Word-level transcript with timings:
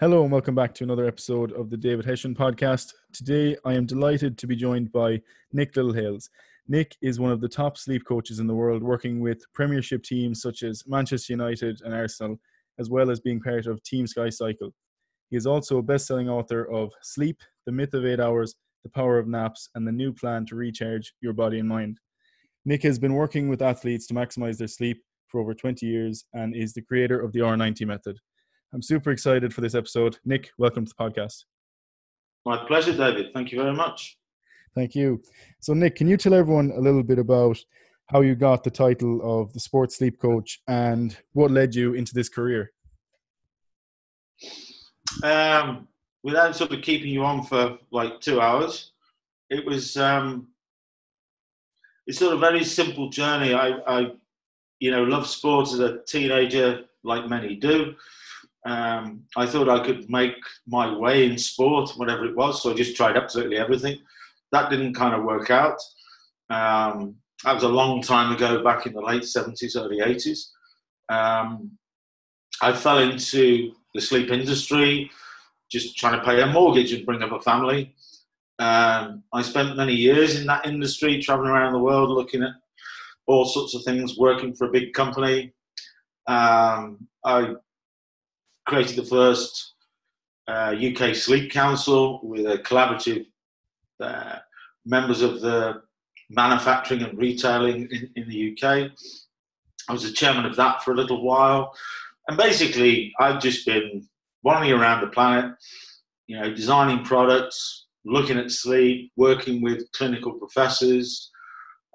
Hello 0.00 0.22
and 0.22 0.30
welcome 0.30 0.54
back 0.54 0.72
to 0.74 0.84
another 0.84 1.08
episode 1.08 1.50
of 1.50 1.70
the 1.70 1.76
David 1.76 2.04
Hession 2.04 2.32
podcast. 2.32 2.92
Today 3.12 3.56
I 3.64 3.74
am 3.74 3.84
delighted 3.84 4.38
to 4.38 4.46
be 4.46 4.54
joined 4.54 4.92
by 4.92 5.20
Nick 5.52 5.74
Littlehales. 5.74 6.28
Nick 6.68 6.96
is 7.02 7.18
one 7.18 7.32
of 7.32 7.40
the 7.40 7.48
top 7.48 7.76
sleep 7.76 8.04
coaches 8.06 8.38
in 8.38 8.46
the 8.46 8.54
world, 8.54 8.80
working 8.80 9.18
with 9.18 9.42
Premiership 9.54 10.04
teams 10.04 10.40
such 10.40 10.62
as 10.62 10.84
Manchester 10.86 11.32
United 11.32 11.80
and 11.84 11.92
Arsenal, 11.92 12.38
as 12.78 12.88
well 12.88 13.10
as 13.10 13.18
being 13.18 13.40
part 13.40 13.66
of 13.66 13.82
Team 13.82 14.06
Sky 14.06 14.28
Cycle. 14.28 14.72
He 15.30 15.36
is 15.36 15.48
also 15.48 15.78
a 15.78 15.82
best 15.82 16.06
selling 16.06 16.28
author 16.28 16.70
of 16.72 16.92
Sleep, 17.02 17.40
The 17.66 17.72
Myth 17.72 17.92
of 17.92 18.06
Eight 18.06 18.20
Hours, 18.20 18.54
The 18.84 18.90
Power 18.90 19.18
of 19.18 19.26
Naps, 19.26 19.68
and 19.74 19.84
the 19.84 19.90
New 19.90 20.12
Plan 20.12 20.46
to 20.46 20.54
Recharge 20.54 21.12
Your 21.20 21.32
Body 21.32 21.58
and 21.58 21.68
Mind. 21.68 21.98
Nick 22.64 22.84
has 22.84 23.00
been 23.00 23.14
working 23.14 23.48
with 23.48 23.62
athletes 23.62 24.06
to 24.06 24.14
maximize 24.14 24.58
their 24.58 24.68
sleep 24.68 25.02
for 25.26 25.40
over 25.40 25.54
20 25.54 25.84
years 25.84 26.24
and 26.34 26.54
is 26.54 26.72
the 26.72 26.82
creator 26.82 27.20
of 27.20 27.32
the 27.32 27.40
R90 27.40 27.84
method. 27.84 28.16
I'm 28.72 28.82
super 28.82 29.10
excited 29.10 29.54
for 29.54 29.62
this 29.62 29.74
episode. 29.74 30.18
Nick, 30.26 30.50
welcome 30.58 30.84
to 30.84 30.92
the 30.96 31.02
podcast. 31.02 31.44
My 32.44 32.66
pleasure, 32.66 32.94
David. 32.94 33.32
Thank 33.32 33.50
you 33.50 33.62
very 33.62 33.74
much. 33.74 34.18
Thank 34.74 34.94
you. 34.94 35.22
So, 35.60 35.72
Nick, 35.72 35.96
can 35.96 36.06
you 36.06 36.18
tell 36.18 36.34
everyone 36.34 36.72
a 36.76 36.80
little 36.80 37.02
bit 37.02 37.18
about 37.18 37.58
how 38.10 38.20
you 38.20 38.34
got 38.34 38.64
the 38.64 38.70
title 38.70 39.20
of 39.22 39.52
the 39.54 39.60
sports 39.60 39.96
sleep 39.96 40.20
coach 40.20 40.60
and 40.68 41.16
what 41.32 41.50
led 41.50 41.74
you 41.74 41.94
into 41.94 42.12
this 42.12 42.28
career? 42.28 42.70
Um, 45.22 45.88
without 46.22 46.54
sort 46.54 46.72
of 46.72 46.82
keeping 46.82 47.08
you 47.08 47.24
on 47.24 47.44
for 47.44 47.78
like 47.90 48.20
two 48.20 48.38
hours, 48.38 48.92
it 49.48 49.64
was 49.64 49.96
um, 49.96 50.48
it's 52.06 52.18
sort 52.18 52.34
of 52.34 52.38
a 52.38 52.40
very 52.40 52.64
simple 52.64 53.08
journey. 53.08 53.54
I, 53.54 53.78
I, 53.86 54.12
you 54.78 54.90
know, 54.90 55.04
love 55.04 55.26
sports 55.26 55.72
as 55.72 55.80
a 55.80 56.02
teenager, 56.06 56.84
like 57.02 57.28
many 57.30 57.56
do. 57.56 57.94
Um, 58.68 59.22
I 59.34 59.46
thought 59.46 59.70
I 59.70 59.84
could 59.84 60.10
make 60.10 60.36
my 60.66 60.94
way 60.94 61.24
in 61.24 61.38
sport, 61.38 61.90
whatever 61.96 62.26
it 62.26 62.36
was. 62.36 62.62
So 62.62 62.70
I 62.70 62.74
just 62.74 62.96
tried 62.96 63.16
absolutely 63.16 63.56
everything. 63.56 63.98
That 64.52 64.68
didn't 64.68 64.92
kind 64.92 65.14
of 65.14 65.24
work 65.24 65.50
out. 65.50 65.78
Um, 66.50 67.14
that 67.44 67.54
was 67.54 67.62
a 67.62 67.68
long 67.68 68.02
time 68.02 68.34
ago, 68.34 68.62
back 68.62 68.84
in 68.86 68.92
the 68.92 69.00
late 69.00 69.22
70s, 69.22 69.74
early 69.74 70.00
80s. 70.00 70.48
Um, 71.08 71.78
I 72.60 72.74
fell 72.74 72.98
into 72.98 73.72
the 73.94 74.02
sleep 74.02 74.30
industry, 74.30 75.10
just 75.70 75.96
trying 75.96 76.18
to 76.18 76.24
pay 76.24 76.42
a 76.42 76.46
mortgage 76.46 76.92
and 76.92 77.06
bring 77.06 77.22
up 77.22 77.32
a 77.32 77.40
family. 77.40 77.94
Um, 78.58 79.22
I 79.32 79.42
spent 79.42 79.76
many 79.78 79.94
years 79.94 80.38
in 80.38 80.46
that 80.46 80.66
industry, 80.66 81.22
traveling 81.22 81.50
around 81.50 81.72
the 81.72 81.78
world, 81.78 82.10
looking 82.10 82.42
at 82.42 82.52
all 83.26 83.46
sorts 83.46 83.74
of 83.74 83.82
things, 83.84 84.18
working 84.18 84.54
for 84.54 84.66
a 84.66 84.72
big 84.72 84.92
company. 84.92 85.54
Um, 86.26 87.08
I 87.24 87.54
created 88.68 88.96
the 88.96 89.04
first 89.04 89.72
uh, 90.46 90.74
UK 90.78 91.14
Sleep 91.14 91.50
Council 91.50 92.20
with 92.22 92.46
a 92.46 92.58
collaborative 92.58 93.24
uh, 93.98 94.36
members 94.84 95.22
of 95.22 95.40
the 95.40 95.82
manufacturing 96.30 97.02
and 97.02 97.18
retailing 97.18 97.88
in, 97.90 98.10
in 98.14 98.28
the 98.28 98.52
UK. 98.52 98.90
I 99.88 99.92
was 99.92 100.02
the 100.02 100.12
chairman 100.12 100.44
of 100.44 100.54
that 100.56 100.82
for 100.82 100.92
a 100.92 100.96
little 100.96 101.22
while. 101.22 101.74
And 102.28 102.36
basically, 102.36 103.12
I've 103.18 103.40
just 103.40 103.64
been 103.64 104.06
wandering 104.42 104.72
around 104.72 105.00
the 105.00 105.08
planet, 105.08 105.54
you 106.26 106.38
know, 106.38 106.54
designing 106.54 107.04
products, 107.04 107.86
looking 108.04 108.36
at 108.36 108.50
sleep, 108.50 109.10
working 109.16 109.62
with 109.62 109.90
clinical 109.92 110.32
professors, 110.32 111.30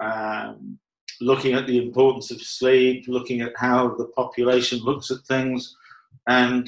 um, 0.02 0.80
looking 1.22 1.54
at 1.54 1.68
the 1.68 1.78
importance 1.78 2.32
of 2.32 2.42
sleep, 2.42 3.06
looking 3.08 3.42
at 3.42 3.54
how 3.58 3.94
the 3.96 4.08
population 4.16 4.80
looks 4.80 5.12
at 5.12 5.20
things, 5.28 5.76
and 6.28 6.68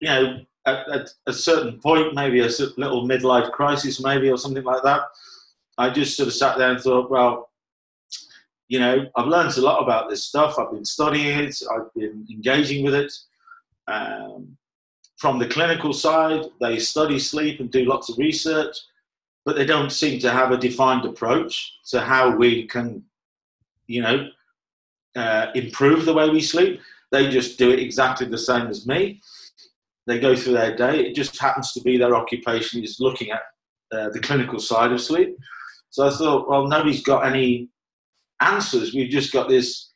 you 0.00 0.08
know, 0.08 0.38
at, 0.66 0.88
at 0.88 1.10
a 1.26 1.32
certain 1.32 1.80
point, 1.80 2.14
maybe 2.14 2.40
a 2.40 2.48
little 2.76 3.08
midlife 3.08 3.50
crisis, 3.52 4.02
maybe 4.02 4.30
or 4.30 4.38
something 4.38 4.64
like 4.64 4.82
that, 4.82 5.02
I 5.78 5.90
just 5.90 6.16
sort 6.16 6.28
of 6.28 6.34
sat 6.34 6.58
there 6.58 6.70
and 6.70 6.80
thought, 6.80 7.10
well, 7.10 7.50
you 8.68 8.80
know, 8.80 9.06
I've 9.16 9.28
learned 9.28 9.56
a 9.56 9.60
lot 9.60 9.82
about 9.82 10.10
this 10.10 10.24
stuff. 10.24 10.58
I've 10.58 10.72
been 10.72 10.84
studying 10.84 11.38
it. 11.38 11.56
I've 11.72 11.92
been 11.94 12.26
engaging 12.30 12.84
with 12.84 12.94
it. 12.94 13.12
Um, 13.86 14.56
from 15.18 15.38
the 15.38 15.48
clinical 15.48 15.92
side, 15.92 16.44
they 16.60 16.78
study 16.78 17.18
sleep 17.18 17.60
and 17.60 17.70
do 17.70 17.84
lots 17.84 18.10
of 18.10 18.18
research, 18.18 18.76
but 19.44 19.56
they 19.56 19.64
don't 19.64 19.90
seem 19.90 20.18
to 20.20 20.30
have 20.30 20.50
a 20.50 20.58
defined 20.58 21.04
approach 21.04 21.78
to 21.90 22.00
how 22.00 22.36
we 22.36 22.66
can, 22.66 23.02
you 23.86 24.02
know, 24.02 24.28
uh, 25.14 25.46
improve 25.54 26.04
the 26.04 26.12
way 26.12 26.28
we 26.28 26.40
sleep. 26.40 26.80
They 27.12 27.28
just 27.28 27.58
do 27.58 27.70
it 27.70 27.78
exactly 27.78 28.26
the 28.26 28.38
same 28.38 28.66
as 28.66 28.86
me. 28.86 29.20
They 30.06 30.18
go 30.18 30.36
through 30.36 30.54
their 30.54 30.76
day. 30.76 31.00
It 31.06 31.14
just 31.14 31.38
happens 31.40 31.72
to 31.72 31.80
be 31.80 31.96
their 31.96 32.14
occupation 32.14 32.82
is 32.82 32.98
looking 33.00 33.30
at 33.30 33.42
uh, 33.92 34.10
the 34.10 34.20
clinical 34.20 34.58
side 34.58 34.92
of 34.92 35.00
sleep. 35.00 35.36
So 35.90 36.06
I 36.06 36.10
thought, 36.10 36.48
well, 36.48 36.66
nobody's 36.66 37.02
got 37.02 37.26
any 37.26 37.68
answers. 38.40 38.94
We've 38.94 39.10
just 39.10 39.32
got 39.32 39.48
this 39.48 39.90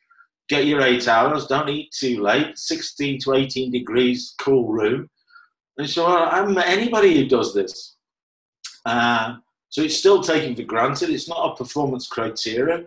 get 0.51 0.65
your 0.65 0.81
eight 0.81 1.07
hours, 1.07 1.47
don't 1.47 1.69
eat 1.69 1.95
too 1.97 2.21
late, 2.21 2.57
16 2.57 3.19
to 3.21 3.35
18 3.35 3.71
degrees, 3.71 4.35
cool 4.37 4.67
room. 4.67 5.09
And 5.77 5.89
so 5.89 6.05
I 6.05 6.35
haven't 6.35 6.55
met 6.55 6.67
anybody 6.67 7.15
who 7.15 7.25
does 7.25 7.53
this. 7.53 7.95
Uh, 8.85 9.35
so 9.69 9.81
it's 9.81 9.95
still 9.95 10.21
taken 10.21 10.53
for 10.53 10.63
granted. 10.63 11.09
It's 11.09 11.29
not 11.29 11.51
a 11.51 11.55
performance 11.55 12.07
criteria 12.07 12.83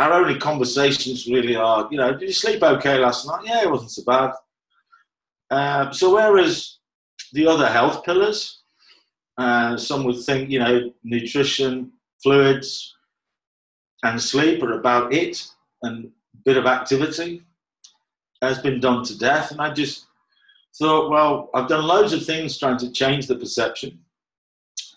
our 0.00 0.14
only 0.14 0.38
conversations 0.38 1.26
really 1.26 1.56
are, 1.56 1.86
you 1.90 1.98
know, 1.98 2.10
did 2.12 2.22
you 2.22 2.32
sleep 2.32 2.62
okay 2.62 2.98
last 2.98 3.26
night? 3.26 3.42
Yeah, 3.44 3.64
it 3.64 3.70
wasn't 3.70 3.90
so 3.90 4.02
bad. 4.06 4.32
Um, 5.50 5.92
so 5.92 6.14
whereas 6.14 6.78
the 7.34 7.46
other 7.46 7.68
health 7.68 8.02
pillars, 8.02 8.62
uh, 9.36 9.76
some 9.76 10.04
would 10.04 10.22
think, 10.24 10.48
you 10.48 10.58
know, 10.58 10.90
nutrition, 11.04 11.92
fluids, 12.22 12.96
and 14.02 14.20
sleep 14.20 14.62
are 14.62 14.78
about 14.78 15.12
it, 15.12 15.46
and 15.82 16.06
a 16.06 16.38
bit 16.46 16.56
of 16.56 16.64
activity 16.64 17.42
has 18.40 18.58
been 18.58 18.80
done 18.80 19.04
to 19.04 19.18
death. 19.18 19.50
And 19.50 19.60
I 19.60 19.70
just 19.70 20.06
thought, 20.78 21.10
well, 21.10 21.50
I've 21.52 21.68
done 21.68 21.84
loads 21.84 22.14
of 22.14 22.24
things 22.24 22.58
trying 22.58 22.78
to 22.78 22.90
change 22.90 23.26
the 23.26 23.36
perception, 23.36 23.98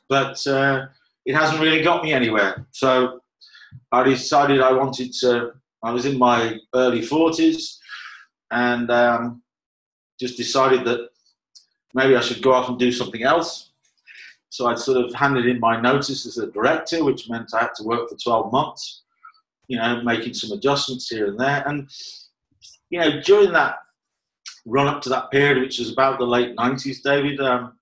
but 0.07 0.47
uh, 0.47 0.85
it 1.25 1.35
hasn't 1.35 1.61
really 1.61 1.81
got 1.83 2.05
me 2.05 2.13
anywhere. 2.13 2.65
So 2.71 3.19
I 3.91 4.03
decided 4.03 4.61
I 4.61 4.73
wanted 4.73 5.13
to. 5.21 5.53
I 5.83 5.91
was 5.91 6.05
in 6.05 6.17
my 6.17 6.59
early 6.73 7.01
40s 7.01 7.77
and 8.51 8.89
um, 8.89 9.43
just 10.19 10.37
decided 10.37 10.85
that 10.85 11.09
maybe 11.93 12.15
I 12.15 12.21
should 12.21 12.41
go 12.41 12.53
off 12.53 12.69
and 12.69 12.79
do 12.79 12.91
something 12.91 13.23
else. 13.23 13.71
So 14.49 14.67
I'd 14.67 14.79
sort 14.79 15.03
of 15.03 15.13
handed 15.13 15.47
in 15.47 15.59
my 15.59 15.79
notice 15.79 16.25
as 16.25 16.37
a 16.37 16.51
director, 16.51 17.03
which 17.03 17.29
meant 17.29 17.53
I 17.53 17.61
had 17.61 17.75
to 17.77 17.83
work 17.83 18.09
for 18.09 18.15
12 18.15 18.51
months, 18.51 19.01
you 19.67 19.77
know, 19.77 20.01
making 20.03 20.35
some 20.35 20.55
adjustments 20.57 21.09
here 21.09 21.27
and 21.27 21.39
there. 21.39 21.67
And, 21.67 21.89
you 22.89 22.99
know, 22.99 23.19
during 23.21 23.51
that 23.53 23.77
run 24.65 24.87
up 24.87 25.01
to 25.01 25.09
that 25.09 25.31
period, 25.31 25.59
which 25.59 25.79
was 25.79 25.91
about 25.91 26.19
the 26.19 26.25
late 26.25 26.55
90s, 26.55 27.01
David, 27.01 27.41
um, 27.41 27.73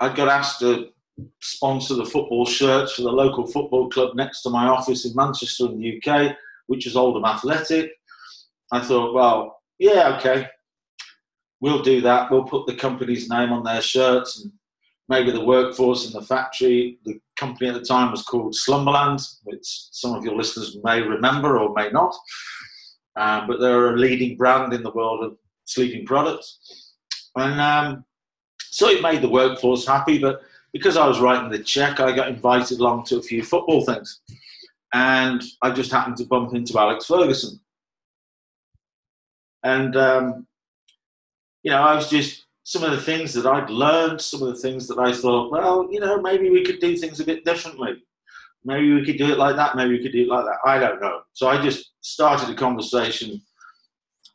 I 0.00 0.12
got 0.12 0.28
asked 0.28 0.60
to 0.60 0.91
sponsor 1.40 1.94
the 1.94 2.04
football 2.04 2.46
shirts 2.46 2.92
for 2.92 3.02
the 3.02 3.10
local 3.10 3.46
football 3.46 3.88
club 3.88 4.14
next 4.14 4.42
to 4.42 4.50
my 4.50 4.66
office 4.66 5.04
in 5.04 5.14
Manchester 5.14 5.66
in 5.66 5.80
the 5.80 6.00
UK, 6.02 6.36
which 6.66 6.86
is 6.86 6.96
Oldham 6.96 7.24
Athletic. 7.24 7.92
I 8.70 8.80
thought, 8.80 9.14
well, 9.14 9.60
yeah, 9.78 10.16
okay, 10.16 10.48
we'll 11.60 11.82
do 11.82 12.00
that. 12.02 12.30
We'll 12.30 12.44
put 12.44 12.66
the 12.66 12.74
company's 12.74 13.28
name 13.28 13.52
on 13.52 13.64
their 13.64 13.82
shirts 13.82 14.42
and 14.42 14.52
maybe 15.08 15.30
the 15.30 15.44
workforce 15.44 16.06
in 16.06 16.12
the 16.12 16.26
factory. 16.26 16.98
The 17.04 17.20
company 17.36 17.68
at 17.68 17.74
the 17.74 17.84
time 17.84 18.10
was 18.10 18.22
called 18.22 18.54
Slumberland, 18.54 19.20
which 19.44 19.60
some 19.90 20.14
of 20.14 20.24
your 20.24 20.36
listeners 20.36 20.78
may 20.82 21.00
remember 21.02 21.58
or 21.58 21.74
may 21.74 21.90
not. 21.90 22.14
Um, 23.16 23.46
but 23.46 23.60
they're 23.60 23.94
a 23.94 23.98
leading 23.98 24.36
brand 24.36 24.72
in 24.72 24.82
the 24.82 24.90
world 24.92 25.22
of 25.22 25.36
sleeping 25.66 26.06
products. 26.06 26.94
And 27.36 27.60
um, 27.60 28.04
so 28.60 28.88
it 28.88 29.02
made 29.02 29.22
the 29.22 29.28
workforce 29.28 29.86
happy, 29.86 30.18
but 30.18 30.42
because 30.72 30.96
I 30.96 31.06
was 31.06 31.20
writing 31.20 31.50
the 31.50 31.58
check, 31.58 32.00
I 32.00 32.14
got 32.14 32.28
invited 32.28 32.80
along 32.80 33.04
to 33.04 33.18
a 33.18 33.22
few 33.22 33.42
football 33.42 33.84
things. 33.84 34.20
And 34.94 35.42
I 35.62 35.70
just 35.70 35.90
happened 35.90 36.16
to 36.18 36.26
bump 36.26 36.54
into 36.54 36.78
Alex 36.78 37.06
Ferguson. 37.06 37.60
And, 39.62 39.96
um, 39.96 40.46
you 41.62 41.70
know, 41.70 41.82
I 41.82 41.94
was 41.94 42.10
just, 42.10 42.46
some 42.64 42.84
of 42.84 42.92
the 42.92 43.00
things 43.00 43.34
that 43.34 43.46
I'd 43.46 43.70
learned, 43.70 44.20
some 44.20 44.42
of 44.42 44.48
the 44.48 44.60
things 44.60 44.86
that 44.88 44.98
I 44.98 45.12
thought, 45.12 45.50
well, 45.50 45.88
you 45.90 46.00
know, 46.00 46.20
maybe 46.20 46.48
we 46.48 46.64
could 46.64 46.78
do 46.78 46.96
things 46.96 47.20
a 47.20 47.24
bit 47.24 47.44
differently. 47.44 47.94
Maybe 48.64 48.92
we 48.92 49.04
could 49.04 49.18
do 49.18 49.32
it 49.32 49.38
like 49.38 49.56
that. 49.56 49.76
Maybe 49.76 49.96
we 49.96 50.02
could 50.02 50.12
do 50.12 50.22
it 50.22 50.28
like 50.28 50.44
that. 50.44 50.58
I 50.64 50.78
don't 50.78 51.00
know. 51.00 51.22
So 51.32 51.48
I 51.48 51.60
just 51.60 51.92
started 52.00 52.50
a 52.50 52.54
conversation 52.54 53.42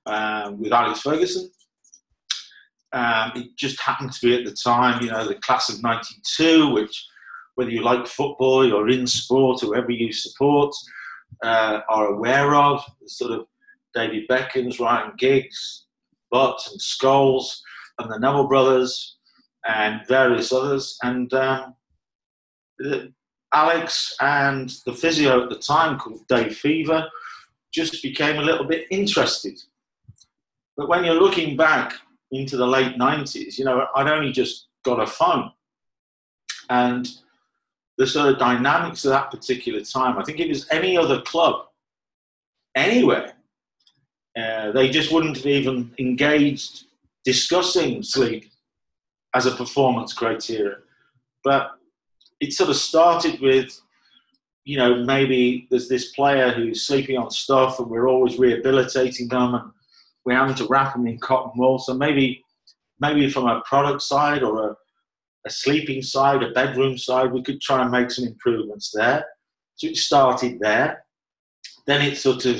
um, 0.05 0.59
with 0.59 0.73
Alex 0.73 1.01
Ferguson 1.01 1.49
um, 2.93 3.31
it 3.35 3.55
just 3.55 3.79
happened 3.81 4.13
to 4.13 4.25
be 4.25 4.37
at 4.37 4.45
the 4.45 4.55
time, 4.55 5.03
you 5.03 5.11
know, 5.11 5.27
the 5.27 5.35
class 5.35 5.69
of 5.69 5.83
92, 5.83 6.73
which, 6.73 7.05
whether 7.55 7.69
you 7.69 7.81
like 7.81 8.07
football, 8.07 8.65
you're 8.65 8.89
in 8.89 9.05
sport, 9.05 9.63
or 9.63 9.67
whoever 9.67 9.91
you 9.91 10.11
support, 10.11 10.73
uh, 11.43 11.81
are 11.89 12.07
aware 12.07 12.55
of, 12.55 12.83
sort 13.05 13.31
of 13.31 13.45
David 13.93 14.27
Beckham's, 14.27 14.79
Ryan 14.79 15.11
Giggs, 15.17 15.85
Butt 16.31 16.61
and 16.71 16.79
Scholes. 16.79 17.59
and 17.99 18.11
the 18.11 18.19
Neville 18.19 18.47
brothers 18.47 19.17
and 19.67 20.01
various 20.07 20.51
others. 20.53 20.97
And 21.03 21.33
um, 21.33 21.75
Alex 23.53 24.15
and 24.21 24.71
the 24.85 24.93
physio 24.93 25.43
at 25.43 25.49
the 25.49 25.57
time, 25.57 25.97
called 25.97 26.27
Dave 26.27 26.55
Fevre, 26.55 27.07
just 27.73 28.01
became 28.01 28.37
a 28.37 28.43
little 28.43 28.65
bit 28.65 28.85
interested. 28.91 29.59
But 30.75 30.89
when 30.89 31.03
you're 31.03 31.19
looking 31.19 31.57
back 31.57 31.93
into 32.31 32.57
the 32.57 32.67
late 32.67 32.97
90s, 32.97 33.57
you 33.57 33.65
know, 33.65 33.87
I'd 33.95 34.09
only 34.09 34.31
just 34.31 34.67
got 34.83 35.01
a 35.01 35.07
phone. 35.07 35.51
And 36.69 37.07
the 37.97 38.05
sort 38.05 38.29
of 38.29 38.39
dynamics 38.39 39.05
of 39.05 39.11
that 39.11 39.31
particular 39.31 39.81
time, 39.81 40.17
I 40.17 40.23
think 40.23 40.39
it 40.39 40.49
was 40.49 40.67
any 40.69 40.97
other 40.97 41.21
club, 41.21 41.67
anywhere, 42.75 43.33
uh, 44.37 44.71
they 44.71 44.89
just 44.89 45.11
wouldn't 45.11 45.37
have 45.37 45.45
even 45.45 45.91
engaged 45.97 46.85
discussing 47.25 48.03
sleep 48.03 48.51
as 49.35 49.45
a 49.45 49.55
performance 49.55 50.13
criteria. 50.13 50.77
But 51.43 51.71
it 52.39 52.53
sort 52.53 52.69
of 52.69 52.75
started 52.75 53.39
with, 53.41 53.79
you 54.63 54.77
know, 54.77 55.03
maybe 55.03 55.67
there's 55.71 55.89
this 55.89 56.11
player 56.11 56.51
who's 56.51 56.85
sleeping 56.85 57.17
on 57.17 57.31
stuff 57.31 57.79
and 57.79 57.89
we're 57.89 58.07
always 58.07 58.37
rehabilitating 58.37 59.27
them 59.27 59.55
and 59.55 59.71
we're 60.27 60.35
having 60.35 60.55
to 60.55 60.67
wrap 60.67 60.93
them 60.93 61.07
in 61.07 61.17
cotton 61.19 61.53
wool. 61.55 61.79
So 61.79 61.93
maybe, 61.93 62.43
maybe 62.99 63.29
from 63.29 63.47
a 63.47 63.61
product 63.61 64.01
side 64.01 64.43
or 64.43 64.71
a, 64.71 64.75
a 65.45 65.49
sleeping 65.49 66.01
side, 66.01 66.43
a 66.43 66.51
bedroom 66.51 66.97
side, 66.97 67.31
we 67.31 67.41
could 67.41 67.61
try 67.61 67.81
and 67.81 67.89
make 67.89 68.11
some 68.11 68.25
improvements 68.25 68.91
there. 68.93 69.25
So 69.75 69.87
it 69.87 69.95
started 69.95 70.59
there. 70.59 71.05
Then 71.85 72.01
it 72.01 72.17
sort 72.17 72.45
of 72.45 72.59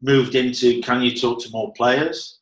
moved 0.00 0.34
into 0.34 0.80
can 0.80 1.02
you 1.02 1.14
talk 1.14 1.42
to 1.42 1.50
more 1.50 1.74
players? 1.74 2.38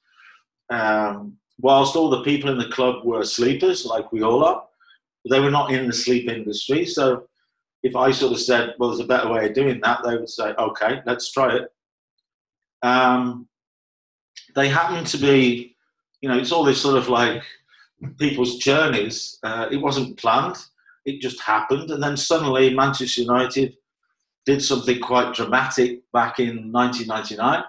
Um, 0.70 1.38
whilst 1.58 1.96
all 1.96 2.08
the 2.08 2.22
people 2.22 2.48
in 2.48 2.58
the 2.58 2.68
club 2.68 3.04
were 3.04 3.24
sleepers, 3.24 3.84
like 3.84 4.12
we 4.12 4.22
all 4.22 4.44
are, 4.44 4.62
they 5.28 5.40
were 5.40 5.50
not 5.50 5.72
in 5.72 5.88
the 5.88 5.92
sleep 5.92 6.28
industry. 6.28 6.86
So 6.86 7.24
if 7.82 7.96
I 7.96 8.12
sort 8.12 8.32
of 8.32 8.38
said, 8.38 8.74
well, 8.78 8.90
there's 8.90 9.00
a 9.00 9.08
better 9.08 9.28
way 9.28 9.48
of 9.48 9.54
doing 9.54 9.80
that, 9.82 10.04
they 10.04 10.16
would 10.16 10.28
say, 10.28 10.50
okay, 10.56 11.00
let's 11.04 11.32
try 11.32 11.56
it. 11.56 11.68
Um, 12.82 13.48
they 14.54 14.68
happen 14.68 15.04
to 15.04 15.18
be, 15.18 15.76
you 16.20 16.28
know, 16.28 16.38
it's 16.38 16.52
all 16.52 16.64
this 16.64 16.80
sort 16.80 16.96
of 16.96 17.08
like 17.08 17.42
people's 18.18 18.58
journeys. 18.58 19.38
Uh, 19.42 19.68
it 19.70 19.76
wasn't 19.76 20.18
planned, 20.18 20.56
it 21.04 21.20
just 21.20 21.40
happened. 21.40 21.90
And 21.90 22.02
then 22.02 22.16
suddenly 22.16 22.74
Manchester 22.74 23.22
United 23.22 23.76
did 24.44 24.62
something 24.62 25.00
quite 25.00 25.34
dramatic 25.34 26.00
back 26.12 26.40
in 26.40 26.72
1999 26.72 27.64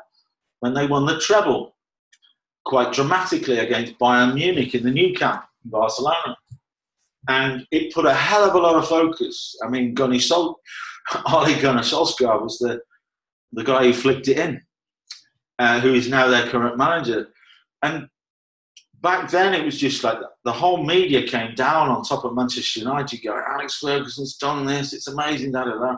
when 0.60 0.74
they 0.74 0.88
won 0.88 1.06
the 1.06 1.20
treble 1.20 1.76
quite 2.66 2.94
dramatically 2.94 3.60
against 3.60 4.00
Bayern 4.00 4.36
Munich 4.36 4.74
in 4.74 4.84
the 4.84 4.92
Nou 4.92 5.14
Camp 5.14 5.44
in 5.64 5.72
Barcelona. 5.72 6.38
And 7.28 7.66
it 7.72 7.94
put 7.94 8.06
a 8.06 8.14
hell 8.14 8.44
of 8.44 8.56
a 8.56 8.60
lot 8.60 8.76
of 8.76 8.88
focus. 8.88 9.56
I 9.64 9.70
mean, 9.70 9.94
Gunny 9.94 10.20
Sol- 10.20 10.60
Ole 11.34 11.60
Gunnar 11.62 11.82
Solskjaer 11.82 12.42
was 12.42 12.60
the, 12.60 12.82
the 13.52 13.64
guy 13.64 13.84
who 13.84 13.94
flicked 13.94 14.28
it 14.28 14.38
in 14.38 14.62
uh, 15.60 15.80
who 15.80 15.94
is 15.94 16.10
now 16.10 16.28
their 16.28 16.48
current 16.48 16.78
manager. 16.78 17.30
And 17.82 18.08
back 19.02 19.30
then, 19.30 19.54
it 19.54 19.66
was 19.66 19.80
just 19.80 20.04
like 20.04 20.18
the 20.46 20.52
whole 20.52 20.84
media 20.84 21.28
came 21.28 21.54
down 21.56 21.90
on 21.90 22.04
top 22.04 22.26
of 22.26 22.36
Manchester 22.36 22.80
United, 22.80 23.24
going, 23.24 23.44
Alex 23.48 23.80
Ferguson's 23.80 24.38
done 24.38 24.66
this, 24.66 24.94
it's 24.94 25.08
amazing, 25.08 25.52
da 25.52 25.66
da 25.66 25.78
da. 25.78 25.98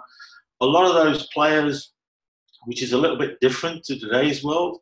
A 0.61 0.65
lot 0.65 0.85
of 0.85 0.95
those 0.95 1.27
players, 1.27 1.93
which 2.65 2.81
is 2.81 2.93
a 2.93 2.97
little 2.97 3.17
bit 3.17 3.39
different 3.39 3.83
to 3.85 3.99
today's 3.99 4.43
world, 4.43 4.79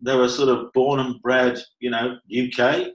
they 0.00 0.16
were 0.16 0.28
sort 0.28 0.48
of 0.48 0.72
born 0.72 1.00
and 1.00 1.20
bred, 1.20 1.58
you 1.78 1.90
know, 1.90 2.16
UK. 2.34 2.88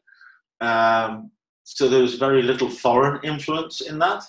Um, 0.62 1.32
so 1.64 1.88
there 1.88 2.02
was 2.02 2.16
very 2.16 2.42
little 2.42 2.70
foreign 2.70 3.24
influence 3.24 3.82
in 3.82 4.00
that. 4.00 4.24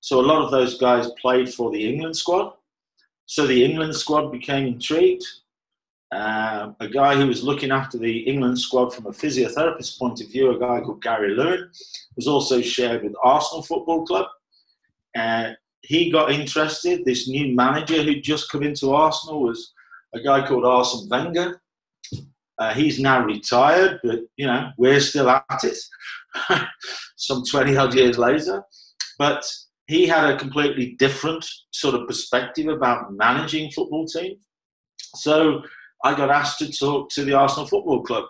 So 0.00 0.20
a 0.20 0.22
lot 0.22 0.42
of 0.42 0.50
those 0.50 0.78
guys 0.78 1.08
played 1.20 1.52
for 1.52 1.70
the 1.70 1.88
England 1.88 2.16
squad. 2.16 2.54
So 3.26 3.46
the 3.46 3.64
England 3.64 3.94
squad 3.94 4.32
became 4.32 4.66
intrigued. 4.66 5.24
Um, 6.12 6.76
a 6.80 6.88
guy 6.88 7.14
who 7.14 7.26
was 7.26 7.42
looking 7.42 7.70
after 7.70 7.96
the 7.96 8.18
England 8.18 8.58
squad 8.58 8.94
from 8.94 9.06
a 9.06 9.12
physiotherapist 9.12 9.98
point 9.98 10.20
of 10.20 10.28
view, 10.28 10.50
a 10.50 10.58
guy 10.58 10.80
called 10.80 11.02
Gary 11.02 11.34
Lewin, 11.34 11.70
was 12.16 12.28
also 12.28 12.60
shared 12.60 13.02
with 13.02 13.14
Arsenal 13.22 13.62
Football 13.62 14.04
Club. 14.04 14.26
Uh, 15.16 15.52
he 15.80 16.10
got 16.10 16.30
interested. 16.30 17.04
This 17.04 17.28
new 17.28 17.54
manager 17.56 18.02
who'd 18.02 18.22
just 18.22 18.50
come 18.50 18.62
into 18.62 18.92
Arsenal 18.92 19.42
was 19.42 19.72
a 20.14 20.20
guy 20.20 20.46
called 20.46 20.66
Arsene 20.66 21.08
Wenger. 21.08 21.62
Uh, 22.58 22.74
he's 22.74 23.00
now 23.00 23.24
retired, 23.24 23.98
but 24.04 24.20
you 24.36 24.46
know 24.46 24.70
we're 24.76 25.00
still 25.00 25.30
at 25.30 25.64
it. 25.64 25.78
Some 27.16 27.42
twenty 27.50 27.74
odd 27.74 27.94
years 27.94 28.18
later, 28.18 28.62
but 29.18 29.44
he 29.86 30.06
had 30.06 30.28
a 30.28 30.38
completely 30.38 30.94
different 30.98 31.44
sort 31.70 31.94
of 31.94 32.06
perspective 32.06 32.68
about 32.68 33.14
managing 33.14 33.70
football 33.70 34.06
teams. 34.06 34.44
So 35.16 35.62
I 36.04 36.14
got 36.14 36.30
asked 36.30 36.58
to 36.58 36.72
talk 36.72 37.10
to 37.10 37.24
the 37.24 37.34
Arsenal 37.34 37.66
Football 37.66 38.02
Club, 38.02 38.24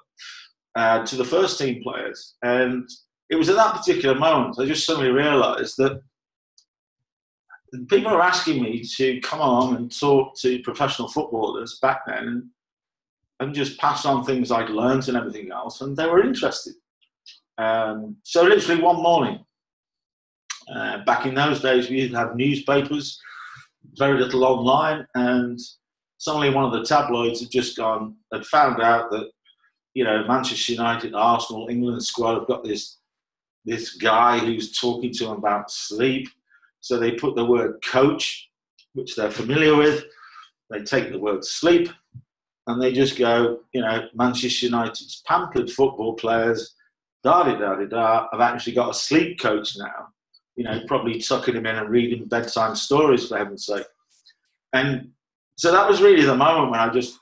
uh, 0.75 1.05
to 1.07 1.17
the 1.17 1.25
first 1.25 1.59
team 1.59 1.83
players. 1.83 2.35
And 2.43 2.89
it 3.31 3.37
was 3.37 3.49
at 3.49 3.57
that 3.57 3.75
particular 3.75 4.15
moment 4.15 4.59
I 4.59 4.67
just 4.67 4.85
suddenly 4.85 5.11
realised 5.11 5.77
that 5.79 6.03
people 7.89 8.13
are 8.13 8.21
asking 8.21 8.63
me 8.63 8.83
to 8.97 9.21
come 9.21 9.41
on 9.41 9.77
and 9.77 9.99
talk 9.99 10.39
to 10.41 10.63
professional 10.63 11.09
footballers 11.09 11.79
back 11.81 12.03
then 12.07 12.29
and, 12.29 12.43
and 13.41 13.55
just 13.55 13.79
pass 13.79 14.05
on 14.05 14.25
things 14.25 14.51
I'd 14.51 14.69
learned 14.69 15.09
and 15.09 15.17
everything 15.17 15.51
else, 15.51 15.81
and 15.81 15.97
they 15.97 16.07
were 16.07 16.23
interested. 16.23 16.75
Um, 17.59 18.17
so 18.23 18.43
literally 18.43 18.83
one 18.83 19.03
morning, 19.03 19.45
uh, 20.75 20.99
back 21.05 21.27
in 21.27 21.35
those 21.35 21.61
days, 21.61 21.89
we 21.89 22.01
used 22.01 22.13
to 22.13 22.19
have 22.19 22.37
newspapers, 22.37 23.19
very 23.97 24.19
little 24.19 24.45
online, 24.45 25.07
and 25.15 25.59
suddenly 26.23 26.51
one 26.51 26.65
of 26.65 26.71
the 26.71 26.85
tabloids 26.85 27.41
had 27.41 27.51
just 27.51 27.77
gone, 27.77 28.15
had 28.33 28.47
found 28.47 28.81
out 28.81 29.11
that, 29.11 29.29
you 29.93 30.05
know, 30.05 30.25
Manchester 30.25 30.71
United, 30.71 31.17
Arsenal, 31.17 31.67
England 31.69 32.01
squad 32.05 32.39
have 32.39 32.47
got 32.47 32.63
this 32.63 32.99
this 33.65 33.97
guy 33.97 34.39
who's 34.39 34.79
talking 34.79 35.13
to 35.13 35.25
them 35.25 35.39
about 35.39 35.71
sleep. 35.71 36.29
So 36.79 36.97
they 36.97 37.13
put 37.13 37.35
the 37.35 37.45
word 37.45 37.83
coach, 37.85 38.49
which 38.95 39.17
they're 39.17 39.33
familiar 39.33 39.75
with. 39.75 40.05
They 40.71 40.83
take 40.83 41.11
the 41.11 41.19
word 41.19 41.45
sleep, 41.45 41.89
and 42.69 42.81
they 42.81 42.93
just 42.93 43.19
go, 43.19 43.59
you 43.73 43.81
know, 43.81 44.07
Manchester 44.15 44.67
United's 44.67 45.23
pampered 45.27 45.71
football 45.71 46.15
players, 46.15 46.77
da 47.25 47.43
da 47.43 47.57
da 47.57 47.75
da 47.75 47.87
da, 47.87 48.29
have 48.31 48.41
actually 48.41 48.75
got 48.75 48.91
a 48.91 48.95
sleep 48.95 49.41
coach 49.41 49.77
now. 49.77 50.07
You 50.55 50.65
know, 50.65 50.83
probably 50.87 51.19
tucking 51.19 51.57
him 51.57 51.67
in 51.67 51.77
and 51.77 51.91
reading 51.91 52.27
bedtime 52.27 52.77
stories 52.77 53.27
for 53.27 53.39
heaven's 53.39 53.67
sake. 53.67 53.87
And 54.73 55.12
so 55.57 55.71
that 55.71 55.89
was 55.89 56.03
really 56.03 56.25
the 56.25 56.35
moment 56.35 56.71
when 56.71 56.81
I 56.81 56.89
just 56.89 57.19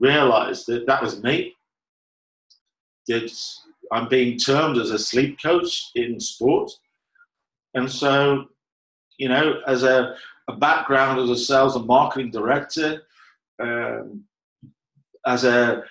realized 0.00 0.66
that 0.68 0.86
that 0.86 1.02
was 1.02 1.22
me. 1.22 1.54
That 3.08 3.30
I'm 3.92 4.08
being 4.08 4.38
termed 4.38 4.78
as 4.78 4.90
a 4.90 4.98
sleep 4.98 5.38
coach 5.42 5.90
in 5.94 6.18
sport. 6.18 6.70
And 7.74 7.90
so, 7.90 8.46
you 9.18 9.28
know, 9.28 9.60
as 9.66 9.82
a, 9.82 10.16
a 10.48 10.56
background 10.56 11.20
as 11.20 11.30
a 11.30 11.36
sales 11.36 11.76
and 11.76 11.86
marketing 11.86 12.30
director, 12.30 13.02
um, 13.60 14.24
as 15.26 15.44
a 15.44 15.82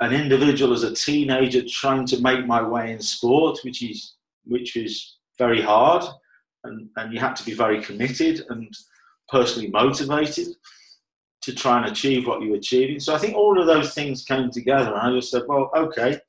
an 0.00 0.12
individual, 0.12 0.72
as 0.72 0.82
a 0.82 0.92
teenager, 0.92 1.62
trying 1.64 2.04
to 2.06 2.20
make 2.20 2.44
my 2.44 2.60
way 2.60 2.92
in 2.92 3.00
sport, 3.00 3.60
which 3.62 3.82
is 3.82 4.14
which 4.44 4.76
is 4.76 5.18
very 5.38 5.62
hard, 5.62 6.04
and, 6.64 6.88
and 6.96 7.12
you 7.12 7.20
have 7.20 7.34
to 7.36 7.44
be 7.44 7.54
very 7.54 7.80
committed 7.80 8.44
and 8.48 8.68
personally 9.28 9.70
motivated 9.70 10.48
to 11.42 11.52
try 11.52 11.78
and 11.78 11.90
achieve 11.90 12.26
what 12.26 12.40
you're 12.40 12.56
achieving. 12.56 13.00
So 13.00 13.14
I 13.14 13.18
think 13.18 13.34
all 13.34 13.60
of 13.60 13.66
those 13.66 13.94
things 13.94 14.24
came 14.24 14.50
together, 14.50 14.94
and 14.94 15.12
I 15.12 15.16
just 15.16 15.30
said, 15.30 15.42
well, 15.48 15.70
okay, 15.74 16.20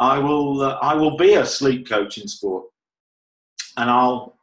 I 0.00 0.18
will, 0.18 0.62
uh, 0.62 0.78
I 0.82 0.94
will 0.94 1.16
be 1.16 1.34
a 1.34 1.46
sleep 1.46 1.88
coach 1.88 2.18
in 2.18 2.28
sport, 2.28 2.66
and 3.76 3.88
I'll 3.88 4.36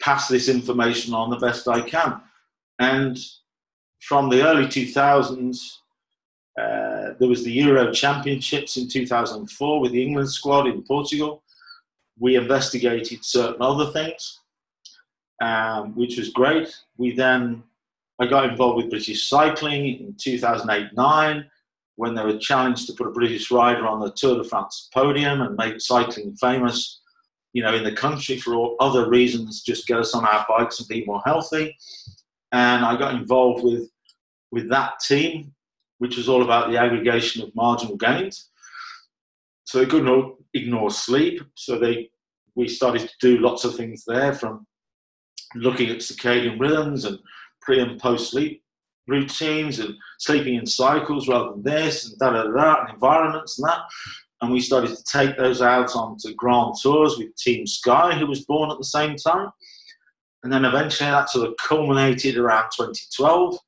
pass 0.00 0.28
this 0.28 0.48
information 0.48 1.14
on 1.14 1.30
the 1.30 1.36
best 1.36 1.66
I 1.68 1.80
can. 1.80 2.20
And 2.78 3.18
from 4.00 4.28
the 4.28 4.42
early 4.42 4.66
2000s, 4.66 5.78
uh, 6.58 7.14
there 7.18 7.28
was 7.28 7.42
the 7.42 7.52
Euro 7.52 7.92
Championships 7.92 8.76
in 8.76 8.88
2004 8.88 9.80
with 9.80 9.92
the 9.92 10.02
England 10.02 10.30
squad 10.30 10.66
in 10.66 10.82
Portugal. 10.82 11.42
We 12.18 12.36
investigated 12.36 13.24
certain 13.24 13.60
other 13.60 13.90
things, 13.90 14.40
um, 15.42 15.96
which 15.96 16.16
was 16.16 16.28
great. 16.28 16.76
We 16.96 17.12
then 17.12 17.64
I 18.20 18.26
got 18.26 18.48
involved 18.48 18.76
with 18.76 18.90
British 18.90 19.28
cycling 19.28 19.86
in 19.86 20.14
2008 20.18 20.94
9 20.94 21.44
when 21.96 22.14
they 22.14 22.24
were 22.24 22.38
challenged 22.38 22.86
to 22.86 22.92
put 22.94 23.06
a 23.06 23.12
British 23.12 23.50
rider 23.50 23.86
on 23.86 24.00
the 24.00 24.12
Tour 24.12 24.42
de 24.42 24.44
France 24.44 24.88
podium 24.92 25.40
and 25.42 25.56
make 25.56 25.80
cycling 25.80 26.34
famous, 26.36 27.00
you 27.52 27.62
know, 27.62 27.74
in 27.74 27.84
the 27.84 27.92
country 27.92 28.36
for 28.38 28.54
all 28.54 28.76
other 28.80 29.08
reasons, 29.08 29.62
just 29.62 29.86
get 29.86 29.98
us 29.98 30.14
on 30.14 30.24
our 30.24 30.44
bikes 30.48 30.80
and 30.80 30.88
be 30.88 31.04
more 31.04 31.22
healthy. 31.24 31.76
And 32.52 32.84
I 32.84 32.96
got 32.96 33.14
involved 33.14 33.64
with 33.64 33.88
with 34.50 34.68
that 34.70 35.00
team, 35.00 35.52
which 35.98 36.16
was 36.16 36.28
all 36.28 36.42
about 36.42 36.70
the 36.70 36.78
aggregation 36.78 37.42
of 37.42 37.54
marginal 37.56 37.96
gains. 37.96 38.50
so 39.64 39.78
they 39.78 39.86
couldn't 39.86 40.34
ignore 40.54 40.90
sleep. 40.90 41.42
So 41.54 41.78
they 41.78 42.10
we 42.54 42.68
started 42.68 43.08
to 43.08 43.14
do 43.20 43.38
lots 43.38 43.64
of 43.64 43.74
things 43.74 44.04
there, 44.06 44.32
from 44.32 44.66
looking 45.56 45.90
at 45.90 45.98
circadian 45.98 46.60
rhythms 46.60 47.04
and 47.04 47.18
pre 47.64 47.80
and 47.80 48.00
post 48.00 48.30
sleep 48.30 48.62
routines 49.06 49.78
and 49.80 49.94
sleeping 50.18 50.54
in 50.54 50.66
cycles 50.66 51.28
rather 51.28 51.50
than 51.50 51.62
this 51.62 52.08
and 52.08 52.18
da 52.18 52.30
da 52.30 52.44
da 52.44 52.80
and 52.80 52.94
environments 52.94 53.58
and 53.58 53.68
that. 53.68 53.80
And 54.40 54.52
we 54.52 54.60
started 54.60 54.94
to 54.94 55.04
take 55.04 55.36
those 55.36 55.62
out 55.62 55.94
onto 55.94 56.34
grand 56.34 56.74
tours 56.82 57.16
with 57.16 57.34
Team 57.36 57.66
Sky, 57.66 58.14
who 58.14 58.26
was 58.26 58.44
born 58.44 58.70
at 58.70 58.78
the 58.78 58.84
same 58.84 59.16
time. 59.16 59.50
And 60.42 60.52
then 60.52 60.64
eventually 60.64 61.10
that 61.10 61.30
sort 61.30 61.48
of 61.48 61.54
culminated 61.56 62.36
around 62.36 62.70
2012 62.76 63.58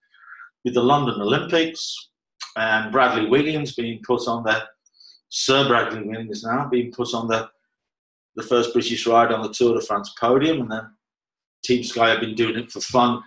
with 0.65 0.75
the 0.75 0.83
London 0.83 1.21
Olympics 1.21 2.11
and 2.57 2.93
Bradley 2.93 3.29
Wiggins 3.29 3.75
being 3.75 4.01
put 4.07 4.27
on 4.29 4.43
the 4.43 4.65
Sir 5.31 5.67
Bradley 5.67 6.03
Wiggins 6.03 6.45
now 6.45 6.69
being 6.69 6.93
put 6.93 7.15
on 7.15 7.29
the 7.29 7.49
the 8.37 8.43
first 8.43 8.75
British 8.75 9.07
ride 9.07 9.33
on 9.33 9.43
the 9.43 9.49
Tour 9.49 9.75
de 9.75 9.81
France 9.81 10.13
podium, 10.21 10.61
and 10.61 10.71
then 10.71 10.91
Team 11.65 11.83
Sky 11.83 12.11
have 12.11 12.21
been 12.21 12.35
doing 12.35 12.57
it 12.57 12.71
for 12.71 12.81
fun 12.83 13.23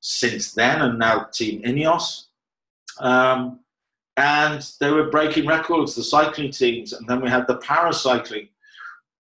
since 0.00 0.52
then, 0.52 0.82
and 0.82 0.98
now 0.98 1.26
Team 1.32 1.62
Ineos. 1.62 2.26
Um, 3.00 3.60
and 4.16 4.66
they 4.80 4.90
were 4.90 5.10
breaking 5.10 5.46
records, 5.46 5.94
the 5.94 6.02
cycling 6.02 6.50
teams, 6.50 6.92
and 6.92 7.06
then 7.06 7.20
we 7.20 7.28
had 7.28 7.46
the 7.46 7.58
paracycling. 7.58 8.48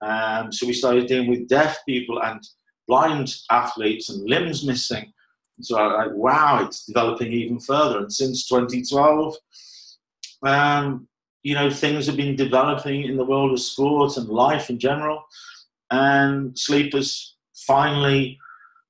Um, 0.03 0.53
so 0.53 0.67
we 0.67 0.73
started 0.73 1.07
dealing 1.07 1.31
with 1.31 1.49
deaf 1.49 1.79
people 1.87 2.23
and 2.23 2.43
blind 2.89 3.35
athletes 3.51 4.11
and 4.11 4.29
limbs 4.29 4.67
missing. 4.67 5.13
So 5.61 5.79
I 5.79 5.87
was 5.87 6.07
like, 6.07 6.17
wow, 6.17 6.65
it's 6.65 6.85
developing 6.85 7.33
even 7.33 7.61
further. 7.61 7.99
And 7.99 8.13
since 8.13 8.49
2012, 8.49 9.37
um, 10.43 11.09
you 11.43 11.55
know, 11.55 11.71
things 11.71 12.07
have 12.07 12.17
been 12.17 12.37
developing 12.37 13.05
in 13.05 13.17
the 13.17 13.25
world 13.25 13.53
of 13.53 13.61
sport 13.61 14.17
and 14.17 14.29
life 14.29 14.71
in 14.71 14.79
general. 14.79 15.25
And 15.91 16.59
sleep 16.59 16.95
has 16.95 17.35
finally 17.55 18.39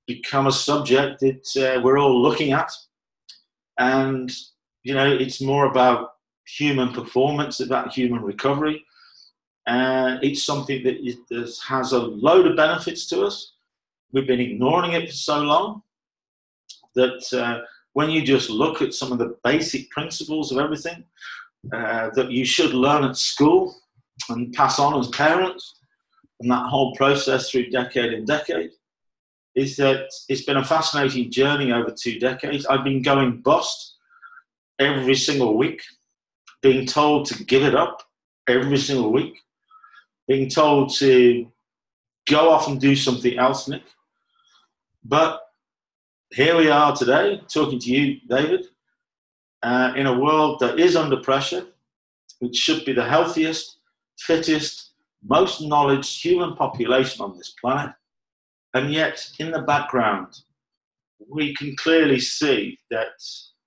become 0.06 0.46
a 0.46 0.52
subject 0.52 1.20
that 1.20 1.56
uh, 1.56 1.80
we're 1.80 1.98
all 1.98 2.20
looking 2.20 2.52
at. 2.52 2.70
And, 3.78 4.30
you 4.82 4.94
know, 4.94 5.10
it's 5.10 5.40
more 5.40 5.66
about 5.66 6.10
human 6.46 6.92
performance, 6.92 7.60
about 7.60 7.92
human 7.92 8.22
recovery. 8.22 8.84
And 9.66 10.18
uh, 10.18 10.20
it's 10.22 10.44
something 10.44 10.82
that 10.82 10.96
is, 11.30 11.62
has 11.62 11.92
a 11.92 12.00
load 12.00 12.46
of 12.46 12.56
benefits 12.56 13.06
to 13.08 13.22
us. 13.22 13.54
We've 14.12 14.26
been 14.26 14.40
ignoring 14.40 14.92
it 14.92 15.08
for 15.08 15.14
so 15.14 15.38
long 15.40 15.82
that 16.94 17.32
uh, 17.32 17.60
when 17.92 18.10
you 18.10 18.22
just 18.22 18.50
look 18.50 18.82
at 18.82 18.92
some 18.92 19.12
of 19.12 19.18
the 19.18 19.36
basic 19.44 19.88
principles 19.90 20.50
of 20.50 20.58
everything, 20.58 21.04
uh, 21.72 22.10
that 22.14 22.30
you 22.30 22.44
should 22.44 22.74
learn 22.74 23.04
at 23.04 23.16
school 23.16 23.76
and 24.28 24.52
pass 24.52 24.78
on 24.78 24.98
as 24.98 25.08
parents, 25.08 25.76
and 26.40 26.50
that 26.50 26.66
whole 26.66 26.94
process 26.96 27.50
through 27.50 27.70
decade 27.70 28.12
and 28.12 28.26
decade, 28.26 28.70
is 29.54 29.76
that 29.76 30.08
it's 30.28 30.44
been 30.44 30.56
a 30.56 30.64
fascinating 30.64 31.30
journey 31.30 31.72
over 31.72 31.90
two 31.90 32.18
decades. 32.18 32.66
I've 32.66 32.84
been 32.84 33.02
going 33.02 33.40
bust 33.42 33.96
every 34.78 35.14
single 35.14 35.56
week, 35.56 35.82
being 36.62 36.86
told 36.86 37.26
to 37.26 37.44
give 37.44 37.62
it 37.62 37.74
up 37.74 38.02
every 38.48 38.78
single 38.78 39.12
week, 39.12 39.34
being 40.26 40.48
told 40.48 40.94
to 40.96 41.46
go 42.28 42.50
off 42.50 42.68
and 42.68 42.80
do 42.80 42.96
something 42.96 43.38
else, 43.38 43.68
Nick. 43.68 43.82
But 45.04 45.40
here 46.32 46.56
we 46.56 46.70
are 46.70 46.96
today, 46.96 47.42
talking 47.52 47.78
to 47.78 47.90
you, 47.90 48.20
David, 48.28 48.66
uh, 49.62 49.92
in 49.96 50.06
a 50.06 50.18
world 50.18 50.60
that 50.60 50.78
is 50.78 50.96
under 50.96 51.18
pressure, 51.18 51.66
which 52.38 52.56
should 52.56 52.84
be 52.84 52.92
the 52.92 53.04
healthiest, 53.04 53.78
fittest, 54.18 54.92
most 55.24 55.60
knowledge 55.60 56.20
human 56.20 56.56
population 56.56 57.22
on 57.22 57.36
this 57.36 57.54
planet. 57.60 57.92
And 58.74 58.92
yet, 58.92 59.26
in 59.38 59.50
the 59.50 59.62
background, 59.62 60.40
we 61.28 61.54
can 61.54 61.76
clearly 61.76 62.20
see 62.20 62.78
that 62.90 63.12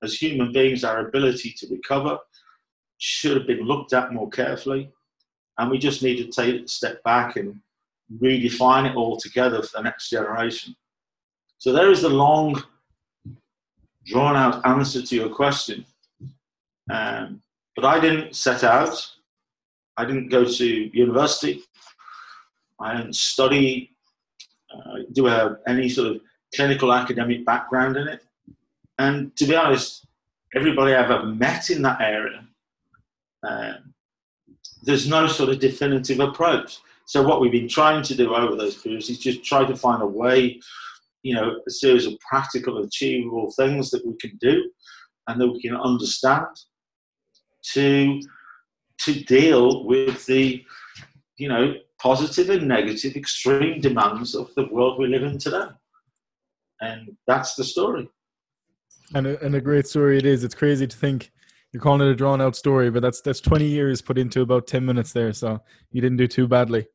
as 0.04 0.16
human 0.16 0.52
beings, 0.52 0.84
our 0.84 1.08
ability 1.08 1.54
to 1.58 1.68
recover 1.70 2.18
should 2.98 3.38
have 3.38 3.48
been 3.48 3.62
looked 3.62 3.94
at 3.94 4.14
more 4.14 4.30
carefully. 4.30 4.90
And 5.58 5.70
we 5.70 5.78
just 5.78 6.04
need 6.04 6.18
to 6.18 6.32
take 6.32 6.64
a 6.64 6.68
step 6.68 7.04
back 7.04 7.36
and 7.36 7.62
redefine 8.22 8.90
it 8.90 8.96
all 8.96 9.18
together 9.18 9.62
for 9.62 9.78
the 9.78 9.84
next 9.84 10.10
generation. 10.10 10.76
So, 11.60 11.72
there 11.72 11.92
is 11.92 12.02
the 12.02 12.10
long 12.10 12.62
drawn 14.06 14.36
out 14.36 14.66
answer 14.66 15.02
to 15.02 15.16
your 15.16 15.30
question. 15.30 15.86
Um, 16.92 17.42
but 17.76 17.86
I 17.86 18.00
didn't 18.00 18.36
set 18.36 18.64
out. 18.64 18.96
I 19.98 20.06
didn't 20.06 20.30
go 20.30 20.46
to 20.46 20.98
university. 20.98 21.64
I 22.80 22.98
didn't 22.98 23.16
study, 23.16 23.95
uh, 24.75 25.00
do 25.13 25.25
have 25.25 25.58
any 25.67 25.89
sort 25.89 26.08
of 26.08 26.22
clinical 26.55 26.94
academic 26.94 27.46
background 27.46 27.98
in 27.98 28.08
it. 28.08 28.24
And 28.98 29.36
to 29.38 29.46
be 29.46 29.55
honest, 29.55 30.05
everybody 30.55 30.94
I've 30.94 31.12
ever 31.12 31.25
met 31.25 31.70
in 31.70 31.82
that 31.82 32.01
area, 32.01 32.48
um, 33.48 33.94
there's 34.84 35.08
no 35.08 35.27
sort 35.27 35.50
of 35.50 35.60
definitive 35.60 36.20
approach. 36.20 36.79
So 37.05 37.22
what 37.22 37.41
we've 37.41 37.51
been 37.51 37.67
trying 37.67 38.03
to 38.03 38.15
do 38.15 38.34
over 38.34 38.55
those 38.55 38.75
periods 38.77 39.10
is 39.10 39.20
just 39.20 39.44
try 39.44 39.65
to 39.65 39.75
find 39.75 40.01
a 40.01 40.08
way 40.08 40.60
you 41.25 41.34
know, 41.34 41.60
a 41.67 41.72
series 41.72 42.05
of 42.05 42.13
practical, 42.20 42.84
achievable 42.84 43.51
things 43.53 43.89
that 43.89 44.05
we 44.05 44.13
can 44.17 44.38
do 44.39 44.70
and 45.27 45.41
that 45.41 45.51
we 45.51 45.60
can 45.60 45.75
understand 45.75 46.46
to 47.74 48.22
to 49.00 49.24
deal 49.24 49.86
with 49.86 50.24
the, 50.27 50.63
you 51.38 51.50
know, 51.50 51.74
positive 52.02 52.50
and 52.50 52.68
negative 52.68 53.16
extreme 53.16 53.82
demands 53.82 54.36
of 54.36 54.54
the 54.56 54.66
world 54.68 55.00
we 55.00 55.08
live 55.08 55.24
in 55.24 55.38
today. 55.38 55.66
And 56.82 57.16
that's 57.28 57.56
the 57.56 57.64
story. 57.64 58.10
And 59.14 59.28
a, 59.28 59.44
and 59.44 59.56
a 59.56 59.62
great 59.62 59.88
story 59.88 60.18
it 60.18 60.25
is. 60.25 60.44
It's 60.44 60.56
crazy 60.56 60.88
to 60.88 60.98
think 60.98 61.32
you're 61.72 61.82
calling 61.82 62.08
it 62.08 62.12
a 62.12 62.16
drawn 62.16 62.42
out 62.42 62.56
story, 62.56 62.90
but 62.90 63.02
that's 63.02 63.22
that's 63.22 63.42
20 63.42 63.66
years 63.66 64.02
put 64.02 64.18
into 64.18 64.42
about 64.42 64.68
10 64.68 64.86
minutes 64.86 65.12
there. 65.12 65.34
So 65.34 65.60
you 65.92 66.02
didn't 66.02 66.18
do 66.18 66.28
too 66.28 66.48
badly. 66.48 66.88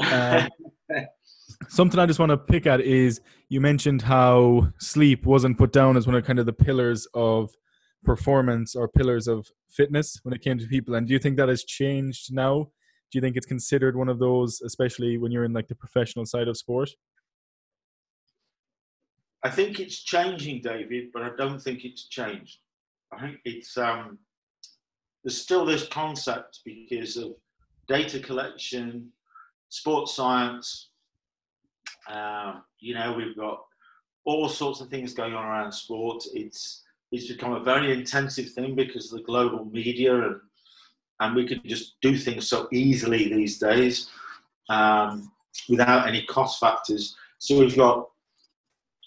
Uh, 0.00 0.48
something 1.68 2.00
I 2.00 2.06
just 2.06 2.18
want 2.18 2.30
to 2.30 2.36
pick 2.36 2.66
at 2.66 2.80
is 2.80 3.20
you 3.48 3.60
mentioned 3.60 4.02
how 4.02 4.68
sleep 4.78 5.26
wasn't 5.26 5.58
put 5.58 5.72
down 5.72 5.96
as 5.96 6.06
one 6.06 6.16
of 6.16 6.24
kind 6.24 6.38
of 6.38 6.46
the 6.46 6.52
pillars 6.52 7.06
of 7.14 7.50
performance 8.04 8.74
or 8.74 8.88
pillars 8.88 9.28
of 9.28 9.46
fitness 9.68 10.18
when 10.22 10.32
it 10.32 10.42
came 10.42 10.58
to 10.58 10.66
people. 10.66 10.94
And 10.94 11.06
do 11.06 11.12
you 11.12 11.18
think 11.18 11.36
that 11.36 11.48
has 11.48 11.64
changed 11.64 12.32
now? 12.32 12.68
Do 13.10 13.18
you 13.18 13.20
think 13.20 13.36
it's 13.36 13.46
considered 13.46 13.96
one 13.96 14.08
of 14.08 14.18
those, 14.18 14.60
especially 14.62 15.18
when 15.18 15.32
you're 15.32 15.44
in 15.44 15.52
like 15.52 15.68
the 15.68 15.74
professional 15.74 16.26
side 16.26 16.48
of 16.48 16.56
sport? 16.56 16.90
I 19.44 19.50
think 19.50 19.78
it's 19.78 20.02
changing, 20.02 20.62
David, 20.62 21.10
but 21.12 21.22
I 21.22 21.30
don't 21.36 21.60
think 21.60 21.84
it's 21.84 22.08
changed. 22.08 22.58
I 23.12 23.20
think 23.20 23.38
it's 23.44 23.76
um, 23.76 24.18
there's 25.22 25.40
still 25.40 25.64
this 25.64 25.86
concept 25.88 26.60
because 26.64 27.16
of 27.16 27.32
data 27.86 28.18
collection, 28.18 29.12
sports 29.68 30.14
science, 30.14 30.88
um, 32.08 32.62
you 32.78 32.94
know, 32.94 33.12
we've 33.12 33.36
got 33.36 33.64
all 34.24 34.48
sorts 34.48 34.80
of 34.80 34.88
things 34.88 35.14
going 35.14 35.34
on 35.34 35.44
around 35.44 35.72
sport. 35.72 36.24
It's 36.32 36.82
it's 37.12 37.28
become 37.28 37.52
a 37.52 37.62
very 37.62 37.92
intensive 37.92 38.50
thing 38.50 38.74
because 38.74 39.12
of 39.12 39.18
the 39.18 39.24
global 39.24 39.64
media 39.64 40.14
and 40.14 40.40
and 41.20 41.34
we 41.34 41.46
can 41.46 41.60
just 41.64 41.94
do 42.00 42.16
things 42.16 42.48
so 42.48 42.68
easily 42.72 43.28
these 43.28 43.58
days 43.58 44.10
um, 44.68 45.30
without 45.68 46.08
any 46.08 46.22
cost 46.26 46.60
factors. 46.60 47.16
So 47.38 47.58
we've 47.58 47.76
got 47.76 48.08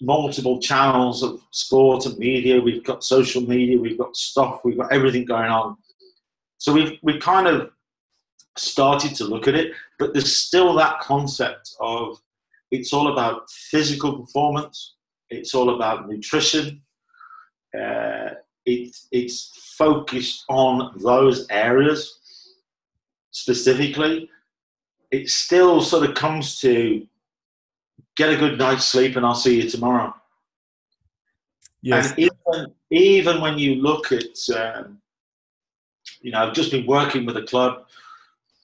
multiple 0.01 0.59
channels 0.59 1.23
of 1.23 1.41
sport 1.51 2.05
and 2.05 2.17
media. 2.17 2.59
We've 2.59 2.83
got 2.83 3.03
social 3.03 3.41
media. 3.41 3.77
We've 3.77 3.97
got 3.97 4.15
stuff. 4.15 4.61
We've 4.63 4.77
got 4.77 4.91
everything 4.91 5.25
going 5.25 5.51
on. 5.51 5.77
So 6.57 6.73
we've 6.73 6.97
we 7.03 7.17
kind 7.19 7.47
of 7.47 7.71
started 8.57 9.15
to 9.15 9.23
look 9.23 9.47
at 9.47 9.55
it, 9.55 9.71
but 9.97 10.13
there's 10.13 10.35
still 10.35 10.73
that 10.75 10.99
concept 10.99 11.75
of 11.79 12.19
it's 12.71 12.93
all 12.93 13.11
about 13.11 13.49
physical 13.49 14.19
performance. 14.19 14.95
It's 15.29 15.53
all 15.53 15.75
about 15.75 16.09
nutrition. 16.09 16.81
Uh, 17.73 18.31
it, 18.65 18.95
it's 19.11 19.68
focused 19.79 20.43
on 20.49 20.91
those 21.01 21.47
areas 21.49 22.19
specifically. 23.31 24.29
It 25.09 25.29
still 25.29 25.81
sort 25.81 26.07
of 26.07 26.13
comes 26.15 26.59
to 26.59 27.07
get 28.17 28.33
a 28.33 28.37
good 28.37 28.59
night's 28.59 28.85
sleep 28.85 29.15
and 29.15 29.25
I'll 29.25 29.33
see 29.33 29.61
you 29.61 29.69
tomorrow. 29.69 30.13
Yes. 31.81 32.11
And 32.11 32.19
even, 32.19 32.73
even 32.91 33.41
when 33.41 33.57
you 33.57 33.75
look 33.75 34.11
at, 34.11 34.37
um, 34.55 34.99
you 36.21 36.31
know, 36.31 36.39
I've 36.39 36.53
just 36.53 36.71
been 36.71 36.85
working 36.85 37.25
with 37.25 37.37
a 37.37 37.43
club 37.43 37.85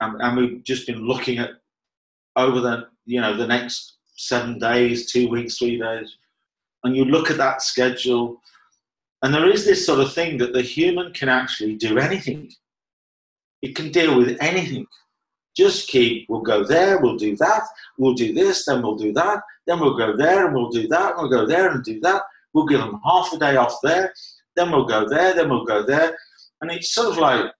and, 0.01 0.22
and 0.22 0.38
we've 0.38 0.63
just 0.63 0.86
been 0.86 1.07
looking 1.07 1.39
at 1.39 1.51
over 2.36 2.60
the, 2.60 2.89
you 3.05 3.22
know, 3.22 3.38
the 3.38 3.48
next 3.48 3.93
seven 4.17 4.60
days, 4.60 5.10
two 5.10 5.29
weeks, 5.29 5.57
three 5.57 5.79
days, 5.79 6.17
and 6.84 6.95
you 6.95 7.05
look 7.05 7.31
at 7.31 7.38
that 7.38 7.62
schedule, 7.62 8.41
and 9.25 9.34
there 9.34 9.50
is 9.50 9.65
this 9.65 9.84
sort 9.84 10.00
of 10.00 10.13
thing 10.13 10.38
that 10.38 10.53
the 10.53 10.62
human 10.62 11.12
can 11.12 11.29
actually 11.29 11.74
do 11.77 11.98
anything. 11.98 12.51
It 13.63 13.75
can 13.75 13.91
deal 13.91 14.15
with 14.20 14.38
anything. 14.39 14.86
Just 15.58 15.88
keep, 15.88 16.29
we'll 16.29 16.41
go 16.41 16.63
there, 16.63 17.00
we'll 17.00 17.17
do 17.17 17.36
that, 17.38 17.63
we'll 17.98 18.13
do 18.13 18.36
this, 18.36 18.65
then 18.65 18.84
we'll 18.84 18.98
do 18.98 19.12
that, 19.13 19.41
then 19.65 19.79
we'll 19.79 19.98
go 19.98 20.15
there 20.15 20.46
and 20.46 20.53
we'll 20.53 20.70
do 20.70 20.88
that, 20.89 21.13
and 21.13 21.22
we'll 21.22 21.39
go 21.39 21.48
there 21.48 21.72
and 21.72 21.84
do 21.84 22.00
that. 22.01 22.22
We'll 22.53 22.67
give 22.67 22.82
them 22.82 23.01
half 23.03 23.34
a 23.34 23.39
day 23.39 23.55
off 23.55 23.79
there, 23.82 24.13
then 24.55 24.70
we'll 24.70 24.86
go 24.86 25.10
there, 25.10 25.34
then 25.34 25.50
we'll 25.50 25.65
go 25.65 25.82
there. 25.82 26.15
And 26.62 26.70
it's 26.70 26.91
sort 26.91 27.12
of 27.12 27.17
like, 27.17 27.51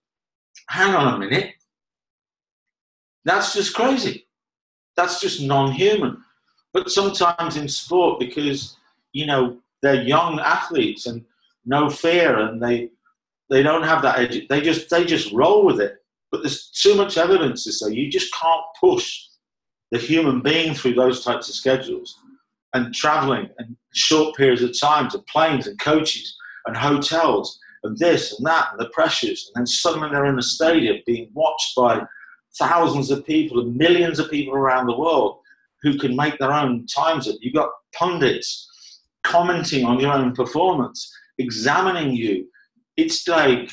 hang 0.68 0.94
on 0.94 1.14
a 1.14 1.18
minute. 1.18 1.54
That's 3.24 3.54
just 3.54 3.74
crazy. 3.74 4.28
That's 4.96 5.20
just 5.20 5.42
non 5.42 5.72
human. 5.72 6.22
But 6.72 6.92
sometimes 6.92 7.56
in 7.56 7.66
sport, 7.66 8.20
because, 8.20 8.76
you 9.12 9.26
know, 9.26 9.58
they're 9.82 10.04
young 10.04 10.38
athletes 10.38 11.06
and 11.06 11.24
no 11.66 11.90
fear 11.90 12.38
and 12.38 12.62
they 12.62 12.90
they 13.48 13.62
don't 13.62 13.84
have 13.84 14.02
that 14.02 14.18
edge. 14.18 14.48
They 14.48 14.60
just 14.60 14.90
they 14.90 15.04
just 15.04 15.32
roll 15.32 15.64
with 15.64 15.80
it. 15.80 15.96
But 16.30 16.42
there's 16.42 16.70
too 16.70 16.94
much 16.94 17.18
evidence 17.18 17.64
to 17.64 17.72
say 17.72 17.92
you 17.92 18.10
just 18.10 18.34
can't 18.34 18.64
push 18.80 19.22
the 19.90 19.98
human 19.98 20.40
being 20.40 20.74
through 20.74 20.94
those 20.94 21.22
types 21.24 21.48
of 21.48 21.54
schedules 21.54 22.16
and 22.74 22.92
traveling 22.94 23.48
and 23.58 23.76
short 23.94 24.36
periods 24.36 24.62
of 24.62 24.78
time 24.78 25.08
to 25.10 25.18
planes 25.30 25.66
and 25.66 25.78
coaches 25.78 26.36
and 26.66 26.76
hotels 26.76 27.58
and 27.84 27.96
this 27.98 28.36
and 28.36 28.46
that 28.46 28.68
and 28.72 28.80
the 28.80 28.90
pressures. 28.90 29.50
And 29.54 29.60
then 29.60 29.66
suddenly 29.66 30.08
they're 30.10 30.26
in 30.26 30.38
a 30.38 30.42
stadium 30.42 30.96
being 31.06 31.30
watched 31.32 31.74
by 31.76 32.02
thousands 32.58 33.10
of 33.10 33.24
people 33.24 33.60
and 33.60 33.76
millions 33.76 34.18
of 34.18 34.30
people 34.30 34.54
around 34.54 34.86
the 34.86 34.98
world 34.98 35.38
who 35.82 35.96
can 35.98 36.16
make 36.16 36.38
their 36.38 36.52
own 36.52 36.86
times 36.86 37.28
up. 37.28 37.36
You've 37.40 37.54
got 37.54 37.70
pundits 37.94 38.68
commenting 39.22 39.84
on 39.84 40.00
your 40.00 40.12
own 40.12 40.34
performance, 40.34 41.12
examining 41.38 42.12
you. 42.14 42.48
It's 42.96 43.26
like 43.28 43.70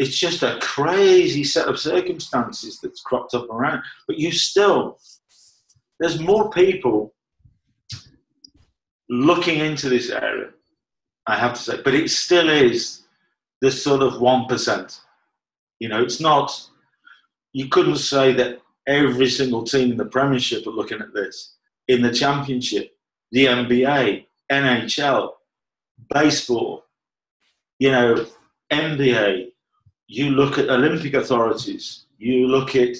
it's 0.00 0.18
just 0.18 0.42
a 0.42 0.58
crazy 0.62 1.44
set 1.44 1.68
of 1.68 1.78
circumstances 1.78 2.80
that's 2.82 3.02
cropped 3.02 3.34
up 3.34 3.50
around. 3.50 3.82
But 4.08 4.18
you 4.18 4.32
still, 4.32 4.98
there's 5.98 6.18
more 6.18 6.48
people 6.48 7.14
looking 9.10 9.58
into 9.58 9.90
this 9.90 10.08
area, 10.08 10.50
I 11.26 11.36
have 11.36 11.52
to 11.52 11.60
say, 11.60 11.82
but 11.84 11.94
it 11.94 12.10
still 12.10 12.48
is 12.48 13.02
the 13.60 13.70
sort 13.70 14.00
of 14.00 14.14
1%. 14.14 15.00
You 15.80 15.88
know, 15.90 16.02
it's 16.02 16.18
not, 16.18 16.50
you 17.52 17.68
couldn't 17.68 17.96
say 17.96 18.32
that 18.32 18.62
every 18.86 19.28
single 19.28 19.64
team 19.64 19.90
in 19.90 19.98
the 19.98 20.06
Premiership 20.06 20.66
are 20.66 20.70
looking 20.70 21.00
at 21.00 21.12
this. 21.12 21.56
In 21.88 22.00
the 22.00 22.12
Championship, 22.12 22.96
the 23.32 23.46
NBA, 23.46 24.24
NHL, 24.50 25.32
baseball, 26.08 26.84
you 27.78 27.90
know, 27.90 28.26
NBA, 28.72 29.48
you 30.06 30.30
look 30.30 30.58
at 30.58 30.68
Olympic 30.68 31.14
authorities, 31.14 32.06
you 32.18 32.46
look 32.46 32.74
at 32.74 32.96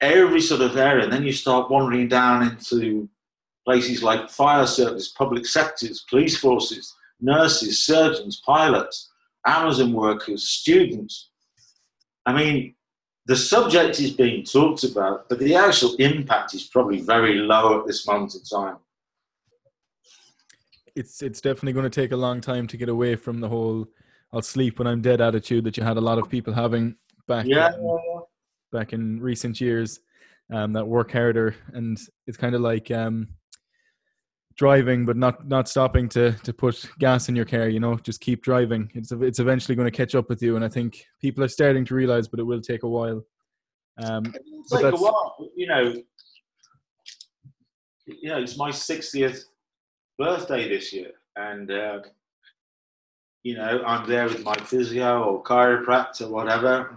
every 0.00 0.40
sort 0.40 0.60
of 0.60 0.76
area, 0.76 1.04
and 1.04 1.12
then 1.12 1.24
you 1.24 1.32
start 1.32 1.70
wandering 1.70 2.08
down 2.08 2.42
into 2.42 3.08
places 3.64 4.02
like 4.02 4.30
fire 4.30 4.66
service, 4.66 5.08
public 5.08 5.44
sectors, 5.46 6.04
police 6.08 6.38
forces, 6.38 6.94
nurses, 7.20 7.84
surgeons, 7.84 8.40
pilots, 8.44 9.10
Amazon 9.46 9.92
workers, 9.92 10.48
students. 10.48 11.30
I 12.24 12.32
mean, 12.32 12.74
the 13.26 13.36
subject 13.36 14.00
is 14.00 14.12
being 14.12 14.44
talked 14.44 14.84
about, 14.84 15.28
but 15.28 15.38
the 15.38 15.54
actual 15.54 15.94
impact 15.96 16.54
is 16.54 16.64
probably 16.64 17.00
very 17.00 17.34
low 17.34 17.78
at 17.78 17.86
this 17.86 18.06
moment 18.06 18.34
in 18.34 18.42
time. 18.42 18.76
It's 20.98 21.22
it's 21.22 21.40
definitely 21.40 21.72
going 21.72 21.90
to 21.90 22.00
take 22.00 22.12
a 22.12 22.16
long 22.16 22.40
time 22.40 22.66
to 22.66 22.76
get 22.76 22.88
away 22.88 23.14
from 23.14 23.40
the 23.40 23.48
whole 23.48 23.86
I'll 24.32 24.42
sleep 24.42 24.78
when 24.78 24.86
I'm 24.86 25.00
dead 25.00 25.20
attitude 25.20 25.64
that 25.64 25.76
you 25.76 25.82
had 25.82 25.96
a 25.96 26.00
lot 26.00 26.18
of 26.18 26.28
people 26.28 26.52
having 26.52 26.96
back 27.26 27.46
yeah. 27.46 27.72
in, 27.74 28.22
back 28.72 28.92
in 28.92 29.20
recent 29.20 29.60
years 29.60 30.00
um, 30.52 30.72
that 30.74 30.86
work 30.86 31.12
harder. 31.12 31.54
And 31.72 31.98
it's 32.26 32.36
kind 32.36 32.54
of 32.54 32.60
like 32.60 32.90
um, 32.90 33.28
driving 34.56 35.06
but 35.06 35.16
not 35.16 35.46
not 35.46 35.68
stopping 35.68 36.08
to 36.10 36.32
to 36.32 36.52
put 36.52 36.84
gas 36.98 37.28
in 37.28 37.36
your 37.36 37.44
car 37.44 37.68
you 37.68 37.80
know? 37.80 37.96
Just 37.96 38.20
keep 38.20 38.42
driving. 38.42 38.90
It's 38.94 39.12
it's 39.12 39.38
eventually 39.38 39.76
going 39.76 39.90
to 39.90 39.96
catch 39.96 40.14
up 40.14 40.28
with 40.28 40.42
you 40.42 40.56
and 40.56 40.64
I 40.64 40.68
think 40.68 41.04
people 41.20 41.42
are 41.44 41.48
starting 41.48 41.84
to 41.86 41.94
realize 41.94 42.28
but 42.28 42.40
it 42.40 42.44
will 42.44 42.60
take 42.60 42.82
a 42.82 42.88
while. 42.88 43.22
Um, 44.02 44.34
it's 44.34 44.70
take 44.70 44.84
a 44.84 44.96
while 44.96 45.36
you 45.56 45.66
know 45.66 45.94
you 48.06 48.30
know 48.30 48.38
it's 48.38 48.56
my 48.56 48.70
60th 48.70 49.40
birthday 50.18 50.68
this 50.68 50.92
year 50.92 51.12
and 51.36 51.70
uh, 51.70 52.00
you 53.42 53.56
know, 53.56 53.82
I'm 53.86 54.08
there 54.08 54.24
with 54.24 54.44
my 54.44 54.56
physio 54.56 55.22
or 55.22 55.42
chiropractor 55.42 56.26
or 56.26 56.28
whatever. 56.28 56.96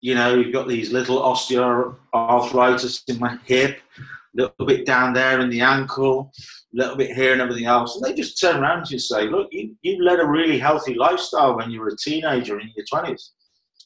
You 0.00 0.14
know, 0.14 0.34
you've 0.34 0.52
got 0.52 0.68
these 0.68 0.92
little 0.92 1.20
osteoarthritis 1.20 3.02
in 3.08 3.18
my 3.18 3.38
hip, 3.44 3.78
a 3.98 4.42
little 4.42 4.66
bit 4.66 4.86
down 4.86 5.12
there 5.12 5.40
in 5.40 5.50
the 5.50 5.60
ankle, 5.60 6.32
a 6.74 6.76
little 6.76 6.96
bit 6.96 7.14
here 7.14 7.32
and 7.32 7.40
everything 7.40 7.66
else. 7.66 7.96
And 7.96 8.04
they 8.04 8.14
just 8.14 8.40
turn 8.40 8.60
around 8.60 8.86
to 8.86 8.90
you 8.90 8.94
and 8.94 9.02
say, 9.02 9.28
look, 9.28 9.48
you, 9.52 9.76
you 9.82 10.02
led 10.02 10.20
a 10.20 10.26
really 10.26 10.58
healthy 10.58 10.94
lifestyle 10.94 11.56
when 11.56 11.70
you 11.70 11.80
were 11.80 11.88
a 11.88 11.96
teenager 11.96 12.58
in 12.58 12.72
your 12.74 12.86
20s. 12.92 13.30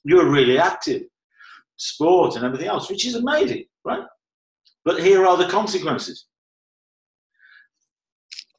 You 0.04 0.16
were 0.16 0.30
really 0.30 0.58
active, 0.58 1.02
sport 1.76 2.36
and 2.36 2.44
everything 2.44 2.68
else, 2.68 2.88
which 2.88 3.06
is 3.06 3.16
amazing, 3.16 3.64
right? 3.84 4.04
But 4.84 5.02
here 5.02 5.26
are 5.26 5.36
the 5.36 5.48
consequences. 5.48 6.26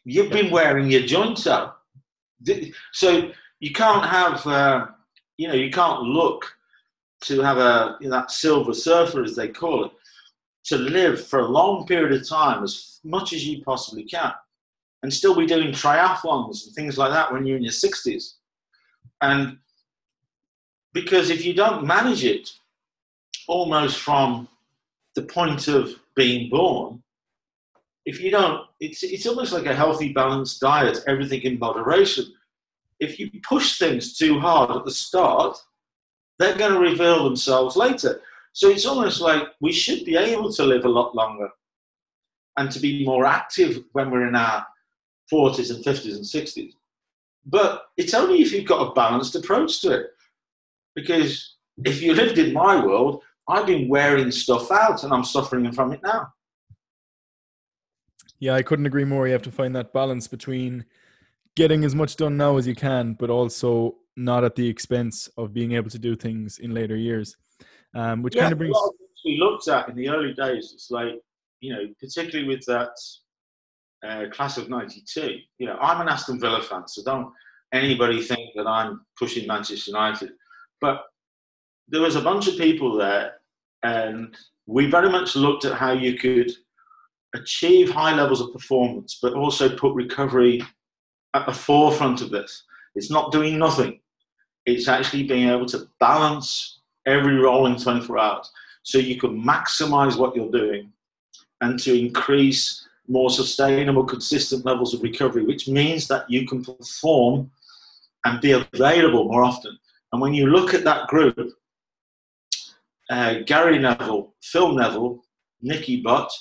You've 0.03 0.31
been 0.31 0.51
wearing 0.51 0.89
your 0.89 1.05
joints 1.05 1.47
out 1.47 1.81
so 2.91 3.31
you 3.59 3.71
can't 3.71 4.05
have, 4.05 4.45
uh, 4.47 4.87
you 5.37 5.47
know, 5.47 5.53
you 5.53 5.69
can't 5.69 6.01
look 6.03 6.45
to 7.21 7.41
have 7.41 7.57
a 7.57 7.97
you 8.01 8.09
know, 8.09 8.17
that 8.17 8.31
silver 8.31 8.73
surfer, 8.73 9.23
as 9.23 9.35
they 9.35 9.47
call 9.47 9.85
it, 9.85 9.91
to 10.65 10.77
live 10.77 11.25
for 11.25 11.39
a 11.39 11.47
long 11.47 11.85
period 11.85 12.19
of 12.19 12.27
time 12.27 12.63
as 12.63 12.99
much 13.03 13.33
as 13.33 13.45
you 13.45 13.63
possibly 13.63 14.03
can, 14.03 14.31
and 15.03 15.13
still 15.13 15.35
be 15.35 15.45
doing 15.45 15.71
triathlons 15.71 16.65
and 16.65 16.75
things 16.75 16.97
like 16.97 17.11
that 17.11 17.31
when 17.31 17.45
you're 17.45 17.57
in 17.57 17.63
your 17.63 17.71
60s. 17.71 18.33
And 19.21 19.57
because 20.93 21.29
if 21.29 21.45
you 21.45 21.53
don't 21.53 21.85
manage 21.85 22.25
it 22.25 22.51
almost 23.47 23.99
from 23.99 24.47
the 25.15 25.23
point 25.23 25.67
of 25.67 25.91
being 26.15 26.49
born, 26.49 27.01
if 28.05 28.19
you 28.21 28.31
don't, 28.31 28.65
it's, 28.79 29.03
it's 29.03 29.27
almost 29.27 29.53
like 29.53 29.65
a 29.65 29.75
healthy, 29.75 30.11
balanced 30.11 30.59
diet, 30.59 30.99
everything 31.07 31.41
in 31.41 31.59
moderation. 31.59 32.25
If 32.99 33.19
you 33.19 33.29
push 33.47 33.77
things 33.77 34.17
too 34.17 34.39
hard 34.39 34.71
at 34.71 34.85
the 34.85 34.91
start, 34.91 35.57
they're 36.39 36.57
going 36.57 36.73
to 36.73 36.79
reveal 36.79 37.23
themselves 37.23 37.75
later. 37.75 38.21
So 38.53 38.69
it's 38.69 38.85
almost 38.85 39.21
like 39.21 39.43
we 39.61 39.71
should 39.71 40.03
be 40.03 40.17
able 40.17 40.51
to 40.53 40.63
live 40.63 40.85
a 40.85 40.89
lot 40.89 41.15
longer 41.15 41.49
and 42.57 42.71
to 42.71 42.79
be 42.79 43.05
more 43.05 43.25
active 43.25 43.83
when 43.93 44.11
we're 44.11 44.27
in 44.27 44.35
our 44.35 44.65
40s 45.31 45.73
and 45.73 45.83
50s 45.83 46.15
and 46.15 46.25
60s. 46.25 46.73
But 47.45 47.83
it's 47.97 48.13
only 48.13 48.41
if 48.41 48.51
you've 48.51 48.67
got 48.67 48.87
a 48.87 48.93
balanced 48.93 49.35
approach 49.35 49.81
to 49.81 49.91
it. 49.91 50.07
Because 50.95 51.55
if 51.85 52.01
you 52.01 52.13
lived 52.13 52.37
in 52.37 52.53
my 52.53 52.83
world, 52.83 53.23
I've 53.47 53.65
been 53.65 53.87
wearing 53.87 54.31
stuff 54.31 54.71
out 54.71 55.03
and 55.03 55.13
I'm 55.13 55.23
suffering 55.23 55.71
from 55.71 55.93
it 55.93 56.01
now. 56.03 56.33
Yeah, 58.41 58.55
I 58.55 58.63
couldn't 58.63 58.87
agree 58.87 59.05
more. 59.05 59.27
You 59.27 59.33
have 59.33 59.43
to 59.43 59.51
find 59.51 59.75
that 59.75 59.93
balance 59.93 60.27
between 60.27 60.83
getting 61.55 61.85
as 61.85 61.93
much 61.93 62.15
done 62.15 62.35
now 62.35 62.57
as 62.57 62.67
you 62.67 62.73
can, 62.73 63.13
but 63.13 63.29
also 63.29 63.97
not 64.17 64.43
at 64.43 64.55
the 64.55 64.67
expense 64.67 65.29
of 65.37 65.53
being 65.53 65.73
able 65.73 65.91
to 65.91 65.99
do 65.99 66.15
things 66.15 66.57
in 66.57 66.73
later 66.73 66.95
years. 66.95 67.37
Um, 67.93 68.23
which 68.23 68.35
yeah, 68.35 68.43
kind 68.43 68.53
of 68.53 68.57
brings. 68.57 68.75
we 69.23 69.37
looked 69.37 69.67
at 69.67 69.89
in 69.89 69.95
the 69.95 70.09
early 70.09 70.33
days, 70.33 70.71
it's 70.73 70.89
like, 70.89 71.21
you 71.59 71.71
know, 71.71 71.83
particularly 71.99 72.47
with 72.47 72.65
that 72.65 72.89
uh, 74.03 74.25
class 74.31 74.57
of 74.57 74.69
92, 74.69 75.37
you 75.59 75.67
know, 75.67 75.77
I'm 75.79 76.01
an 76.01 76.09
Aston 76.09 76.39
Villa 76.39 76.63
fan, 76.63 76.87
so 76.87 77.03
don't 77.03 77.31
anybody 77.71 78.23
think 78.23 78.49
that 78.55 78.65
I'm 78.65 79.05
pushing 79.19 79.45
Manchester 79.45 79.91
United. 79.91 80.31
But 80.79 81.03
there 81.89 82.01
was 82.01 82.15
a 82.15 82.21
bunch 82.21 82.47
of 82.47 82.57
people 82.57 82.97
there, 82.97 83.33
and 83.83 84.35
we 84.65 84.89
very 84.89 85.09
much 85.09 85.35
looked 85.35 85.65
at 85.65 85.77
how 85.77 85.91
you 85.91 86.17
could 86.17 86.51
achieve 87.35 87.89
high 87.89 88.15
levels 88.15 88.41
of 88.41 88.53
performance, 88.53 89.19
but 89.21 89.33
also 89.33 89.75
put 89.75 89.93
recovery 89.95 90.61
at 91.33 91.45
the 91.45 91.53
forefront 91.53 92.21
of 92.21 92.29
this. 92.29 92.63
It's 92.95 93.11
not 93.11 93.31
doing 93.31 93.57
nothing. 93.57 93.99
It's 94.65 94.87
actually 94.87 95.23
being 95.23 95.49
able 95.49 95.65
to 95.67 95.87
balance 95.99 96.79
every 97.05 97.35
role 97.35 97.65
in 97.65 97.77
24 97.77 98.17
hours 98.19 98.51
so 98.83 98.97
you 98.97 99.19
can 99.19 99.41
maximize 99.43 100.17
what 100.17 100.35
you're 100.35 100.51
doing 100.51 100.91
and 101.61 101.79
to 101.79 101.97
increase 101.97 102.87
more 103.07 103.29
sustainable, 103.29 104.03
consistent 104.03 104.65
levels 104.65 104.93
of 104.93 105.01
recovery, 105.01 105.43
which 105.43 105.67
means 105.67 106.07
that 106.07 106.29
you 106.29 106.47
can 106.47 106.63
perform 106.63 107.49
and 108.25 108.41
be 108.41 108.51
available 108.51 109.25
more 109.25 109.43
often. 109.43 109.77
And 110.11 110.21
when 110.21 110.33
you 110.33 110.47
look 110.47 110.73
at 110.73 110.83
that 110.83 111.07
group, 111.07 111.37
uh, 113.09 113.35
Gary 113.45 113.79
Neville, 113.79 114.33
Phil 114.41 114.73
Neville, 114.73 115.23
Nicky 115.61 116.01
Butt, 116.01 116.31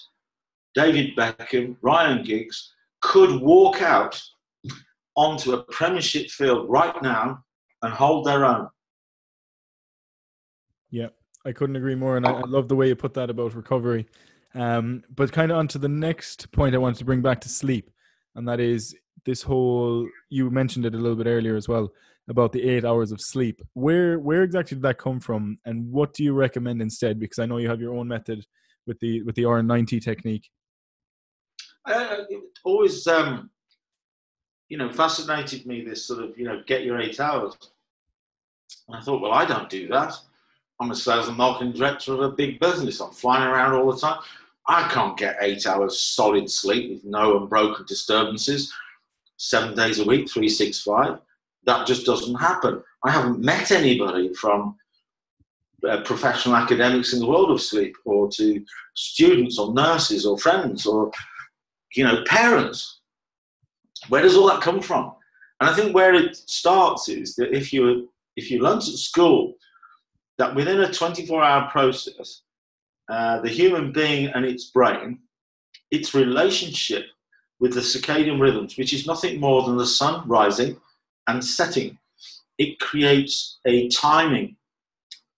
David 0.74 1.16
Beckham, 1.16 1.76
Ryan 1.82 2.22
Giggs 2.22 2.74
could 3.00 3.40
walk 3.40 3.82
out 3.82 4.20
onto 5.16 5.52
a 5.52 5.62
Premiership 5.64 6.28
field 6.30 6.68
right 6.68 7.00
now 7.02 7.42
and 7.82 7.92
hold 7.92 8.26
their 8.26 8.44
own. 8.44 8.68
Yeah, 10.90 11.08
I 11.44 11.52
couldn't 11.52 11.76
agree 11.76 11.94
more, 11.94 12.16
and 12.16 12.26
I, 12.26 12.32
I 12.32 12.42
love 12.46 12.68
the 12.68 12.76
way 12.76 12.88
you 12.88 12.96
put 12.96 13.14
that 13.14 13.30
about 13.30 13.54
recovery. 13.54 14.06
Um, 14.54 15.02
but 15.14 15.32
kind 15.32 15.52
of 15.52 15.58
on 15.58 15.68
to 15.68 15.78
the 15.78 15.88
next 15.88 16.50
point 16.52 16.74
I 16.74 16.78
wanted 16.78 16.98
to 16.98 17.04
bring 17.04 17.22
back 17.22 17.40
to 17.42 17.48
sleep, 17.48 17.90
and 18.34 18.46
that 18.48 18.60
is 18.60 18.94
this 19.24 19.42
whole. 19.42 20.08
You 20.28 20.50
mentioned 20.50 20.86
it 20.86 20.94
a 20.94 20.98
little 20.98 21.16
bit 21.16 21.28
earlier 21.28 21.56
as 21.56 21.68
well 21.68 21.92
about 22.28 22.52
the 22.52 22.68
eight 22.68 22.84
hours 22.84 23.12
of 23.12 23.20
sleep. 23.20 23.62
Where 23.74 24.18
where 24.18 24.42
exactly 24.42 24.76
did 24.76 24.82
that 24.82 24.98
come 24.98 25.20
from, 25.20 25.58
and 25.64 25.90
what 25.90 26.14
do 26.14 26.24
you 26.24 26.32
recommend 26.32 26.82
instead? 26.82 27.20
Because 27.20 27.38
I 27.38 27.46
know 27.46 27.58
you 27.58 27.68
have 27.68 27.80
your 27.80 27.94
own 27.94 28.08
method 28.08 28.44
with 28.86 28.98
the 28.98 29.22
with 29.22 29.36
the 29.36 29.42
R90 29.42 30.02
technique. 30.02 30.50
Uh, 31.86 32.24
it 32.28 32.42
always, 32.64 33.06
um, 33.06 33.50
you 34.68 34.76
know, 34.76 34.90
fascinated 34.90 35.66
me 35.66 35.84
this 35.84 36.06
sort 36.06 36.22
of 36.22 36.38
you 36.38 36.44
know 36.44 36.62
get 36.66 36.84
your 36.84 37.00
eight 37.00 37.20
hours. 37.20 37.56
And 38.88 38.96
I 38.96 39.00
thought, 39.00 39.20
well, 39.20 39.32
I 39.32 39.44
don't 39.44 39.70
do 39.70 39.88
that. 39.88 40.14
I'm 40.80 40.90
a 40.90 40.96
sales 40.96 41.28
and 41.28 41.36
marketing 41.36 41.72
director 41.72 42.14
of 42.14 42.20
a 42.20 42.30
big 42.30 42.58
business. 42.58 43.00
I'm 43.00 43.10
flying 43.10 43.46
around 43.46 43.74
all 43.74 43.92
the 43.92 43.98
time. 43.98 44.20
I 44.66 44.88
can't 44.88 45.16
get 45.16 45.36
eight 45.40 45.66
hours 45.66 46.00
solid 46.00 46.50
sleep 46.50 46.90
with 46.90 47.04
no 47.04 47.36
unbroken 47.38 47.84
disturbances, 47.86 48.72
seven 49.36 49.74
days 49.74 49.98
a 49.98 50.04
week, 50.04 50.30
365. 50.30 51.18
That 51.64 51.86
just 51.86 52.06
doesn't 52.06 52.36
happen. 52.36 52.82
I 53.04 53.10
haven't 53.10 53.40
met 53.40 53.72
anybody 53.72 54.32
from 54.34 54.76
uh, 55.88 56.02
professional 56.02 56.56
academics 56.56 57.12
in 57.12 57.20
the 57.20 57.26
world 57.26 57.50
of 57.50 57.60
sleep 57.60 57.96
or 58.04 58.28
to 58.30 58.64
students 58.94 59.58
or 59.58 59.74
nurses 59.74 60.24
or 60.24 60.38
friends 60.38 60.86
or, 60.86 61.10
you 61.94 62.04
know, 62.04 62.22
parents. 62.26 63.00
Where 64.08 64.22
does 64.22 64.36
all 64.36 64.48
that 64.48 64.62
come 64.62 64.80
from? 64.80 65.12
And 65.60 65.68
I 65.68 65.74
think 65.74 65.94
where 65.94 66.14
it 66.14 66.36
starts 66.36 67.08
is 67.08 67.36
that 67.36 67.54
if 67.54 67.72
you 67.72 68.10
if 68.36 68.50
you 68.50 68.62
learnt 68.62 68.88
at 68.88 68.94
school 68.94 69.54
that 70.38 70.54
within 70.54 70.80
a 70.80 70.92
24 70.92 71.42
hour 71.42 71.70
process, 71.70 72.42
uh, 73.10 73.40
the 73.40 73.48
human 73.48 73.92
being 73.92 74.28
and 74.28 74.44
its 74.44 74.66
brain, 74.66 75.18
its 75.90 76.14
relationship 76.14 77.04
with 77.58 77.74
the 77.74 77.80
circadian 77.80 78.40
rhythms, 78.40 78.78
which 78.78 78.94
is 78.94 79.06
nothing 79.06 79.38
more 79.38 79.64
than 79.64 79.76
the 79.76 79.86
sun 79.86 80.26
rising 80.26 80.80
and 81.26 81.44
setting, 81.44 81.98
it 82.56 82.80
creates 82.80 83.58
a 83.66 83.88
timing 83.88 84.56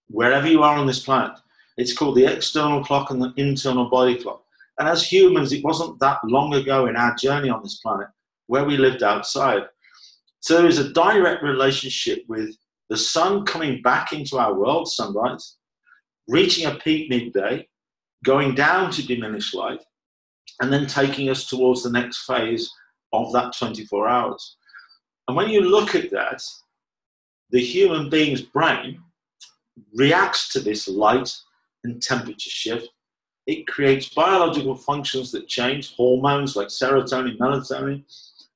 wherever 0.08 0.46
you 0.46 0.62
are 0.62 0.76
on 0.76 0.86
this 0.86 1.04
planet. 1.04 1.36
It's 1.76 1.92
called 1.92 2.16
the 2.16 2.26
external 2.26 2.84
clock 2.84 3.10
and 3.10 3.20
the 3.20 3.32
internal 3.36 3.86
body 3.86 4.14
clock. 4.22 4.41
And 4.78 4.88
as 4.88 5.11
humans, 5.11 5.52
it 5.52 5.64
wasn't 5.64 5.98
that 6.00 6.18
long 6.24 6.54
ago 6.54 6.87
in 6.87 6.96
our 6.96 7.14
journey 7.14 7.50
on 7.50 7.62
this 7.62 7.78
planet 7.80 8.08
where 8.46 8.64
we 8.64 8.76
lived 8.76 9.02
outside. 9.02 9.62
So 10.40 10.58
there 10.58 10.66
is 10.66 10.78
a 10.78 10.92
direct 10.92 11.42
relationship 11.42 12.24
with 12.28 12.56
the 12.88 12.96
sun 12.96 13.44
coming 13.44 13.80
back 13.82 14.12
into 14.12 14.38
our 14.38 14.54
world, 14.54 14.90
sunrise, 14.90 15.56
reaching 16.28 16.66
a 16.66 16.74
peak 16.74 17.08
midday, 17.08 17.68
going 18.24 18.54
down 18.54 18.90
to 18.92 19.06
diminished 19.06 19.54
light, 19.54 19.80
and 20.61 20.72
then 20.72 20.87
taking 20.87 21.28
us 21.28 21.46
towards 21.46 21.82
the 21.82 21.90
next 21.90 22.24
phase 22.24 22.70
of 23.12 23.32
that 23.32 23.56
24 23.56 24.08
hours. 24.08 24.56
And 25.28 25.37
when 25.37 25.48
you 25.48 25.62
look 25.62 25.94
at 25.94 26.11
that, 26.11 26.42
the 27.50 27.61
human 27.61 28.11
being's 28.11 28.42
brain 28.42 29.00
reacts 29.94 30.48
to 30.50 30.61
this 30.61 30.88
light 30.88 31.32
and 31.85 32.02
temperature 32.02 32.50
shift. 32.50 32.88
It 33.46 33.66
creates 33.66 34.09
biological 34.09 34.76
functions 34.76 35.33
that 35.33 35.48
change, 35.48 35.94
hormones 35.94 36.55
like 36.55 36.68
serotonin, 36.68 37.38
melatonin, 37.38 38.05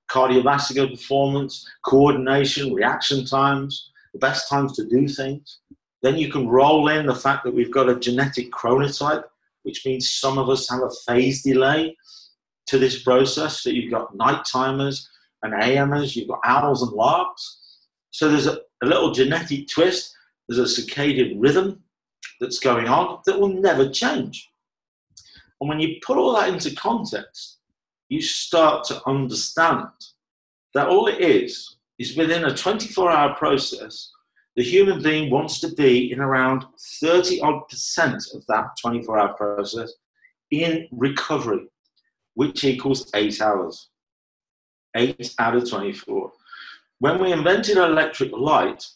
cardiovascular 0.08 0.90
performance, 0.90 1.68
coordination, 1.84 2.72
reaction 2.72 3.24
times, 3.24 3.90
the 4.12 4.18
best 4.20 4.48
times 4.48 4.76
to 4.76 4.86
do 4.86 5.08
things. 5.08 5.58
Then 6.02 6.16
you 6.16 6.30
can 6.30 6.48
roll 6.48 6.88
in 6.88 7.06
the 7.06 7.14
fact 7.14 7.44
that 7.44 7.54
we've 7.54 7.72
got 7.72 7.88
a 7.88 7.98
genetic 7.98 8.52
chronotype, 8.52 9.24
which 9.64 9.84
means 9.84 10.12
some 10.12 10.38
of 10.38 10.48
us 10.48 10.68
have 10.70 10.82
a 10.82 10.90
phase 11.06 11.42
delay 11.42 11.96
to 12.66 12.78
this 12.78 13.02
process. 13.02 13.62
So 13.62 13.70
you've 13.70 13.90
got 13.90 14.14
night 14.14 14.44
timers 14.44 15.08
and 15.42 15.54
AMers, 15.54 16.14
you've 16.14 16.28
got 16.28 16.40
owls 16.44 16.82
and 16.82 16.92
larks. 16.92 17.60
So 18.10 18.28
there's 18.28 18.46
a, 18.46 18.60
a 18.82 18.86
little 18.86 19.10
genetic 19.10 19.68
twist, 19.68 20.14
there's 20.48 20.78
a 20.78 20.82
circadian 20.82 21.36
rhythm 21.38 21.82
that's 22.40 22.58
going 22.58 22.86
on 22.86 23.20
that 23.26 23.40
will 23.40 23.48
never 23.48 23.88
change. 23.90 24.48
And 25.60 25.68
when 25.68 25.80
you 25.80 25.96
put 26.04 26.18
all 26.18 26.34
that 26.34 26.48
into 26.48 26.74
context, 26.74 27.58
you 28.08 28.20
start 28.20 28.84
to 28.84 29.00
understand 29.06 29.88
that 30.74 30.88
all 30.88 31.06
it 31.06 31.20
is 31.20 31.76
is 31.98 32.16
within 32.16 32.44
a 32.44 32.54
24 32.54 33.10
hour 33.10 33.34
process, 33.34 34.12
the 34.56 34.62
human 34.62 35.02
being 35.02 35.30
wants 35.30 35.60
to 35.60 35.72
be 35.74 36.12
in 36.12 36.20
around 36.20 36.64
30 37.00 37.40
odd 37.40 37.68
percent 37.68 38.22
of 38.34 38.44
that 38.46 38.68
24 38.80 39.18
hour 39.18 39.34
process 39.34 39.92
in 40.50 40.86
recovery, 40.92 41.66
which 42.34 42.64
equals 42.64 43.10
eight 43.14 43.40
hours. 43.40 43.88
Eight 44.94 45.34
out 45.38 45.56
of 45.56 45.68
24. 45.68 46.32
When 47.00 47.20
we 47.20 47.32
invented 47.32 47.76
electric 47.76 48.32
light, 48.32 48.86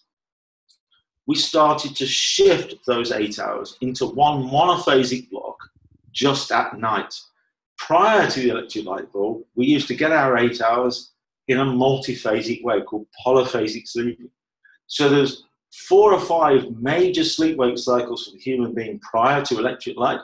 we 1.27 1.37
started 1.37 1.95
to 1.97 2.07
shift 2.07 2.75
those 2.87 3.13
eight 3.13 3.39
hours 3.39 3.77
into 3.83 4.07
one 4.07 4.43
monophasic 4.45 5.29
block 5.31 5.59
just 6.13 6.51
at 6.53 6.79
night. 6.79 7.15
Prior 7.79 8.29
to 8.31 8.41
the 8.41 8.51
electric 8.51 8.85
light 8.85 9.13
bulb, 9.13 9.43
we 9.55 9.67
used 9.67 9.89
to 9.89 9.95
get 9.95 10.13
our 10.13 10.37
eight 10.37 10.61
hours 10.61 11.13
in 11.49 11.59
a 11.59 11.65
multiphasic 11.65 12.63
way 12.63 12.83
called 12.83 13.07
polyphasic 13.25 13.89
sleeping. 13.89 14.31
So 14.87 15.09
there's 15.09 15.45
four 15.89 16.13
or 16.13 16.21
five 16.21 16.71
major 16.73 17.25
sleep 17.25 17.57
wake 17.57 17.79
cycles 17.79 18.27
for 18.27 18.33
the 18.33 18.39
human 18.39 18.75
being 18.75 18.99
prior 19.01 19.45
to 19.47 19.59
electric 19.59 19.97
light. 19.97 20.21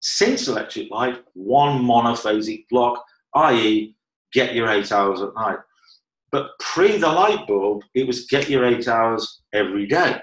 Since 0.00 0.48
electric 0.48 0.90
light, 0.90 1.22
one 1.34 1.82
monophasic 1.82 2.68
block, 2.70 3.04
i.e., 3.34 3.94
get 4.32 4.54
your 4.54 4.68
eight 4.68 4.92
hours 4.92 5.20
at 5.20 5.34
night. 5.34 5.58
But 6.30 6.50
pre 6.58 6.98
the 6.98 7.08
light 7.08 7.46
bulb, 7.46 7.82
it 7.94 8.06
was 8.06 8.26
get 8.26 8.48
your 8.48 8.64
eight 8.64 8.88
hours 8.88 9.40
every 9.52 9.86
day. 9.86 10.20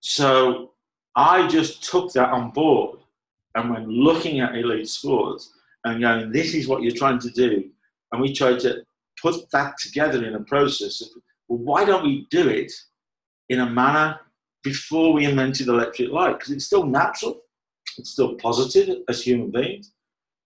So 0.00 0.72
I 1.20 1.46
just 1.48 1.84
took 1.84 2.10
that 2.14 2.30
on 2.30 2.50
board. 2.50 2.98
And 3.54 3.68
when 3.68 3.90
looking 3.90 4.40
at 4.40 4.56
elite 4.56 4.88
sports 4.88 5.52
and 5.84 6.00
going, 6.00 6.32
this 6.32 6.54
is 6.54 6.66
what 6.66 6.82
you're 6.82 6.96
trying 6.96 7.18
to 7.18 7.30
do, 7.30 7.68
and 8.10 8.22
we 8.22 8.32
tried 8.32 8.60
to 8.60 8.82
put 9.20 9.50
that 9.50 9.76
together 9.78 10.24
in 10.24 10.34
a 10.34 10.40
process 10.40 11.02
of, 11.02 11.08
well, 11.48 11.58
why 11.58 11.84
don't 11.84 12.04
we 12.04 12.26
do 12.30 12.48
it 12.48 12.72
in 13.50 13.60
a 13.60 13.68
manner 13.68 14.18
before 14.64 15.12
we 15.12 15.26
invented 15.26 15.68
electric 15.68 16.10
light? 16.10 16.38
Because 16.38 16.52
it's 16.52 16.64
still 16.64 16.86
natural, 16.86 17.42
it's 17.98 18.10
still 18.10 18.36
positive 18.36 19.02
as 19.10 19.22
human 19.22 19.50
beings. 19.50 19.92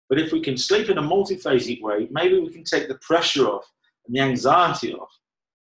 But 0.10 0.20
if 0.20 0.32
we 0.32 0.42
can 0.42 0.58
sleep 0.58 0.90
in 0.90 0.98
a 0.98 1.04
multiphasic 1.04 1.82
way, 1.84 2.08
maybe 2.10 2.40
we 2.40 2.50
can 2.52 2.64
take 2.64 2.88
the 2.88 2.96
pressure 2.96 3.48
off 3.48 3.72
and 4.08 4.16
the 4.16 4.22
anxiety 4.22 4.94
off 4.94 5.12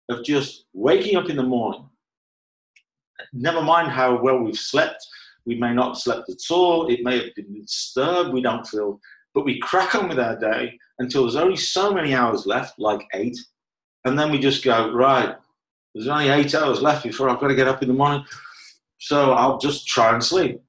of 0.09 0.23
just 0.23 0.65
waking 0.73 1.15
up 1.15 1.29
in 1.29 1.35
the 1.35 1.43
morning. 1.43 1.87
Never 3.35 3.61
mind 3.61 3.91
how 3.91 4.21
well 4.21 4.39
we've 4.39 4.57
slept. 4.57 5.05
We 5.45 5.55
may 5.55 5.73
not 5.73 5.89
have 5.89 5.97
slept 5.97 6.29
at 6.29 6.37
all. 6.49 6.87
It 6.87 7.03
may 7.03 7.17
have 7.17 7.35
been 7.35 7.61
disturbed. 7.61 8.33
We 8.33 8.41
don't 8.41 8.65
feel, 8.65 8.99
but 9.33 9.45
we 9.45 9.59
crack 9.59 9.93
on 9.93 10.07
with 10.07 10.19
our 10.19 10.39
day 10.39 10.79
until 10.99 11.23
there's 11.23 11.35
only 11.35 11.57
so 11.57 11.93
many 11.93 12.15
hours 12.15 12.45
left, 12.45 12.79
like 12.79 13.05
eight, 13.13 13.37
and 14.05 14.17
then 14.17 14.31
we 14.31 14.39
just 14.39 14.63
go 14.63 14.91
right. 14.93 15.35
There's 15.93 16.07
only 16.07 16.29
eight 16.29 16.55
hours 16.55 16.81
left 16.81 17.03
before 17.03 17.29
I've 17.29 17.39
got 17.39 17.49
to 17.49 17.55
get 17.55 17.67
up 17.67 17.81
in 17.81 17.89
the 17.89 17.93
morning, 17.93 18.25
so 18.99 19.33
I'll 19.33 19.57
just 19.57 19.85
try 19.85 20.13
and 20.13 20.23
sleep. 20.23 20.61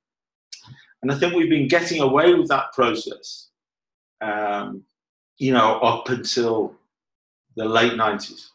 And 1.03 1.13
I 1.13 1.15
think 1.15 1.35
we've 1.35 1.49
been 1.49 1.69
getting 1.69 2.03
away 2.03 2.35
with 2.35 2.49
that 2.49 2.73
process, 2.73 3.49
um, 4.21 4.83
you 5.39 5.53
know, 5.53 5.79
up 5.81 6.09
until 6.09 6.75
the 7.57 7.65
late 7.65 7.93
90s. 7.93 8.49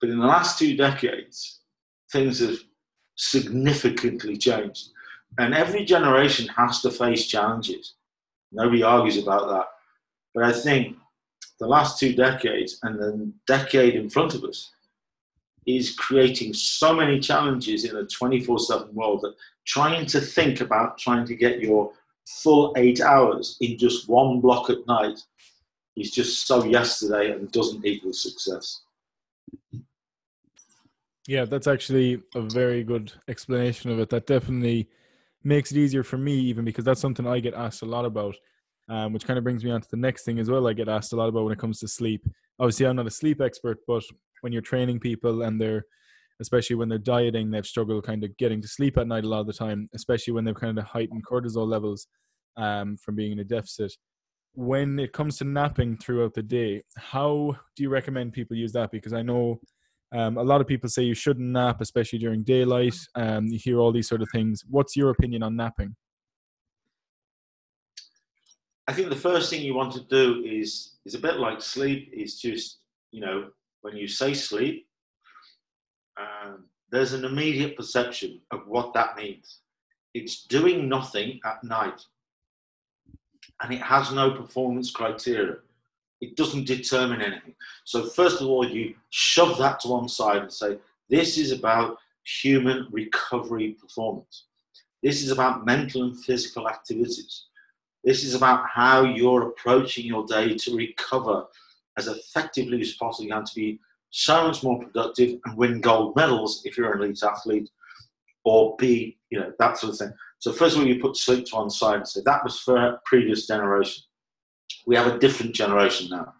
But 0.00 0.08
in 0.08 0.18
the 0.18 0.26
last 0.26 0.58
two 0.58 0.76
decades, 0.76 1.60
things 2.10 2.40
have 2.40 2.58
significantly 3.20 4.34
changed. 4.36 4.88
And 5.38 5.54
every 5.54 5.84
generation 5.84 6.48
has 6.48 6.80
to 6.80 6.90
face 6.90 7.26
challenges. 7.26 7.94
Nobody 8.50 8.82
argues 8.82 9.18
about 9.18 9.48
that. 9.48 9.66
But 10.34 10.44
I 10.44 10.52
think 10.52 10.96
the 11.58 11.66
last 11.66 11.98
two 11.98 12.14
decades 12.14 12.78
and 12.82 12.98
the 12.98 13.30
decade 13.46 13.94
in 13.94 14.08
front 14.08 14.34
of 14.34 14.44
us 14.44 14.70
is 15.66 15.94
creating 15.94 16.54
so 16.54 16.94
many 16.94 17.20
challenges 17.20 17.84
in 17.84 17.94
a 17.96 18.06
24 18.06 18.58
7 18.58 18.94
world 18.94 19.20
that 19.20 19.34
trying 19.66 20.06
to 20.06 20.20
think 20.20 20.62
about 20.62 20.96
trying 20.96 21.26
to 21.26 21.36
get 21.36 21.60
your 21.60 21.92
full 22.42 22.72
eight 22.78 23.02
hours 23.02 23.58
in 23.60 23.76
just 23.76 24.08
one 24.08 24.40
block 24.40 24.70
at 24.70 24.86
night 24.86 25.20
is 25.96 26.10
just 26.10 26.46
so 26.46 26.64
yesterday 26.64 27.32
and 27.32 27.52
doesn't 27.52 27.84
equal 27.84 28.14
success. 28.14 28.80
Yeah, 31.28 31.44
that's 31.44 31.66
actually 31.66 32.22
a 32.34 32.40
very 32.40 32.82
good 32.82 33.12
explanation 33.28 33.90
of 33.90 33.98
it. 34.00 34.08
That 34.10 34.26
definitely 34.26 34.88
makes 35.44 35.70
it 35.70 35.78
easier 35.78 36.02
for 36.02 36.18
me, 36.18 36.34
even 36.34 36.64
because 36.64 36.84
that's 36.84 37.00
something 37.00 37.26
I 37.26 37.40
get 37.40 37.54
asked 37.54 37.82
a 37.82 37.86
lot 37.86 38.04
about 38.04 38.34
um, 38.90 39.12
which 39.12 39.24
kind 39.24 39.38
of 39.38 39.44
brings 39.44 39.64
me 39.64 39.70
on 39.70 39.80
to 39.80 39.88
the 39.90 39.96
next 39.96 40.24
thing 40.24 40.40
as 40.40 40.50
well. 40.50 40.66
I 40.66 40.72
get 40.72 40.88
asked 40.88 41.12
a 41.12 41.16
lot 41.16 41.28
about 41.28 41.44
when 41.44 41.52
it 41.52 41.58
comes 41.58 41.78
to 41.78 41.88
sleep. 41.88 42.26
Obviously, 42.58 42.86
I'm 42.86 42.96
not 42.96 43.06
a 43.06 43.10
sleep 43.10 43.40
expert, 43.40 43.78
but 43.86 44.02
when 44.40 44.52
you're 44.52 44.62
training 44.62 44.98
people 45.00 45.42
and 45.42 45.58
they're 45.60 45.84
especially 46.40 46.74
when 46.74 46.88
they're 46.88 46.98
dieting, 46.98 47.50
they've 47.50 47.66
struggled 47.66 48.02
kind 48.06 48.24
of 48.24 48.34
getting 48.38 48.62
to 48.62 48.66
sleep 48.66 48.96
at 48.96 49.06
night 49.06 49.24
a 49.24 49.28
lot 49.28 49.40
of 49.40 49.46
the 49.46 49.52
time, 49.52 49.88
especially 49.94 50.32
when 50.32 50.42
they've 50.42 50.54
kind 50.54 50.78
of 50.78 50.84
heightened 50.86 51.22
cortisol 51.26 51.68
levels 51.68 52.06
um, 52.56 52.96
from 52.96 53.14
being 53.14 53.32
in 53.32 53.40
a 53.40 53.44
deficit. 53.44 53.92
When 54.54 54.98
it 54.98 55.12
comes 55.12 55.36
to 55.38 55.44
napping 55.44 55.98
throughout 55.98 56.32
the 56.32 56.42
day, 56.42 56.82
how 56.96 57.58
do 57.76 57.82
you 57.82 57.90
recommend 57.90 58.32
people 58.32 58.56
use 58.56 58.72
that? 58.72 58.90
Because 58.90 59.12
I 59.12 59.20
know 59.20 59.60
um, 60.12 60.38
a 60.38 60.42
lot 60.42 60.60
of 60.60 60.66
people 60.66 60.88
say 60.88 61.02
you 61.02 61.14
shouldn't 61.14 61.48
nap, 61.48 61.80
especially 61.80 62.18
during 62.18 62.42
daylight. 62.42 62.96
Um, 63.14 63.46
you 63.46 63.58
hear 63.58 63.78
all 63.78 63.92
these 63.92 64.08
sort 64.08 64.22
of 64.22 64.28
things. 64.32 64.64
What's 64.68 64.96
your 64.96 65.10
opinion 65.10 65.42
on 65.42 65.56
napping? 65.56 65.94
I 68.88 68.92
think 68.92 69.08
the 69.08 69.16
first 69.16 69.50
thing 69.50 69.62
you 69.62 69.74
want 69.74 69.92
to 69.92 70.00
do 70.00 70.42
is 70.44 70.96
is 71.06 71.14
a 71.14 71.20
bit 71.20 71.36
like 71.36 71.62
sleep. 71.62 72.10
Is 72.12 72.40
just 72.40 72.78
you 73.12 73.20
know 73.20 73.50
when 73.82 73.96
you 73.96 74.08
say 74.08 74.34
sleep, 74.34 74.88
um, 76.18 76.64
there's 76.90 77.12
an 77.12 77.24
immediate 77.24 77.76
perception 77.76 78.40
of 78.50 78.66
what 78.66 78.92
that 78.94 79.16
means. 79.16 79.60
It's 80.12 80.42
doing 80.44 80.88
nothing 80.88 81.38
at 81.44 81.62
night, 81.62 82.00
and 83.62 83.72
it 83.72 83.80
has 83.80 84.12
no 84.12 84.32
performance 84.32 84.90
criteria. 84.90 85.58
It 86.20 86.36
doesn't 86.36 86.66
determine 86.66 87.22
anything. 87.22 87.54
So 87.84 88.06
first 88.06 88.40
of 88.40 88.48
all, 88.48 88.66
you 88.66 88.94
shove 89.10 89.58
that 89.58 89.80
to 89.80 89.88
one 89.88 90.08
side 90.08 90.42
and 90.42 90.52
say 90.52 90.78
this 91.08 91.38
is 91.38 91.52
about 91.52 91.96
human 92.24 92.86
recovery 92.90 93.76
performance. 93.80 94.44
This 95.02 95.22
is 95.22 95.30
about 95.30 95.64
mental 95.64 96.04
and 96.04 96.24
physical 96.24 96.68
activities. 96.68 97.46
This 98.04 98.24
is 98.24 98.34
about 98.34 98.66
how 98.68 99.02
you're 99.04 99.48
approaching 99.48 100.04
your 100.04 100.26
day 100.26 100.54
to 100.56 100.76
recover 100.76 101.46
as 101.96 102.06
effectively 102.06 102.80
as 102.80 102.94
possible 102.94 103.32
and 103.32 103.46
to 103.46 103.54
be 103.54 103.80
so 104.10 104.46
much 104.46 104.62
more 104.62 104.82
productive 104.82 105.38
and 105.44 105.56
win 105.56 105.80
gold 105.80 106.16
medals 106.16 106.62
if 106.64 106.76
you're 106.76 106.92
an 106.92 107.02
elite 107.02 107.22
athlete 107.22 107.70
or 108.44 108.74
be, 108.78 109.18
you 109.30 109.38
know, 109.38 109.52
that 109.58 109.78
sort 109.78 109.92
of 109.92 109.98
thing. 109.98 110.12
So 110.38 110.52
first 110.52 110.74
of 110.74 110.82
all, 110.82 110.88
you 110.88 111.00
put 111.00 111.16
sleep 111.16 111.46
to 111.46 111.56
one 111.56 111.70
side 111.70 111.96
and 111.96 112.08
say 112.08 112.20
that 112.24 112.42
was 112.42 112.60
for 112.60 113.00
previous 113.04 113.46
generation. 113.46 114.02
We 114.86 114.96
have 114.96 115.06
a 115.06 115.18
different 115.18 115.54
generation 115.54 116.08
now. 116.10 116.34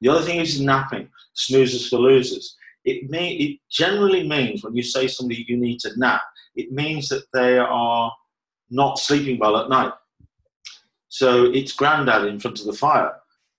The 0.00 0.08
other 0.08 0.22
thing 0.22 0.40
is 0.40 0.60
napping, 0.60 1.08
snoozers 1.34 1.88
for 1.88 1.98
losers. 1.98 2.56
It 2.84 3.10
may, 3.10 3.32
it 3.32 3.58
generally 3.70 4.26
means 4.26 4.64
when 4.64 4.74
you 4.74 4.82
say 4.82 5.06
somebody 5.06 5.44
you 5.46 5.56
need 5.56 5.80
to 5.80 5.98
nap, 5.98 6.22
it 6.56 6.72
means 6.72 7.08
that 7.08 7.24
they 7.32 7.58
are 7.58 8.12
not 8.70 8.98
sleeping 8.98 9.38
well 9.38 9.56
at 9.58 9.68
night. 9.68 9.92
So 11.08 11.46
it's 11.46 11.72
granddad 11.72 12.26
in 12.26 12.38
front 12.38 12.60
of 12.60 12.66
the 12.66 12.72
fire. 12.72 13.12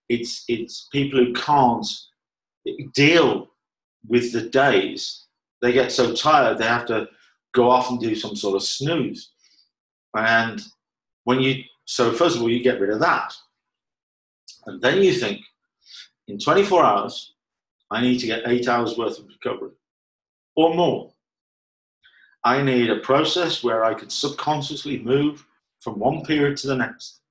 It's 0.09 0.45
it's 0.47 0.87
people 0.91 1.19
who 1.19 1.33
can't 1.33 1.85
deal 2.93 3.49
with 4.07 4.31
the 4.31 4.49
days. 4.49 5.25
They 5.61 5.71
get 5.73 5.91
so 5.91 6.13
tired 6.13 6.57
they 6.57 6.65
have 6.65 6.85
to 6.87 7.07
go 7.53 7.69
off 7.69 7.89
and 7.89 7.99
do 7.99 8.15
some 8.15 8.35
sort 8.35 8.55
of 8.55 8.63
snooze. 8.63 9.31
And 10.15 10.61
when 11.25 11.41
you 11.41 11.63
so 11.85 12.11
first 12.13 12.37
of 12.37 12.41
all 12.41 12.49
you 12.49 12.63
get 12.63 12.79
rid 12.79 12.89
of 12.89 12.99
that, 13.01 13.33
and 14.65 14.81
then 14.81 15.01
you 15.01 15.13
think 15.13 15.41
in 16.27 16.39
24 16.39 16.83
hours 16.83 17.33
I 17.89 18.01
need 18.01 18.19
to 18.19 18.27
get 18.27 18.47
eight 18.47 18.67
hours 18.67 18.97
worth 18.97 19.19
of 19.19 19.27
recovery 19.27 19.71
or 20.55 20.73
more. 20.73 21.11
I 22.43 22.61
need 22.61 22.89
a 22.89 22.99
process 22.99 23.63
where 23.63 23.83
I 23.83 23.93
can 23.93 24.09
subconsciously 24.09 24.99
move 24.99 25.45
from 25.79 25.99
one 25.99 26.23
period 26.23 26.57
to 26.57 26.67
the 26.67 26.75
next 26.75 27.21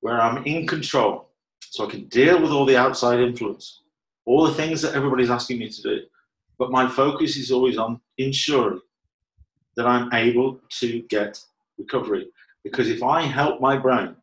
where 0.00 0.20
I'm 0.20 0.44
in 0.44 0.66
control. 0.66 1.30
So 1.60 1.86
I 1.86 1.90
can 1.90 2.04
deal 2.04 2.40
with 2.40 2.52
all 2.52 2.64
the 2.64 2.76
outside 2.76 3.18
influence, 3.18 3.82
all 4.24 4.46
the 4.46 4.54
things 4.54 4.80
that 4.82 4.94
everybody's 4.94 5.30
asking 5.30 5.58
me 5.58 5.68
to 5.68 5.82
do. 5.82 6.00
But 6.58 6.70
my 6.70 6.88
focus 6.88 7.36
is 7.36 7.50
always 7.50 7.76
on 7.76 8.00
ensuring 8.18 8.80
that 9.76 9.86
I'm 9.86 10.12
able 10.14 10.60
to 10.80 11.02
get 11.08 11.40
recovery. 11.78 12.28
Because 12.62 12.88
if 12.88 13.02
I 13.02 13.22
help 13.22 13.60
my 13.60 13.76
brain 13.76 14.14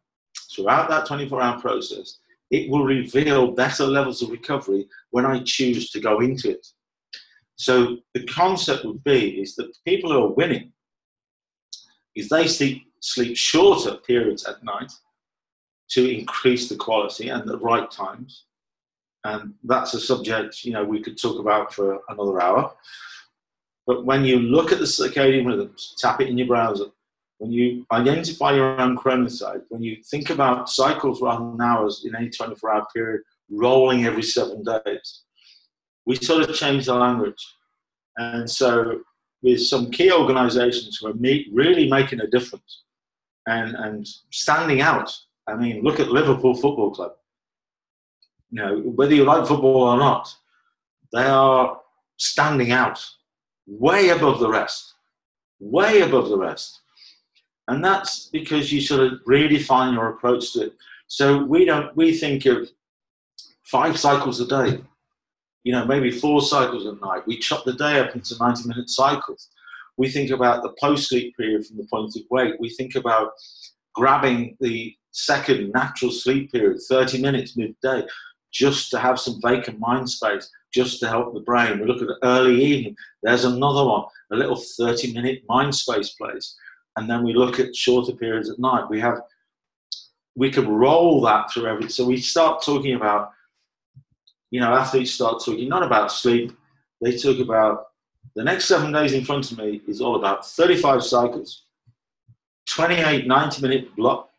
throughout 0.54 0.90
that 0.90 1.06
24 1.06 1.42
hour 1.42 1.60
process, 1.60 2.20
it 2.54 2.70
will 2.70 2.86
reveal 2.86 3.52
better 3.52 3.84
levels 3.84 4.22
of 4.22 4.30
recovery 4.30 4.88
when 5.10 5.26
I 5.26 5.42
choose 5.44 5.90
to 5.90 6.00
go 6.00 6.20
into 6.20 6.52
it. 6.52 6.66
So 7.56 7.98
the 8.14 8.24
concept 8.28 8.86
would 8.86 9.04
be 9.04 9.42
is 9.42 9.56
that 9.56 9.76
people 9.86 10.12
who 10.12 10.24
are 10.24 10.34
winning 10.34 10.72
is 12.16 12.30
they 12.30 12.48
sleep, 12.48 12.84
sleep 13.00 13.36
shorter 13.36 13.96
periods 13.96 14.46
at 14.46 14.64
night 14.64 14.92
to 15.90 16.08
increase 16.08 16.70
the 16.70 16.76
quality 16.76 17.30
and 17.30 17.50
the 17.50 17.58
right 17.58 17.90
times. 17.90 18.46
And 19.24 19.56
that's 19.64 19.96
a 19.96 20.00
subject, 20.00 20.64
you 20.64 20.74
know, 20.74 20.84
we 20.84 21.02
could 21.02 21.20
talk 21.20 21.40
about 21.40 21.74
for 21.74 22.02
another 22.10 22.40
hour. 22.40 22.72
But 23.88 24.06
when 24.06 24.26
you 24.26 24.38
look 24.38 24.72
at 24.72 24.78
the 24.78 24.86
circadian 24.86 25.48
rhythms, 25.48 25.96
tap 25.98 26.22
it 26.22 26.30
in 26.30 26.38
your 26.38 26.48
browser, 26.48 26.86
when 27.40 27.52
you 27.52 27.86
identify 27.92 28.54
your 28.54 28.80
own 28.80 28.98
chronotype, 28.98 29.64
when 29.70 29.82
you 29.82 29.98
think 30.10 30.30
about 30.30 30.70
cycles 30.70 31.22
rather 31.22 31.46
than 31.46 31.62
hours 31.62 32.06
in 32.06 32.16
any 32.16 32.30
24 32.30 32.74
hour 32.74 32.88
period, 32.94 33.22
rolling 33.50 34.06
every 34.06 34.24
seven 34.24 34.64
days, 34.64 35.24
we 36.06 36.16
sort 36.16 36.48
of 36.48 36.56
change 36.56 36.86
the 36.86 36.94
language. 36.94 37.44
And 38.18 38.50
so, 38.50 39.02
with 39.42 39.62
some 39.62 39.92
key 39.92 40.12
organizations 40.12 40.98
who 40.98 41.08
are 41.08 41.14
really 41.52 41.90
making 41.90 42.22
a 42.22 42.28
difference 42.28 42.84
and, 43.48 43.76
and 43.76 44.08
standing 44.30 44.80
out 44.80 45.14
I 45.48 45.56
mean, 45.56 45.84
look 45.84 46.00
at 46.00 46.10
Liverpool 46.10 46.56
Football 46.56 46.92
Club. 46.92 47.14
You 48.52 48.62
know, 48.62 48.80
whether 48.80 49.14
you 49.14 49.24
like 49.24 49.48
football 49.48 49.84
or 49.84 49.98
not, 49.98 50.34
they 51.12 51.24
are 51.24 51.80
standing 52.18 52.72
out 52.72 53.04
way 53.68 54.10
above 54.10 54.40
the 54.40 54.50
rest, 54.50 54.94
way 55.60 56.02
above 56.02 56.30
the 56.30 56.38
rest. 56.38 56.82
And 57.68 57.84
that's 57.84 58.28
because 58.28 58.72
you 58.72 58.82
sort 58.82 59.02
of 59.02 59.20
redefine 59.28 59.94
your 59.94 60.10
approach 60.10 60.54
to 60.54 60.66
it. 60.66 60.74
So 61.08 61.44
we 61.44 61.66
don't, 61.66 61.96
we 61.96 62.16
think 62.18 62.46
of 62.46 62.70
five 63.64 63.98
cycles 63.98 64.40
a 64.42 64.48
day, 64.48 64.82
you 65.64 65.72
know, 65.72 65.86
maybe 65.86 66.12
four 66.12 66.42
cycles 66.42 66.86
at 66.86 67.02
night. 67.02 67.26
We 67.26 67.40
chop 67.40 67.64
the 67.66 67.74
day 67.74 68.00
up 68.00 68.16
into 68.16 68.36
90 68.40 68.68
minute 68.68 68.90
cycles. 68.90 69.50
We 69.98 70.10
think 70.10 70.32
about 70.32 70.64
the 70.64 70.74
post 70.80 71.10
sleep 71.10 71.38
period 71.38 71.66
from 71.66 71.78
the 71.78 71.86
point 71.86 72.16
of 72.16 72.24
wake. 72.30 72.56
We 72.60 72.70
think 72.70 72.96
about 72.96 73.32
grabbing 73.94 74.58
the 74.60 74.96
second 75.12 75.72
natural 75.72 76.12
sleep 76.12 76.52
period, 76.52 76.82
30 76.90 77.22
minutes 77.22 77.56
midday, 77.56 78.04
just 78.52 78.90
to 78.92 79.00
have 79.00 79.20
some 79.20 79.40
vacant 79.42 79.80
mind 79.80 80.10
space, 80.10 80.50
just 80.74 81.00
to 81.00 81.08
help 81.08 81.34
the 81.34 81.40
brain. 81.40 81.80
We 81.80 81.86
look 81.86 82.02
at 82.02 82.10
early 82.24 82.64
evening, 82.64 82.96
there's 83.22 83.46
another 83.46 83.86
one, 83.86 84.06
a 84.32 84.36
little 84.36 84.56
30 84.78 85.14
minute 85.14 85.44
mind 85.48 85.76
space 85.76 86.10
place. 86.10 86.56
And 86.96 87.10
then 87.10 87.24
we 87.24 87.34
look 87.34 87.60
at 87.60 87.76
shorter 87.76 88.14
periods 88.14 88.50
at 88.50 88.60
night. 88.60 88.90
We 88.90 89.00
have, 89.00 89.22
we 90.36 90.52
could 90.52 90.68
roll 90.68 91.22
that 91.22 91.52
through 91.52 91.68
everything. 91.68 91.90
So 91.90 92.06
we 92.06 92.18
start 92.18 92.64
talking 92.64 92.96
about, 92.96 93.32
you 94.52 94.60
know, 94.60 94.74
athletes 94.74 95.12
start 95.12 95.44
talking 95.44 95.68
not 95.68 95.84
about 95.84 96.12
sleep, 96.12 96.52
they 97.02 97.18
talk 97.18 97.40
about 97.40 97.88
the 98.36 98.44
next 98.44 98.66
seven 98.66 98.92
days 98.92 99.14
in 99.14 99.26
front 99.26 99.52
of 99.52 99.58
me 99.58 99.82
is 99.88 100.02
all 100.02 100.16
about 100.16 100.46
35 100.46 101.04
cycles, 101.04 101.66
28 102.70 103.28
90 103.28 103.62
minute 103.62 103.96
block 103.96 104.30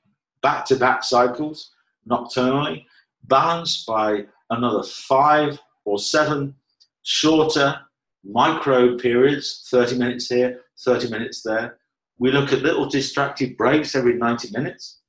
back 0.43 0.65
to 0.67 0.77
back 0.77 1.05
cycles 1.05 1.71
nocturnally, 2.09 2.85
balanced 3.25 3.87
by 3.87 4.25
another 4.51 4.83
five 4.83 5.59
or 5.85 5.99
seven 5.99 6.55
shorter 7.03 7.79
micro 8.25 8.97
periods 8.97 9.67
30 9.71 9.99
minutes 9.99 10.29
here, 10.29 10.61
30 10.81 11.11
minutes 11.11 11.43
there. 11.43 11.79
We 12.19 12.31
look 12.31 12.53
at 12.53 12.63
little 12.63 12.89
distracted 12.89 13.57
breaks 13.57 13.95
every 13.95 14.15
90 14.15 14.51
minutes. 14.53 15.01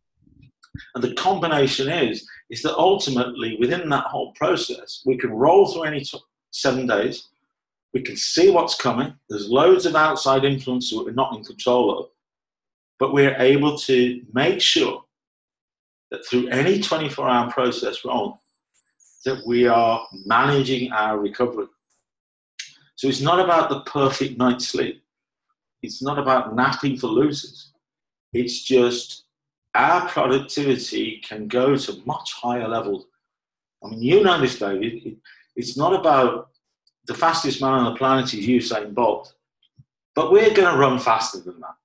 And 0.93 1.03
the 1.03 1.13
combination 1.13 1.89
is, 1.89 2.27
is 2.49 2.61
that 2.63 2.75
ultimately 2.75 3.57
within 3.59 3.89
that 3.89 4.05
whole 4.05 4.33
process, 4.33 5.01
we 5.05 5.17
can 5.17 5.31
roll 5.31 5.67
through 5.67 5.83
any 5.83 6.01
t- 6.01 6.19
seven 6.51 6.87
days. 6.87 7.29
We 7.93 8.01
can 8.01 8.17
see 8.17 8.49
what's 8.51 8.75
coming. 8.75 9.13
There's 9.29 9.47
loads 9.47 9.85
of 9.85 9.95
outside 9.95 10.43
influence 10.43 10.89
that 10.89 11.03
we're 11.03 11.11
not 11.11 11.35
in 11.35 11.43
control 11.43 11.97
of. 11.97 12.09
But 12.99 13.13
we're 13.13 13.35
able 13.37 13.77
to 13.79 14.21
make 14.33 14.61
sure 14.61 15.03
that 16.11 16.25
through 16.25 16.47
any 16.49 16.81
24 16.81 17.27
hour 17.27 17.51
process 17.51 18.03
we're 18.03 18.11
on, 18.11 18.37
that 19.25 19.45
we 19.45 19.67
are 19.67 20.05
managing 20.25 20.91
our 20.91 21.17
recovery. 21.19 21.67
So 22.95 23.07
it's 23.07 23.21
not 23.21 23.39
about 23.39 23.69
the 23.69 23.81
perfect 23.81 24.37
night's 24.37 24.67
sleep. 24.67 25.03
It's 25.85 26.03
not 26.03 26.19
about 26.19 26.55
napping 26.55 26.97
for 26.97 27.07
losers. 27.07 27.71
It's 28.33 28.63
just 28.63 29.25
our 29.73 30.07
productivity 30.09 31.21
can 31.23 31.47
go 31.47 31.75
to 31.75 32.01
much 32.05 32.33
higher 32.33 32.67
levels. 32.67 33.05
I 33.83 33.89
mean, 33.89 34.01
you 34.01 34.23
know 34.23 34.39
this, 34.39 34.59
David. 34.59 35.17
It's 35.55 35.77
not 35.77 35.93
about 35.93 36.49
the 37.07 37.13
fastest 37.13 37.61
man 37.61 37.71
on 37.71 37.85
the 37.85 37.97
planet 37.97 38.33
is 38.33 38.45
Usain 38.45 38.93
Bolt, 38.93 39.33
but 40.15 40.31
we're 40.31 40.53
going 40.53 40.71
to 40.71 40.77
run 40.77 40.99
faster 40.99 41.39
than 41.39 41.59
that. 41.61 41.75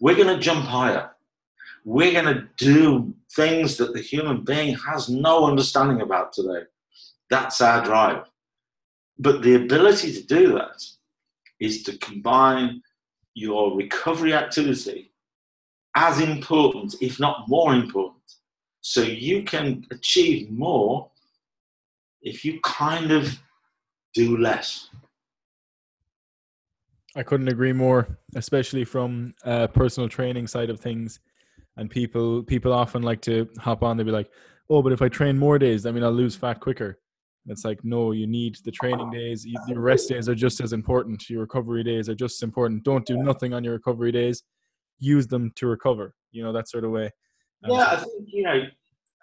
We're 0.00 0.16
going 0.16 0.34
to 0.36 0.38
jump 0.38 0.64
higher 0.64 1.10
we're 1.86 2.20
going 2.20 2.34
to 2.34 2.48
do 2.56 3.14
things 3.36 3.76
that 3.76 3.94
the 3.94 4.00
human 4.00 4.42
being 4.42 4.74
has 4.74 5.08
no 5.08 5.46
understanding 5.46 6.00
about 6.00 6.32
today. 6.32 6.64
That's 7.30 7.60
our 7.60 7.82
drive. 7.84 8.24
But 9.20 9.42
the 9.42 9.54
ability 9.54 10.12
to 10.14 10.22
do 10.22 10.52
that 10.54 10.82
is 11.60 11.82
to 11.84 11.96
combine 11.98 12.82
your 13.34 13.76
recovery 13.76 14.34
activity 14.34 15.12
as 15.94 16.20
important, 16.20 16.94
if 17.00 17.18
not 17.18 17.48
more 17.48 17.74
important. 17.74 18.14
So 18.80 19.02
you 19.02 19.42
can 19.42 19.84
achieve 19.90 20.50
more 20.50 21.10
if 22.22 22.44
you 22.44 22.60
kind 22.62 23.10
of 23.10 23.38
do 24.14 24.36
less. 24.36 24.90
I 27.14 27.22
couldn't 27.22 27.48
agree 27.48 27.72
more, 27.72 28.18
especially 28.34 28.84
from 28.84 29.34
a 29.44 29.66
personal 29.66 30.08
training 30.08 30.46
side 30.46 30.70
of 30.70 30.80
things. 30.80 31.20
And 31.78 31.90
people 31.90 32.42
people 32.42 32.72
often 32.72 33.02
like 33.02 33.20
to 33.22 33.48
hop 33.58 33.82
on. 33.82 33.96
They'll 33.96 34.06
be 34.06 34.12
like, 34.12 34.30
"Oh, 34.70 34.82
but 34.82 34.92
if 34.92 35.02
I 35.02 35.08
train 35.08 35.38
more 35.38 35.58
days, 35.58 35.84
I 35.86 35.90
mean, 35.90 36.02
I'll 36.02 36.12
lose 36.12 36.36
fat 36.36 36.60
quicker." 36.60 37.00
And 37.46 37.52
it's 37.52 37.64
like, 37.64 37.84
no, 37.84 38.10
you 38.10 38.26
need 38.26 38.56
the 38.64 38.72
training 38.72 39.08
days. 39.10 39.46
Your 39.68 39.78
rest 39.78 40.08
days 40.08 40.28
are 40.28 40.34
just 40.34 40.60
as 40.60 40.72
important. 40.72 41.30
Your 41.30 41.42
recovery 41.42 41.84
days 41.84 42.08
are 42.08 42.14
just 42.14 42.38
as 42.38 42.42
important. 42.42 42.82
Don't 42.82 43.06
do 43.06 43.16
nothing 43.18 43.54
on 43.54 43.62
your 43.62 43.74
recovery 43.74 44.10
days. 44.10 44.42
Use 44.98 45.28
them 45.28 45.52
to 45.54 45.68
recover. 45.68 46.12
You 46.32 46.42
know 46.42 46.52
that 46.52 46.68
sort 46.68 46.82
of 46.82 46.90
way. 46.90 47.08
Um, 47.62 47.70
yeah, 47.70 47.86
I 47.88 47.96
think 47.98 48.10
you 48.26 48.42
know, 48.42 48.62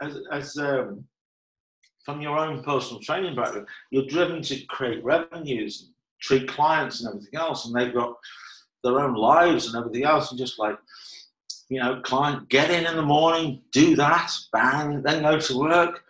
as 0.02 0.18
as 0.32 0.58
um, 0.58 1.04
from 2.06 2.22
your 2.22 2.38
own 2.38 2.64
personal 2.64 3.02
training 3.02 3.36
background, 3.36 3.68
you're 3.92 4.06
driven 4.06 4.42
to 4.44 4.62
create 4.68 5.04
revenues, 5.04 5.92
treat 6.22 6.48
clients, 6.48 7.02
and 7.02 7.10
everything 7.10 7.38
else, 7.38 7.66
and 7.66 7.76
they've 7.76 7.94
got 7.94 8.14
their 8.86 9.02
own 9.02 9.16
lives 9.16 9.68
and 9.68 9.76
everything 9.76 10.06
else, 10.06 10.32
and 10.32 10.40
just 10.40 10.60
like 10.60 10.78
you 11.68 11.80
know, 11.80 12.00
client, 12.04 12.48
get 12.50 12.70
in 12.70 12.86
in 12.86 12.96
the 12.96 13.02
morning, 13.02 13.62
do 13.72 13.96
that, 13.96 14.32
bang, 14.54 15.02
then 15.02 15.24
go 15.24 15.40
to 15.40 15.58
work 15.58 16.04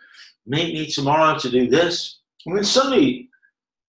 meet 0.46 0.74
me 0.74 0.86
tomorrow 0.86 1.38
to 1.38 1.50
do 1.50 1.68
this. 1.68 2.18
I 2.46 2.50
mean, 2.50 2.64
suddenly 2.64 3.28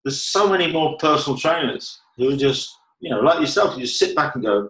there's 0.03 0.21
so 0.21 0.49
many 0.49 0.71
more 0.71 0.97
personal 0.97 1.37
trainers 1.37 1.99
who 2.17 2.37
just, 2.37 2.77
you 2.99 3.09
know, 3.09 3.19
like 3.19 3.39
yourself, 3.39 3.75
you 3.75 3.85
just 3.85 3.99
sit 3.99 4.15
back 4.15 4.35
and 4.35 4.43
go, 4.43 4.69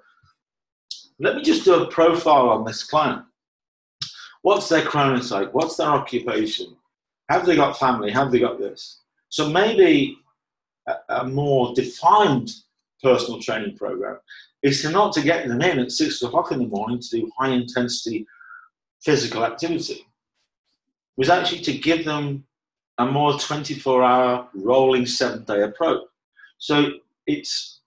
let 1.20 1.36
me 1.36 1.44
just 1.44 1.66
do 1.66 1.84
a 1.84 1.88
profile 1.88 2.50
on 2.50 2.66
this 2.66 2.84
client. 2.84 3.24
What's 4.42 4.70
their 4.70 4.84
chronotype? 4.84 5.54
What's 5.54 5.78
their 5.78 5.88
occupation? 5.88 6.76
Have 7.30 7.46
they 7.46 7.56
got 7.56 7.80
family? 7.80 8.12
Have 8.12 8.32
they 8.32 8.40
got 8.40 8.60
this? 8.60 9.02
So 9.30 9.50
maybe 9.50 10.18
a, 10.88 10.96
a 11.10 11.28
more 11.28 11.74
defined 11.74 12.52
personal 13.02 13.42
training 13.42 13.78
program 13.78 14.18
is 14.64 14.82
to 14.82 14.90
not 14.90 15.14
to 15.14 15.22
get 15.22 15.48
them 15.48 15.62
in 15.62 15.80
at 15.80 15.92
six 15.92 16.22
o'clock 16.22 16.52
in 16.52 16.60
the 16.60 16.68
morning 16.68 17.00
to 17.00 17.10
do 17.10 17.32
high 17.38 17.50
intensity 17.50 18.26
physical 19.04 19.46
activity 19.46 20.06
was 21.18 21.30
actually 21.30 21.62
to 21.62 21.78
give 21.78 22.06
them 22.06 22.46
a 22.98 23.06
more 23.06 23.38
24 23.38 24.04
hour 24.04 24.48
rolling 24.54 25.06
seven 25.06 25.44
day 25.44 25.62
approach. 25.62 26.04
So 26.58 26.92
it's, 27.28 27.82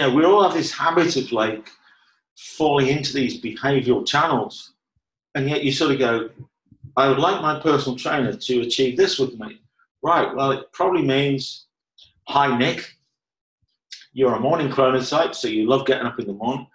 know, 0.00 0.12
we 0.14 0.24
all 0.24 0.42
have 0.42 0.54
this 0.54 0.72
habit 0.72 1.16
of 1.16 1.32
like 1.32 1.68
falling 2.36 2.88
into 2.88 3.12
these 3.12 3.40
behavioral 3.40 4.06
channels. 4.06 4.74
And 5.34 5.48
yet 5.48 5.64
you 5.64 5.72
sort 5.72 5.92
of 5.92 5.98
go, 5.98 6.30
I 6.96 7.08
would 7.08 7.18
like 7.18 7.40
my 7.42 7.60
personal 7.60 7.98
trainer 7.98 8.32
to 8.32 8.60
achieve 8.60 8.96
this 8.96 9.18
with 9.18 9.38
me. 9.38 9.60
Right, 10.02 10.34
well, 10.34 10.52
it 10.52 10.72
probably 10.72 11.02
means, 11.02 11.66
hi, 12.28 12.56
Nick, 12.56 12.94
you're 14.12 14.34
a 14.34 14.40
morning 14.40 14.68
chronotype, 14.68 15.34
so 15.34 15.48
you 15.48 15.68
love 15.68 15.86
getting 15.86 16.06
up 16.06 16.18
in 16.18 16.26
the 16.26 16.32
morning. 16.32 16.66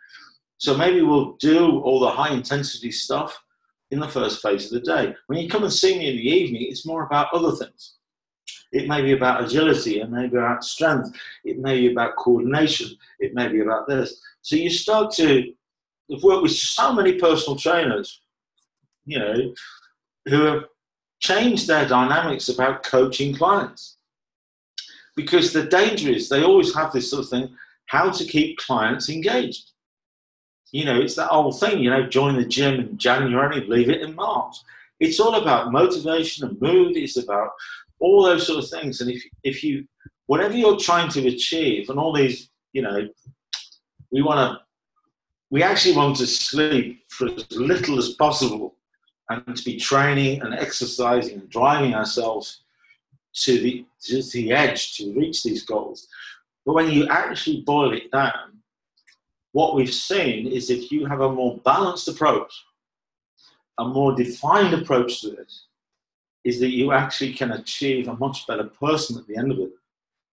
So 0.57 0.77
maybe 0.77 1.01
we'll 1.01 1.33
do 1.33 1.79
all 1.81 1.99
the 1.99 2.09
high 2.09 2.33
intensity 2.33 2.91
stuff 2.91 3.42
in 3.93 3.99
the 3.99 4.07
first 4.07 4.41
phase 4.41 4.65
of 4.65 4.71
the 4.71 4.85
day. 4.85 5.15
When 5.27 5.39
you 5.39 5.47
come 5.47 5.63
and 5.63 5.71
see 5.71 5.97
me 5.97 6.09
in 6.09 6.17
the 6.17 6.29
evening, 6.29 6.65
it's 6.67 6.85
more 6.85 7.05
about 7.05 7.31
other 7.31 7.55
things. 7.55 7.93
It 8.71 8.87
may 8.87 9.03
be 9.03 9.11
about 9.11 9.43
agility, 9.43 10.01
it 10.01 10.09
may 10.09 10.27
be 10.27 10.37
about 10.37 10.63
strength, 10.63 11.15
it 11.45 11.59
may 11.59 11.79
be 11.79 11.91
about 11.91 12.15
coordination, 12.15 12.89
it 13.19 13.35
may 13.35 13.47
be 13.47 13.59
about 13.59 13.87
this. 13.87 14.19
So 14.41 14.55
you 14.55 14.69
start 14.69 15.13
to 15.13 15.53
I've 16.13 16.23
worked 16.23 16.43
with 16.43 16.51
so 16.51 16.91
many 16.91 17.13
personal 17.13 17.57
trainers, 17.57 18.21
you 19.05 19.19
know, 19.19 19.53
who 20.27 20.41
have 20.43 20.65
changed 21.19 21.67
their 21.67 21.87
dynamics 21.87 22.49
about 22.49 22.83
coaching 22.83 23.33
clients. 23.33 23.97
Because 25.15 25.53
the 25.53 25.63
danger 25.63 26.09
is 26.09 26.27
they 26.27 26.43
always 26.43 26.73
have 26.75 26.91
this 26.91 27.09
sort 27.09 27.23
of 27.23 27.29
thing 27.29 27.55
how 27.87 28.09
to 28.09 28.25
keep 28.25 28.57
clients 28.57 29.09
engaged. 29.09 29.71
You 30.73 30.85
know, 30.85 30.99
it's 30.99 31.15
that 31.15 31.29
old 31.29 31.59
thing, 31.59 31.79
you 31.79 31.91
know, 31.91 32.07
join 32.07 32.35
the 32.35 32.43
gym 32.43 32.79
in 32.79 32.97
January, 32.97 33.61
leave 33.67 33.91
it 33.91 34.01
in 34.01 34.15
March. 34.15 34.55
It's 34.99 35.19
all 35.19 35.35
about 35.35 35.71
motivation 35.71 36.47
and 36.47 36.59
mood. 36.59 36.97
It's 36.97 37.15
about 37.15 37.51
all 37.99 38.23
those 38.23 38.47
sort 38.47 38.63
of 38.63 38.69
things. 38.69 38.99
And 38.99 39.11
if, 39.11 39.23
if 39.43 39.63
you, 39.63 39.85
whatever 40.25 40.57
you're 40.57 40.79
trying 40.79 41.09
to 41.11 41.27
achieve, 41.27 41.89
and 41.89 41.99
all 41.99 42.11
these, 42.11 42.49
you 42.73 42.81
know, 42.81 43.07
we 44.11 44.23
want 44.23 44.39
to, 44.39 44.65
we 45.51 45.61
actually 45.61 45.95
want 45.95 46.17
to 46.17 46.25
sleep 46.25 47.03
for 47.09 47.29
as 47.29 47.45
little 47.51 47.99
as 47.99 48.09
possible 48.09 48.75
and 49.29 49.55
to 49.55 49.63
be 49.63 49.77
training 49.77 50.41
and 50.41 50.55
exercising 50.55 51.39
and 51.39 51.49
driving 51.51 51.93
ourselves 51.93 52.63
to 53.35 53.59
the, 53.59 53.85
to 54.05 54.23
the 54.31 54.51
edge 54.51 54.97
to 54.97 55.13
reach 55.13 55.43
these 55.43 55.63
goals. 55.63 56.07
But 56.65 56.73
when 56.73 56.89
you 56.89 57.07
actually 57.09 57.61
boil 57.61 57.93
it 57.93 58.11
down, 58.11 58.62
what 59.53 59.75
we've 59.75 59.93
seen 59.93 60.47
is 60.47 60.69
if 60.69 60.91
you 60.91 61.05
have 61.05 61.21
a 61.21 61.31
more 61.31 61.57
balanced 61.63 62.07
approach, 62.07 62.53
a 63.79 63.85
more 63.85 64.13
defined 64.13 64.73
approach 64.73 65.21
to 65.21 65.29
this, 65.29 65.67
is 66.43 66.59
that 66.59 66.71
you 66.71 66.91
actually 66.91 67.33
can 67.33 67.51
achieve 67.51 68.07
a 68.07 68.17
much 68.17 68.45
better 68.47 68.65
person 68.65 69.17
at 69.17 69.25
the 69.27 69.37
end 69.37 69.51
of 69.51 69.59
it. 69.59 69.69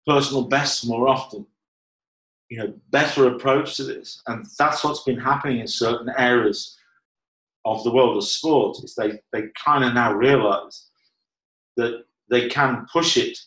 Personal 0.06 0.43
best 0.43 0.86
more 0.86 1.08
often. 1.08 1.47
You 2.49 2.60
know, 2.60 2.73
better 2.91 3.28
approach 3.28 3.78
to 3.78 3.84
this. 3.84 4.21
And 4.28 4.45
that's 4.60 4.84
what's 4.84 5.04
been 5.04 5.19
happening 5.19 5.60
in 5.60 5.67
certain 5.67 6.13
areas 6.17 6.78
of 7.63 7.84
the 7.84 7.91
world 7.91 8.17
of 8.17 8.23
sport, 8.23 8.78
is 8.84 8.93
they, 8.93 9.19
they 9.34 9.47
kind 9.63 9.84
of 9.84 9.95
now 9.95 10.13
realize 10.13 10.89
that 11.78 12.04
they 12.30 12.47
can 12.47 12.86
push 12.91 13.17
it, 13.17 13.38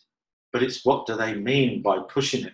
but 0.51 0.61
it's 0.61 0.83
what 0.83 1.05
do 1.05 1.15
they 1.15 1.35
mean 1.35 1.81
by 1.81 1.99
pushing 2.09 2.43
it? 2.45 2.53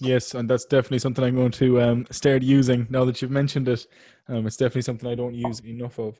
Yes, 0.00 0.34
and 0.34 0.50
that's 0.50 0.64
definitely 0.64 0.98
something 0.98 1.24
I'm 1.24 1.36
going 1.36 1.52
to 1.52 1.80
um, 1.80 2.06
start 2.10 2.42
using 2.42 2.86
now 2.90 3.04
that 3.04 3.22
you've 3.22 3.30
mentioned 3.30 3.68
it. 3.68 3.86
Um, 4.28 4.46
it's 4.46 4.56
definitely 4.56 4.82
something 4.82 5.08
I 5.08 5.14
don't 5.14 5.34
use 5.34 5.60
enough 5.60 5.98
of. 5.98 6.18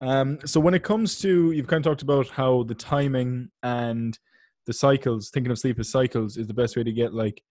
Um, 0.00 0.38
so 0.46 0.60
when 0.60 0.74
it 0.74 0.82
comes 0.82 1.18
to, 1.20 1.50
you've 1.50 1.66
kind 1.66 1.84
of 1.84 1.90
talked 1.90 2.02
about 2.02 2.28
how 2.28 2.62
the 2.62 2.74
timing 2.74 3.50
and 3.62 4.18
the 4.66 4.72
cycles, 4.72 5.30
thinking 5.30 5.50
of 5.50 5.58
sleep 5.58 5.78
as 5.78 5.90
cycles, 5.90 6.36
is 6.36 6.46
the 6.46 6.54
best 6.54 6.76
way 6.76 6.84
to 6.84 6.92
get 6.92 7.12
like 7.12 7.42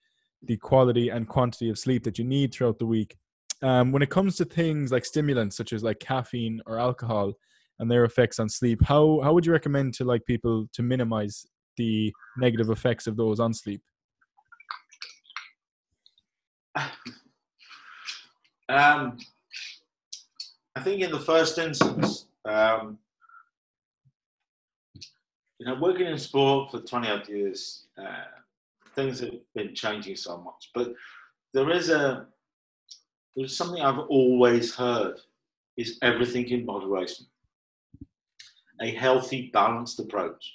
the 0.43 0.57
quality 0.57 1.09
and 1.09 1.27
quantity 1.27 1.69
of 1.69 1.77
sleep 1.77 2.03
that 2.05 2.17
you 2.17 2.23
need 2.23 2.53
throughout 2.53 2.79
the 2.79 2.85
week. 2.85 3.17
Um, 3.61 3.91
when 3.91 4.01
it 4.01 4.09
comes 4.09 4.37
to 4.37 4.45
things 4.45 4.91
like 4.91 5.03
stimulants 5.03 5.57
such 5.57 5.73
as 5.73 5.83
like 5.83 5.99
caffeine 5.99 6.61
or 6.65 6.79
alcohol 6.79 7.33
and 7.79 7.91
their 7.91 8.05
effects 8.05 8.39
on 8.39 8.47
sleep, 8.47 8.81
how 8.85 9.19
how 9.21 9.33
would 9.33 9.45
you 9.45 9.51
recommend 9.51 9.93
to 9.95 10.05
like 10.05 10.25
people 10.25 10.67
to 10.73 10.81
minimize 10.81 11.45
the 11.75 12.13
negative 12.37 12.69
effects 12.69 13.05
of 13.05 13.17
those 13.17 13.39
on 13.39 13.53
sleep? 13.53 13.81
Um, 18.69 19.17
I 20.75 20.81
think 20.81 21.01
in 21.01 21.11
the 21.11 21.19
first 21.19 21.57
instance, 21.57 22.27
um, 22.45 22.99
you 25.57 25.65
know, 25.65 25.75
working 25.81 26.05
in 26.05 26.19
sport 26.19 26.69
for 26.69 26.79
20 26.79 27.09
odd 27.09 27.27
years, 27.27 27.87
uh, 27.97 28.25
things 28.95 29.19
have 29.21 29.31
been 29.55 29.73
changing 29.73 30.15
so 30.15 30.37
much. 30.37 30.69
But 30.75 30.93
there 31.53 31.71
is 31.71 31.89
a 31.89 32.27
there's 33.35 33.57
something 33.57 33.81
I've 33.81 33.99
always 33.99 34.75
heard 34.75 35.19
is 35.77 35.97
everything 36.01 36.47
in 36.49 36.65
moderation. 36.65 37.25
A 38.81 38.91
healthy, 38.91 39.49
balanced 39.53 39.99
approach. 39.99 40.53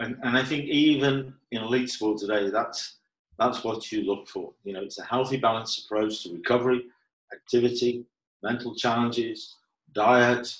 And, 0.00 0.16
and 0.22 0.36
I 0.36 0.44
think 0.44 0.64
even 0.66 1.34
in 1.50 1.62
elite 1.62 1.90
sport 1.90 2.18
today, 2.18 2.50
that's 2.50 2.97
that's 3.38 3.62
what 3.62 3.92
you 3.92 4.02
look 4.02 4.28
for. 4.28 4.52
You 4.64 4.72
know, 4.74 4.82
it's 4.82 4.98
a 4.98 5.04
healthy, 5.04 5.36
balanced 5.36 5.84
approach 5.84 6.22
to 6.24 6.32
recovery, 6.32 6.86
activity, 7.32 8.04
mental 8.42 8.74
challenges, 8.74 9.56
diet, 9.94 10.52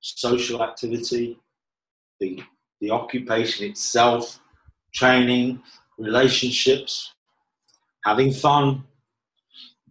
social 0.00 0.62
activity, 0.62 1.38
the, 2.20 2.40
the 2.80 2.90
occupation 2.90 3.66
itself, 3.66 4.40
training, 4.94 5.60
relationships, 5.98 7.12
having 8.04 8.32
fun, 8.32 8.84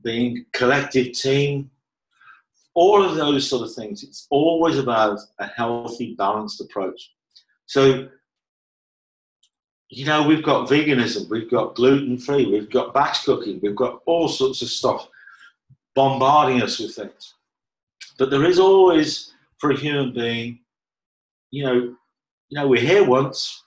being 0.03 0.45
collective 0.53 1.13
team, 1.13 1.69
all 2.75 3.03
of 3.03 3.15
those 3.15 3.47
sort 3.47 3.67
of 3.67 3.73
things. 3.73 4.03
It's 4.03 4.27
always 4.29 4.77
about 4.77 5.19
a 5.39 5.45
healthy, 5.45 6.15
balanced 6.15 6.61
approach. 6.61 7.11
So 7.67 8.09
you 9.95 10.05
know, 10.05 10.25
we've 10.25 10.43
got 10.43 10.67
veganism, 10.67 11.29
we've 11.29 11.51
got 11.51 11.75
gluten 11.75 12.17
free, 12.17 12.47
we've 12.47 12.69
got 12.69 12.95
batch 12.95 13.23
cooking, 13.25 13.59
we've 13.61 13.75
got 13.75 14.01
all 14.07 14.27
sorts 14.27 14.63
of 14.63 14.69
stuff 14.69 15.07
bombarding 15.93 16.63
us 16.63 16.79
with 16.79 16.95
things. 16.95 17.35
But 18.17 18.31
there 18.31 18.43
is 18.43 18.57
always, 18.57 19.33
for 19.59 19.69
a 19.69 19.77
human 19.77 20.11
being, 20.11 20.59
you 21.51 21.63
know, 21.63 21.75
you 21.75 22.59
know, 22.59 22.67
we're 22.67 22.81
here 22.81 23.05
once, 23.05 23.63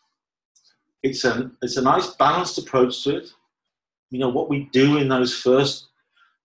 it's 1.04 1.24
a 1.24 1.50
it's 1.62 1.76
a 1.76 1.82
nice 1.82 2.08
balanced 2.14 2.58
approach 2.58 3.04
to 3.04 3.18
it. 3.18 3.30
You 4.10 4.18
know 4.18 4.28
what 4.28 4.50
we 4.50 4.68
do 4.72 4.96
in 4.98 5.08
those 5.08 5.32
first 5.32 5.88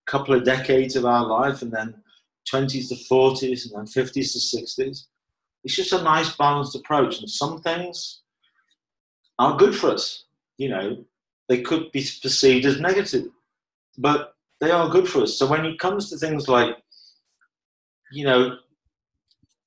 couple 0.06 0.36
of 0.36 0.44
decades 0.44 0.96
of 0.96 1.06
our 1.06 1.26
life, 1.26 1.64
and 1.64 1.72
then 1.72 1.96
20s 2.54 2.90
to 2.90 2.96
40s, 2.96 3.66
and 3.66 3.76
then 3.76 3.86
50s 3.86 4.34
to 4.34 4.58
60s. 4.84 5.06
It's 5.64 5.76
just 5.76 5.94
a 5.94 6.04
nice 6.04 6.36
balanced 6.36 6.76
approach, 6.76 7.20
and 7.20 7.30
some 7.30 7.62
things 7.62 8.21
are 9.42 9.58
good 9.58 9.76
for 9.76 9.90
us. 9.90 10.26
You 10.58 10.70
know, 10.70 11.04
they 11.50 11.62
could 11.62 11.92
be 11.92 12.08
perceived 12.22 12.66
as 12.66 12.80
negative, 12.80 13.26
but 13.98 14.36
they 14.60 14.70
are 14.70 14.90
good 14.90 15.10
for 15.10 15.24
us. 15.24 15.38
So 15.38 15.48
when 15.48 15.66
it 15.66 15.80
comes 15.80 16.10
to 16.10 16.18
things 16.18 16.48
like, 16.48 16.78
you 18.12 18.24
know, 18.24 18.58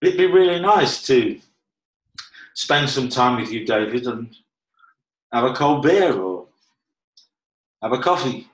it'd 0.00 0.16
be 0.16 0.26
really 0.26 0.60
nice 0.60 1.04
to 1.06 1.40
spend 2.54 2.88
some 2.88 3.08
time 3.08 3.40
with 3.40 3.50
you, 3.50 3.66
David, 3.66 4.06
and 4.06 4.36
have 5.32 5.44
a 5.44 5.52
cold 5.52 5.82
beer 5.82 6.12
or 6.12 6.46
have 7.82 7.92
a 7.92 7.98
coffee 7.98 8.46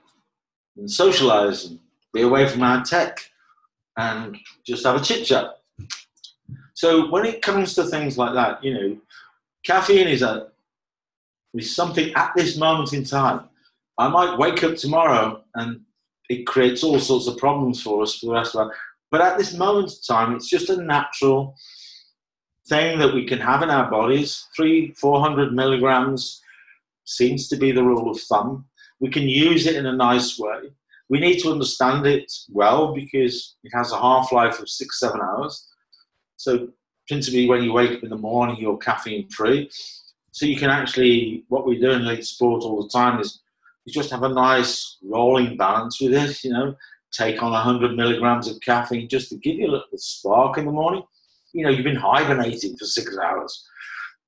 and 0.77 0.89
socialize 0.89 1.65
and 1.65 1.79
be 2.13 2.23
away 2.23 2.47
from 2.47 2.63
our 2.63 2.83
tech 2.83 3.19
and 3.97 4.37
just 4.65 4.85
have 4.85 4.95
a 4.95 5.03
chit 5.03 5.25
chat. 5.25 5.59
So 6.73 7.11
when 7.11 7.25
it 7.25 7.43
comes 7.43 7.75
to 7.75 7.83
things 7.83 8.17
like 8.17 8.33
that, 8.33 8.63
you 8.63 8.73
know, 8.73 8.97
caffeine 9.63 10.07
is 10.07 10.23
a 10.23 10.50
is 11.53 11.75
something 11.75 12.13
at 12.13 12.31
this 12.35 12.57
moment 12.57 12.93
in 12.93 13.03
time. 13.03 13.41
I 13.97 14.07
might 14.07 14.37
wake 14.37 14.63
up 14.63 14.75
tomorrow 14.75 15.43
and 15.55 15.81
it 16.29 16.47
creates 16.47 16.83
all 16.83 16.99
sorts 16.99 17.27
of 17.27 17.37
problems 17.37 17.81
for 17.81 18.01
us 18.01 18.17
for 18.17 18.27
the 18.27 18.33
rest 18.33 18.55
of 18.55 18.61
our 18.61 18.73
but 19.11 19.21
at 19.21 19.37
this 19.37 19.53
moment 19.53 19.91
in 19.91 20.15
time, 20.15 20.33
it's 20.35 20.49
just 20.49 20.69
a 20.69 20.81
natural 20.81 21.55
thing 22.69 22.97
that 22.99 23.13
we 23.13 23.25
can 23.25 23.39
have 23.39 23.61
in 23.61 23.69
our 23.69 23.91
bodies. 23.91 24.47
Three, 24.55 24.93
four 24.93 25.19
hundred 25.19 25.53
milligrams 25.53 26.41
seems 27.03 27.49
to 27.49 27.57
be 27.57 27.73
the 27.73 27.83
rule 27.83 28.09
of 28.09 28.19
thumb. 28.21 28.65
We 29.01 29.09
can 29.09 29.27
use 29.27 29.67
it 29.67 29.75
in 29.75 29.85
a 29.85 29.95
nice 29.95 30.39
way. 30.39 30.71
We 31.09 31.19
need 31.19 31.39
to 31.39 31.51
understand 31.51 32.07
it 32.07 32.31
well 32.49 32.95
because 32.95 33.57
it 33.65 33.71
has 33.75 33.91
a 33.91 33.99
half 33.99 34.31
life 34.31 34.59
of 34.59 34.69
six, 34.69 34.99
seven 34.99 35.19
hours. 35.19 35.67
So, 36.37 36.69
principally, 37.09 37.49
when 37.49 37.63
you 37.63 37.73
wake 37.73 37.91
up 37.91 38.03
in 38.03 38.09
the 38.09 38.15
morning, 38.15 38.55
you're 38.57 38.77
caffeine 38.77 39.27
free. 39.29 39.69
So, 40.31 40.45
you 40.45 40.57
can 40.57 40.69
actually, 40.69 41.43
what 41.49 41.67
we 41.67 41.79
do 41.79 41.91
in 41.91 42.01
elite 42.01 42.25
sport 42.25 42.63
all 42.63 42.81
the 42.81 42.89
time 42.89 43.19
is 43.19 43.41
you 43.85 43.93
just 43.93 44.11
have 44.11 44.23
a 44.23 44.29
nice 44.29 44.97
rolling 45.03 45.57
balance 45.57 45.99
with 45.99 46.13
it, 46.13 46.43
you 46.43 46.51
know, 46.51 46.75
take 47.11 47.43
on 47.43 47.51
100 47.51 47.95
milligrams 47.95 48.47
of 48.47 48.61
caffeine 48.61 49.09
just 49.09 49.29
to 49.29 49.37
give 49.37 49.57
you 49.57 49.67
a 49.67 49.71
little 49.71 49.97
spark 49.97 50.57
in 50.57 50.65
the 50.65 50.71
morning. 50.71 51.03
You 51.53 51.65
know, 51.65 51.69
you've 51.69 51.83
been 51.83 51.95
hibernating 51.95 52.77
for 52.77 52.85
six 52.85 53.17
hours. 53.17 53.65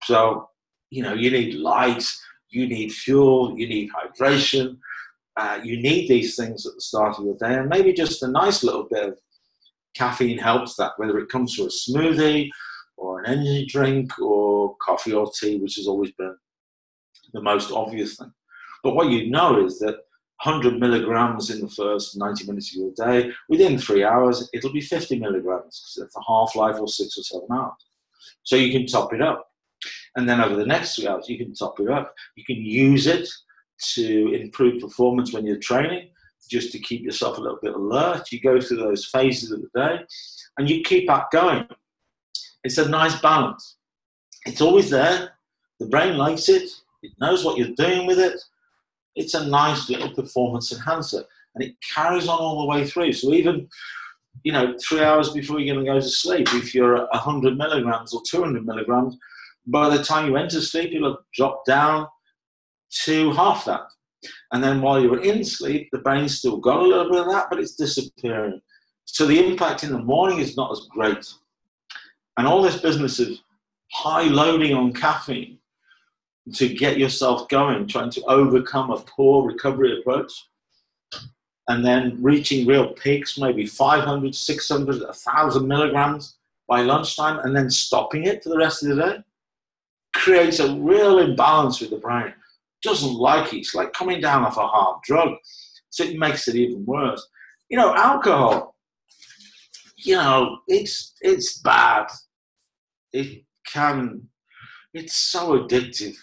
So, 0.03 0.49
you 0.89 1.03
know, 1.03 1.13
you 1.13 1.31
need 1.31 1.55
light, 1.55 2.03
you 2.49 2.67
need 2.67 2.91
fuel, 2.91 3.57
you 3.57 3.67
need 3.67 3.89
hydration. 3.91 4.77
Uh, 5.35 5.59
you 5.63 5.81
need 5.81 6.07
these 6.07 6.35
things 6.35 6.65
at 6.65 6.75
the 6.75 6.81
start 6.81 7.17
of 7.17 7.25
your 7.25 7.35
day, 7.37 7.55
and 7.55 7.67
maybe 7.67 7.91
just 7.91 8.21
a 8.21 8.27
nice 8.27 8.63
little 8.63 8.83
bit 8.83 9.09
of 9.09 9.17
caffeine 9.95 10.37
helps 10.37 10.75
that, 10.75 10.91
whether 10.97 11.17
it 11.17 11.29
comes 11.29 11.55
through 11.55 11.65
a 11.65 11.69
smoothie 11.69 12.49
or 12.97 13.19
an 13.19 13.25
energy 13.25 13.65
drink 13.65 14.17
or 14.19 14.75
coffee 14.85 15.13
or 15.13 15.31
tea, 15.31 15.57
which 15.57 15.75
has 15.75 15.87
always 15.87 16.11
been 16.11 16.35
the 17.33 17.41
most 17.41 17.71
obvious 17.71 18.17
thing. 18.17 18.31
But 18.83 18.95
what 18.95 19.09
you 19.09 19.29
know 19.29 19.65
is 19.65 19.79
that 19.79 19.95
100 20.43 20.79
milligrams 20.79 21.49
in 21.49 21.61
the 21.61 21.69
first 21.69 22.17
90 22.17 22.45
minutes 22.45 22.75
of 22.75 22.81
your 22.81 22.91
day, 22.95 23.31
within 23.47 23.77
three 23.77 24.03
hours, 24.03 24.49
it'll 24.53 24.73
be 24.73 24.81
50 24.81 25.19
milligrams 25.19 25.79
because 25.79 26.05
it's 26.05 26.17
a 26.17 26.21
half 26.27 26.55
life 26.55 26.79
or 26.79 26.87
six 26.87 27.17
or 27.17 27.23
seven 27.23 27.47
hours. 27.51 27.71
So 28.43 28.55
you 28.55 28.71
can 28.71 28.85
top 28.85 29.13
it 29.13 29.21
up. 29.21 29.47
And 30.15 30.27
then 30.27 30.41
over 30.41 30.55
the 30.55 30.65
next 30.65 30.95
three 30.95 31.07
hours, 31.07 31.29
you 31.29 31.37
can 31.37 31.53
top 31.53 31.79
it 31.79 31.89
up. 31.89 32.13
You 32.35 32.43
can 32.43 32.57
use 32.57 33.07
it 33.07 33.27
to 33.93 34.33
improve 34.33 34.81
performance 34.81 35.33
when 35.33 35.45
you're 35.45 35.57
training, 35.57 36.09
just 36.49 36.71
to 36.73 36.79
keep 36.79 37.03
yourself 37.03 37.37
a 37.37 37.41
little 37.41 37.59
bit 37.61 37.73
alert. 37.73 38.31
You 38.31 38.41
go 38.41 38.59
through 38.59 38.77
those 38.77 39.05
phases 39.05 39.51
of 39.51 39.61
the 39.61 39.69
day 39.79 40.03
and 40.57 40.69
you 40.69 40.81
keep 40.83 41.07
that 41.07 41.31
going. 41.31 41.67
It's 42.63 42.77
a 42.77 42.89
nice 42.89 43.19
balance. 43.19 43.77
It's 44.45 44.61
always 44.61 44.89
there. 44.89 45.31
The 45.79 45.87
brain 45.87 46.17
likes 46.17 46.49
it, 46.49 46.69
it 47.01 47.11
knows 47.19 47.43
what 47.43 47.57
you're 47.57 47.75
doing 47.75 48.07
with 48.07 48.19
it 48.19 48.39
it's 49.15 49.33
a 49.33 49.47
nice 49.47 49.89
little 49.89 50.13
performance 50.13 50.71
enhancer 50.71 51.23
and 51.55 51.63
it 51.63 51.75
carries 51.93 52.27
on 52.27 52.39
all 52.39 52.61
the 52.61 52.67
way 52.67 52.85
through. 52.85 53.13
So 53.13 53.31
even, 53.33 53.67
you 54.43 54.51
know, 54.51 54.75
three 54.81 55.01
hours 55.01 55.31
before 55.31 55.59
you're 55.59 55.73
going 55.73 55.85
to 55.85 55.91
go 55.91 55.99
to 55.99 56.09
sleep, 56.09 56.47
if 56.53 56.73
you're 56.73 56.97
at 56.97 57.09
100 57.11 57.57
milligrams 57.57 58.13
or 58.13 58.21
200 58.27 58.65
milligrams, 58.65 59.17
by 59.67 59.95
the 59.95 60.03
time 60.03 60.27
you 60.27 60.35
enter 60.35 60.59
sleep, 60.61 60.91
you'll 60.91 61.11
have 61.11 61.23
dropped 61.33 61.67
down 61.67 62.07
to 63.05 63.31
half 63.31 63.65
that. 63.65 63.81
And 64.51 64.63
then 64.63 64.81
while 64.81 65.01
you're 65.01 65.21
in 65.21 65.43
sleep, 65.43 65.89
the 65.91 65.99
brain's 65.99 66.37
still 66.37 66.57
got 66.57 66.79
a 66.79 66.85
little 66.85 67.09
bit 67.09 67.21
of 67.21 67.31
that, 67.31 67.47
but 67.49 67.59
it's 67.59 67.75
disappearing. 67.75 68.61
So 69.05 69.25
the 69.25 69.45
impact 69.45 69.83
in 69.83 69.91
the 69.91 69.99
morning 69.99 70.39
is 70.39 70.57
not 70.57 70.71
as 70.71 70.87
great. 70.89 71.25
And 72.37 72.47
all 72.47 72.61
this 72.61 72.81
business 72.81 73.19
of 73.19 73.29
high 73.91 74.23
loading 74.23 74.73
on 74.73 74.93
caffeine 74.93 75.59
to 76.55 76.67
get 76.67 76.97
yourself 76.97 77.47
going, 77.47 77.87
trying 77.87 78.09
to 78.11 78.23
overcome 78.25 78.91
a 78.91 78.99
poor 78.99 79.45
recovery 79.47 79.99
approach, 79.99 80.31
and 81.69 81.85
then 81.85 82.17
reaching 82.21 82.67
real 82.67 82.93
peaks, 82.93 83.37
maybe 83.37 83.65
500, 83.65 84.35
600, 84.35 85.01
1,000 85.01 85.67
milligrams 85.67 86.35
by 86.67 86.81
lunchtime, 86.81 87.39
and 87.39 87.55
then 87.55 87.69
stopping 87.69 88.25
it 88.25 88.43
for 88.43 88.49
the 88.49 88.57
rest 88.57 88.83
of 88.83 88.89
the 88.89 88.95
day, 88.95 89.17
creates 90.13 90.59
a 90.59 90.75
real 90.75 91.19
imbalance 91.19 91.79
with 91.79 91.91
the 91.91 91.97
brain. 91.97 92.33
Doesn't 92.81 93.13
like 93.13 93.53
it. 93.53 93.59
It's 93.59 93.73
like 93.73 93.93
coming 93.93 94.19
down 94.19 94.43
off 94.43 94.57
a 94.57 94.67
hard 94.67 95.01
drug. 95.03 95.35
So 95.89 96.03
it 96.03 96.17
makes 96.17 96.47
it 96.47 96.55
even 96.55 96.85
worse. 96.85 97.25
You 97.69 97.77
know, 97.77 97.95
alcohol, 97.95 98.72
you 100.05 100.15
know, 100.15 100.59
it's 100.67 101.13
it's 101.21 101.59
bad. 101.59 102.07
It 103.11 103.43
can 103.65 104.27
it's 104.93 105.15
so 105.15 105.59
addictive 105.59 106.15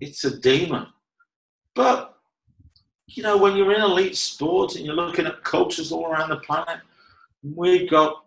it's 0.00 0.24
a 0.24 0.38
demon. 0.40 0.86
But 1.74 2.14
you 3.06 3.22
know, 3.22 3.36
when 3.36 3.56
you're 3.56 3.72
in 3.72 3.82
elite 3.82 4.16
sports 4.16 4.76
and 4.76 4.84
you're 4.84 4.94
looking 4.94 5.26
at 5.26 5.44
cultures 5.44 5.92
all 5.92 6.06
around 6.06 6.30
the 6.30 6.36
planet, 6.38 6.80
we've 7.42 7.88
got 7.88 8.24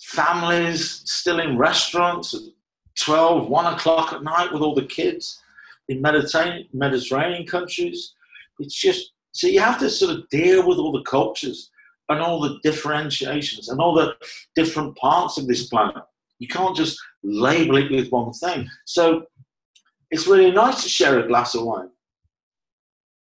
families 0.00 1.02
still 1.06 1.40
in 1.40 1.56
restaurants 1.56 2.34
at 2.34 2.42
12, 3.00 3.48
1 3.48 3.74
o'clock 3.74 4.12
at 4.12 4.22
night 4.22 4.52
with 4.52 4.62
all 4.62 4.74
the 4.74 4.84
kids 4.84 5.40
in 5.88 6.00
Mediterranean, 6.02 6.68
Mediterranean 6.72 7.46
countries. 7.46 8.14
It's 8.58 8.74
just, 8.74 9.12
so 9.32 9.46
you 9.46 9.60
have 9.60 9.78
to 9.78 9.88
sort 9.88 10.16
of 10.16 10.28
deal 10.28 10.66
with 10.66 10.78
all 10.78 10.92
the 10.92 11.02
cultures 11.02 11.70
and 12.08 12.20
all 12.20 12.40
the 12.40 12.58
differentiations 12.62 13.68
and 13.68 13.80
all 13.80 13.94
the 13.94 14.16
different 14.54 14.96
parts 14.96 15.38
of 15.38 15.46
this 15.46 15.66
planet. 15.66 16.02
You 16.38 16.48
can't 16.48 16.76
just 16.76 16.98
label 17.22 17.76
it 17.76 17.90
with 17.90 18.10
one 18.10 18.32
thing. 18.32 18.68
So 18.84 19.26
it's 20.10 20.26
really 20.26 20.50
nice 20.50 20.82
to 20.82 20.88
share 20.88 21.18
a 21.18 21.26
glass 21.26 21.54
of 21.54 21.64
wine 21.64 21.90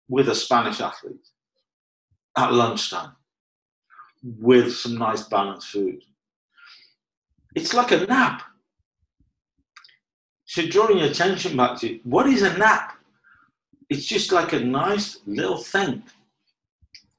with 0.07 0.29
a 0.29 0.35
Spanish 0.35 0.81
athlete 0.81 1.27
at 2.37 2.53
lunchtime 2.53 3.11
with 4.23 4.75
some 4.75 4.97
nice 4.97 5.23
balanced 5.23 5.69
food. 5.69 6.03
It's 7.55 7.73
like 7.73 7.91
a 7.91 8.05
nap. 8.05 8.43
So, 10.45 10.65
drawing 10.65 10.97
your 10.97 11.07
attention 11.07 11.55
back 11.55 11.79
to 11.81 11.99
what 12.03 12.27
is 12.27 12.41
a 12.41 12.57
nap? 12.57 12.97
It's 13.89 14.05
just 14.05 14.31
like 14.31 14.53
a 14.53 14.59
nice 14.59 15.19
little 15.25 15.57
thing, 15.57 16.03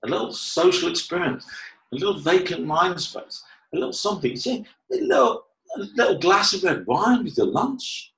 a 0.05 0.09
little 0.09 0.33
social 0.33 0.89
experience, 0.89 1.47
a 1.93 1.97
little 1.97 2.19
vacant 2.19 2.65
mind 2.65 3.01
space, 3.01 3.45
a 3.73 3.77
little 3.77 3.93
something. 3.93 4.37
See, 4.37 4.65
a 4.93 4.97
little, 4.97 5.45
a 5.77 5.81
little 5.97 6.19
glass 6.19 6.55
of 6.55 6.65
red 6.65 6.87
wine 6.87 7.25
with 7.25 7.37
your 7.37 7.47
lunch 7.47 8.11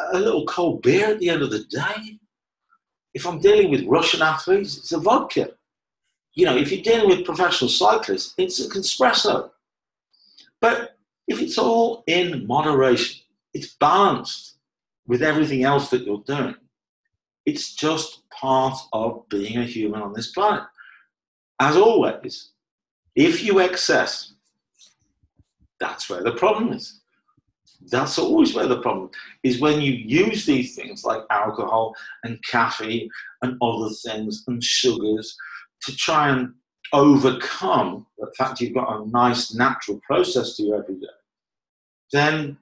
uh, 0.00 0.18
a 0.18 0.18
little 0.18 0.44
cold 0.46 0.82
beer 0.82 1.08
at 1.08 1.18
the 1.20 1.30
end 1.30 1.42
of 1.42 1.50
the 1.50 1.64
day. 1.64 2.18
If 3.12 3.26
I'm 3.26 3.38
dealing 3.38 3.70
with 3.70 3.86
Russian 3.86 4.22
athletes, 4.22 4.76
it's 4.76 4.92
a 4.92 4.98
vodka. 4.98 5.50
You 6.34 6.46
know, 6.46 6.56
if 6.56 6.72
you're 6.72 6.82
dealing 6.82 7.08
with 7.08 7.24
professional 7.24 7.68
cyclists, 7.68 8.34
it's 8.36 8.60
a 8.60 8.68
espresso. 8.68 9.50
But 10.60 10.96
if 11.28 11.40
it's 11.40 11.58
all 11.58 12.02
in 12.06 12.46
moderation, 12.46 13.22
it's 13.52 13.74
balanced 13.74 14.56
with 15.06 15.22
everything 15.22 15.62
else 15.62 15.90
that 15.90 16.04
you're 16.04 16.24
doing. 16.26 16.56
It's 17.46 17.74
just 17.74 18.28
part 18.30 18.78
of 18.92 19.28
being 19.28 19.58
a 19.58 19.64
human 19.64 20.02
on 20.02 20.12
this 20.12 20.32
planet. 20.32 20.64
As 21.60 21.76
always, 21.76 22.52
if 23.14 23.44
you 23.44 23.60
excess, 23.60 24.34
that's 25.78 26.08
where 26.08 26.22
the 26.22 26.32
problem 26.32 26.72
is. 26.72 27.00
That's 27.90 28.18
always 28.18 28.54
where 28.54 28.66
the 28.66 28.80
problem 28.80 29.10
is 29.42 29.60
when 29.60 29.80
you 29.80 29.92
use 29.92 30.46
these 30.46 30.74
things 30.74 31.04
like 31.04 31.22
alcohol 31.30 31.94
and 32.22 32.42
caffeine 32.44 33.08
and 33.42 33.58
other 33.60 33.90
things 34.06 34.44
and 34.46 34.62
sugars 34.62 35.36
to 35.82 35.94
try 35.96 36.30
and 36.30 36.54
overcome 36.92 38.06
the 38.18 38.32
fact 38.38 38.60
you've 38.60 38.74
got 38.74 39.00
a 39.00 39.10
nice 39.10 39.54
natural 39.54 40.00
process 40.06 40.56
to 40.56 40.62
you 40.62 40.74
every 40.74 40.94
day, 40.94 41.06
then 42.12 42.56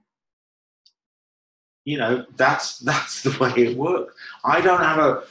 you 1.85 1.99
know, 1.99 2.25
that's 2.37 2.79
that's 2.79 3.23
the 3.23 3.37
way 3.39 3.53
it 3.57 3.77
works. 3.77 4.15
I 4.45 4.61
don't 4.61 4.83
have 4.83 4.99
a 4.99 5.23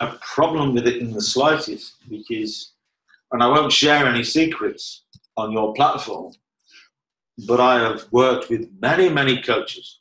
a 0.00 0.18
problem 0.20 0.74
with 0.74 0.86
it 0.86 0.96
in 0.96 1.12
the 1.12 1.22
slightest 1.22 1.94
because, 2.08 2.72
and 3.30 3.42
I 3.42 3.46
won't 3.46 3.72
share 3.72 4.06
any 4.06 4.24
secrets 4.24 5.04
on 5.36 5.52
your 5.52 5.72
platform, 5.74 6.32
but 7.46 7.60
I 7.60 7.80
have 7.80 8.06
worked 8.10 8.50
with 8.50 8.68
many, 8.80 9.08
many 9.08 9.40
coaches 9.40 10.00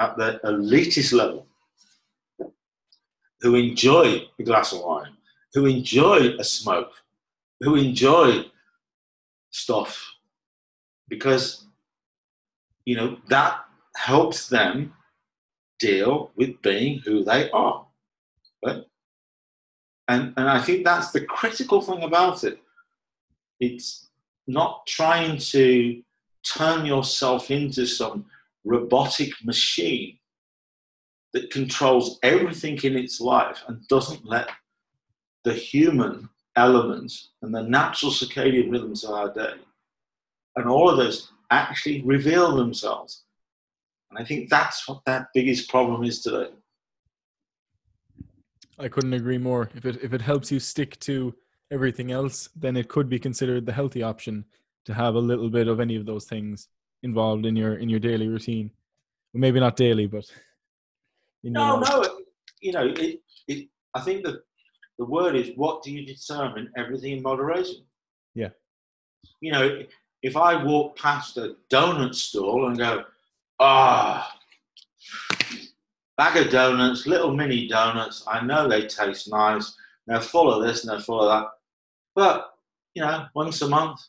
at 0.00 0.16
the 0.16 0.40
elitist 0.44 1.12
level 1.12 1.46
who 3.40 3.54
enjoy 3.54 4.22
a 4.38 4.42
glass 4.42 4.72
of 4.72 4.82
wine, 4.82 5.16
who 5.52 5.66
enjoy 5.66 6.36
a 6.38 6.44
smoke, 6.44 6.92
who 7.60 7.74
enjoy 7.74 8.44
stuff 9.50 10.14
because 11.08 11.64
you 12.84 12.96
know 12.96 13.16
that 13.28 13.64
helps 13.96 14.48
them 14.48 14.92
deal 15.78 16.30
with 16.36 16.60
being 16.62 16.98
who 17.00 17.24
they 17.24 17.50
are 17.50 17.86
right? 18.64 18.84
and 20.08 20.32
and 20.36 20.48
i 20.48 20.60
think 20.60 20.84
that's 20.84 21.10
the 21.10 21.24
critical 21.24 21.80
thing 21.80 22.02
about 22.02 22.44
it 22.44 22.60
it's 23.60 24.08
not 24.46 24.86
trying 24.86 25.36
to 25.38 26.02
turn 26.42 26.86
yourself 26.86 27.50
into 27.50 27.86
some 27.86 28.24
robotic 28.64 29.32
machine 29.44 30.18
that 31.32 31.50
controls 31.50 32.18
everything 32.22 32.78
in 32.82 32.96
its 32.96 33.20
life 33.20 33.62
and 33.68 33.86
doesn't 33.88 34.24
let 34.24 34.48
the 35.44 35.52
human 35.52 36.28
elements 36.56 37.30
and 37.42 37.54
the 37.54 37.62
natural 37.62 38.10
circadian 38.10 38.70
rhythms 38.70 39.04
of 39.04 39.10
our 39.10 39.32
day 39.32 39.54
and 40.56 40.68
all 40.68 40.90
of 40.90 40.96
those 40.96 41.30
actually 41.50 42.02
reveal 42.02 42.56
themselves. 42.56 43.24
And 44.10 44.18
I 44.18 44.24
think 44.24 44.48
that's 44.48 44.88
what 44.88 45.04
that 45.06 45.28
biggest 45.34 45.68
problem 45.68 46.04
is 46.04 46.22
today. 46.22 46.50
I 48.78 48.88
couldn't 48.88 49.12
agree 49.12 49.38
more. 49.38 49.68
If 49.74 49.84
it 49.84 50.02
if 50.02 50.12
it 50.12 50.20
helps 50.20 50.52
you 50.52 50.60
stick 50.60 50.98
to 51.00 51.34
everything 51.70 52.12
else, 52.12 52.48
then 52.56 52.76
it 52.76 52.88
could 52.88 53.08
be 53.08 53.18
considered 53.18 53.66
the 53.66 53.72
healthy 53.72 54.02
option 54.02 54.44
to 54.84 54.94
have 54.94 55.16
a 55.16 55.20
little 55.20 55.50
bit 55.50 55.68
of 55.68 55.80
any 55.80 55.96
of 55.96 56.06
those 56.06 56.24
things 56.24 56.68
involved 57.02 57.44
in 57.44 57.56
your 57.56 57.74
in 57.74 57.88
your 57.88 58.00
daily 58.00 58.28
routine. 58.28 58.70
Well, 59.32 59.40
maybe 59.40 59.60
not 59.60 59.76
daily, 59.76 60.06
but 60.06 60.30
no, 61.42 61.80
no. 61.80 62.04
You 62.60 62.72
know, 62.72 62.86
it, 62.86 63.20
it, 63.46 63.68
I 63.94 64.00
think 64.00 64.24
that 64.24 64.42
the 64.98 65.04
word 65.04 65.36
is 65.36 65.50
what 65.56 65.82
do 65.82 65.92
you 65.92 66.04
determine 66.04 66.70
everything 66.76 67.12
in 67.12 67.22
moderation? 67.22 67.84
Yeah. 68.34 68.50
You 69.40 69.52
know, 69.52 69.82
if 70.22 70.36
I 70.36 70.62
walk 70.62 70.98
past 70.98 71.36
a 71.36 71.56
donut 71.70 72.14
stall 72.14 72.66
and 72.66 72.76
go, 72.76 73.04
ah, 73.60 74.32
oh, 74.32 75.56
bag 76.16 76.36
of 76.44 76.50
donuts, 76.50 77.06
little 77.06 77.34
mini 77.34 77.68
donuts, 77.68 78.24
I 78.26 78.44
know 78.44 78.68
they 78.68 78.86
taste 78.86 79.30
nice. 79.30 79.76
They're 80.06 80.20
full 80.20 80.52
of 80.52 80.66
this 80.66 80.82
and 80.82 80.92
they're 80.92 81.00
full 81.00 81.20
of 81.20 81.28
that. 81.28 81.50
But, 82.14 82.54
you 82.94 83.02
know, 83.02 83.26
once 83.34 83.62
a 83.62 83.68
month, 83.68 84.00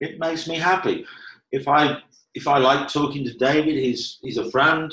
it 0.00 0.18
makes 0.18 0.46
me 0.46 0.56
happy. 0.56 1.06
If 1.52 1.68
I 1.68 1.98
if 2.34 2.48
I 2.48 2.58
like 2.58 2.88
talking 2.88 3.24
to 3.24 3.36
David, 3.36 3.76
he's 3.76 4.18
he's 4.22 4.38
a 4.38 4.50
friend. 4.50 4.92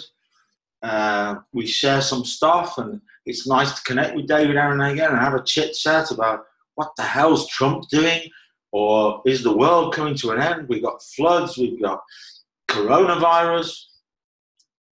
Uh, 0.81 1.35
we 1.51 1.65
share 1.65 2.01
some 2.01 2.23
stuff, 2.23 2.77
and 2.77 3.01
it's 3.25 3.47
nice 3.47 3.73
to 3.73 3.83
connect 3.83 4.15
with 4.15 4.27
David 4.27 4.55
Aaron 4.55 4.79
again 4.79 5.11
and 5.11 5.19
have 5.19 5.33
a 5.33 5.43
chit 5.43 5.73
chat 5.73 6.11
about 6.11 6.45
what 6.75 6.91
the 6.95 7.03
hell's 7.03 7.47
Trump 7.47 7.89
doing, 7.89 8.29
or 8.71 9.21
is 9.25 9.43
the 9.43 9.55
world 9.55 9.93
coming 9.93 10.15
to 10.15 10.31
an 10.31 10.41
end? 10.41 10.69
We've 10.69 10.83
got 10.83 11.03
floods, 11.03 11.57
we've 11.57 11.81
got 11.81 12.01
coronavirus. 12.69 13.85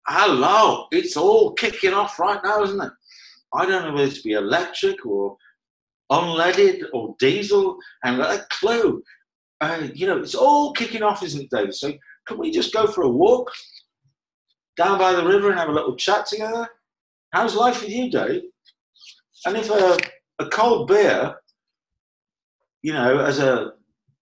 Hello, 0.07 0.87
it's 0.93 1.17
all 1.17 1.53
kicking 1.53 1.93
off 1.93 2.19
right 2.19 2.41
now, 2.45 2.63
isn't 2.63 2.81
it? 2.81 2.93
I 3.53 3.67
don't 3.67 3.85
know 3.85 3.93
whether 3.93 4.11
to 4.11 4.23
be 4.23 4.33
electric 4.33 5.05
or 5.05 5.37
unleaded 6.11 6.85
or 6.93 7.15
diesel, 7.19 7.77
and 8.05 8.21
a 8.21 8.45
clue. 8.51 9.03
Uh, 9.61 9.89
you 9.95 10.07
know, 10.07 10.19
it's 10.19 10.35
all 10.35 10.73
kicking 10.73 11.03
off, 11.03 11.23
isn't 11.23 11.43
it, 11.43 11.51
Dave? 11.51 11.75
So 11.75 11.93
can 12.27 12.39
we 12.39 12.51
just 12.51 12.73
go 12.73 12.87
for 12.87 13.03
a 13.03 13.09
walk 13.09 13.51
down 14.77 14.99
by 14.99 15.13
the 15.13 15.27
river 15.27 15.51
and 15.51 15.59
have 15.59 15.69
a 15.69 15.73
little 15.73 15.97
chat 15.97 16.27
together? 16.27 16.69
How's 17.33 17.55
life 17.55 17.81
with 17.81 17.91
you, 17.91 18.11
Dave? 18.11 18.43
And 19.47 19.57
if 19.57 19.71
a, 19.71 19.97
a 20.39 20.49
cold 20.49 20.89
beer, 20.89 21.35
you 22.83 22.93
know, 22.93 23.19
as 23.21 23.39
a 23.39 23.73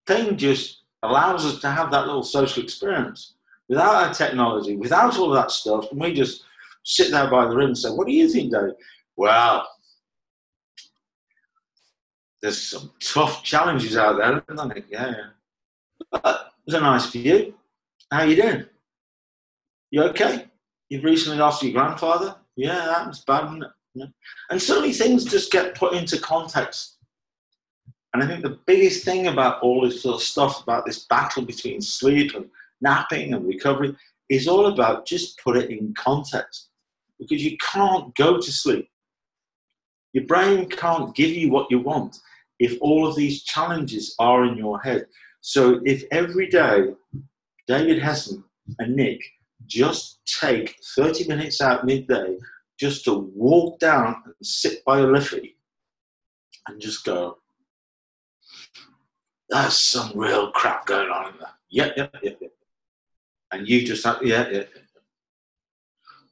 thing 0.06 0.36
just 0.36 0.82
allows 1.02 1.44
us 1.44 1.60
to 1.60 1.70
have 1.70 1.90
that 1.90 2.06
little 2.06 2.22
social 2.22 2.62
experience 2.62 3.34
without 3.72 3.94
our 3.94 4.12
technology, 4.12 4.76
without 4.76 5.18
all 5.18 5.32
of 5.32 5.42
that 5.42 5.50
stuff, 5.50 5.90
and 5.90 5.98
we 5.98 6.12
just 6.12 6.44
sit 6.84 7.10
there 7.10 7.30
by 7.30 7.46
the 7.46 7.56
river 7.56 7.68
and 7.68 7.78
say, 7.78 7.88
What 7.88 8.06
do 8.06 8.12
you 8.12 8.28
think, 8.28 8.52
Dave? 8.52 8.74
Well, 9.16 9.66
there's 12.42 12.60
some 12.60 12.90
tough 13.02 13.42
challenges 13.42 13.96
out 13.96 14.18
there? 14.18 14.44
Yeah, 14.90 15.10
yeah. 15.10 15.14
But 16.10 16.52
it's 16.66 16.76
a 16.76 16.80
nice 16.80 17.06
view. 17.06 17.54
How 18.12 18.24
you 18.24 18.36
doing? 18.36 18.66
You 19.90 20.02
okay? 20.02 20.48
You've 20.90 21.04
recently 21.04 21.38
lost 21.38 21.62
your 21.62 21.72
grandfather? 21.72 22.36
Yeah, 22.56 22.74
that 22.74 23.08
was 23.08 23.20
bad, 23.20 23.62
it? 23.62 23.68
Yeah. 23.94 24.06
And 24.50 24.60
suddenly 24.60 24.92
things 24.92 25.24
just 25.24 25.50
get 25.50 25.74
put 25.76 25.94
into 25.94 26.18
context. 26.18 26.98
And 28.12 28.22
I 28.22 28.26
think 28.26 28.42
the 28.42 28.58
biggest 28.66 29.06
thing 29.06 29.28
about 29.28 29.62
all 29.62 29.80
this 29.80 30.02
sort 30.02 30.16
of 30.16 30.22
stuff 30.22 30.62
about 30.62 30.84
this 30.84 31.06
battle 31.06 31.42
between 31.42 31.80
sleep 31.80 32.34
and 32.34 32.50
napping 32.82 33.34
and 33.34 33.46
recovery 33.46 33.96
is 34.28 34.48
all 34.48 34.66
about 34.66 35.06
just 35.06 35.38
put 35.42 35.56
it 35.56 35.70
in 35.70 35.94
context. 35.94 36.68
Because 37.18 37.44
you 37.44 37.56
can't 37.58 38.14
go 38.16 38.38
to 38.38 38.52
sleep. 38.52 38.88
Your 40.12 40.24
brain 40.26 40.68
can't 40.68 41.14
give 41.14 41.30
you 41.30 41.50
what 41.50 41.70
you 41.70 41.78
want 41.78 42.16
if 42.58 42.76
all 42.80 43.06
of 43.06 43.16
these 43.16 43.44
challenges 43.44 44.14
are 44.18 44.44
in 44.44 44.56
your 44.56 44.80
head. 44.80 45.06
So 45.40 45.80
if 45.84 46.04
every 46.10 46.48
day 46.48 46.88
David 47.66 48.00
Hession 48.00 48.44
and 48.78 48.94
Nick 48.94 49.20
just 49.66 50.20
take 50.40 50.76
30 50.96 51.28
minutes 51.28 51.60
out 51.60 51.84
midday 51.84 52.36
just 52.78 53.04
to 53.04 53.30
walk 53.34 53.78
down 53.78 54.22
and 54.24 54.34
sit 54.42 54.84
by 54.84 54.98
a 55.00 55.06
Liffey 55.06 55.56
and 56.68 56.80
just 56.80 57.04
go, 57.04 57.38
there's 59.48 59.78
some 59.78 60.12
real 60.14 60.50
crap 60.52 60.86
going 60.86 61.10
on 61.10 61.32
in 61.32 61.38
there. 61.38 61.48
Yep, 61.70 61.94
yep, 61.96 62.16
yep, 62.22 62.38
yep. 62.40 62.52
And 63.52 63.68
you 63.68 63.86
just 63.86 64.04
have, 64.04 64.18
yeah, 64.22 64.48
yeah. 64.50 64.62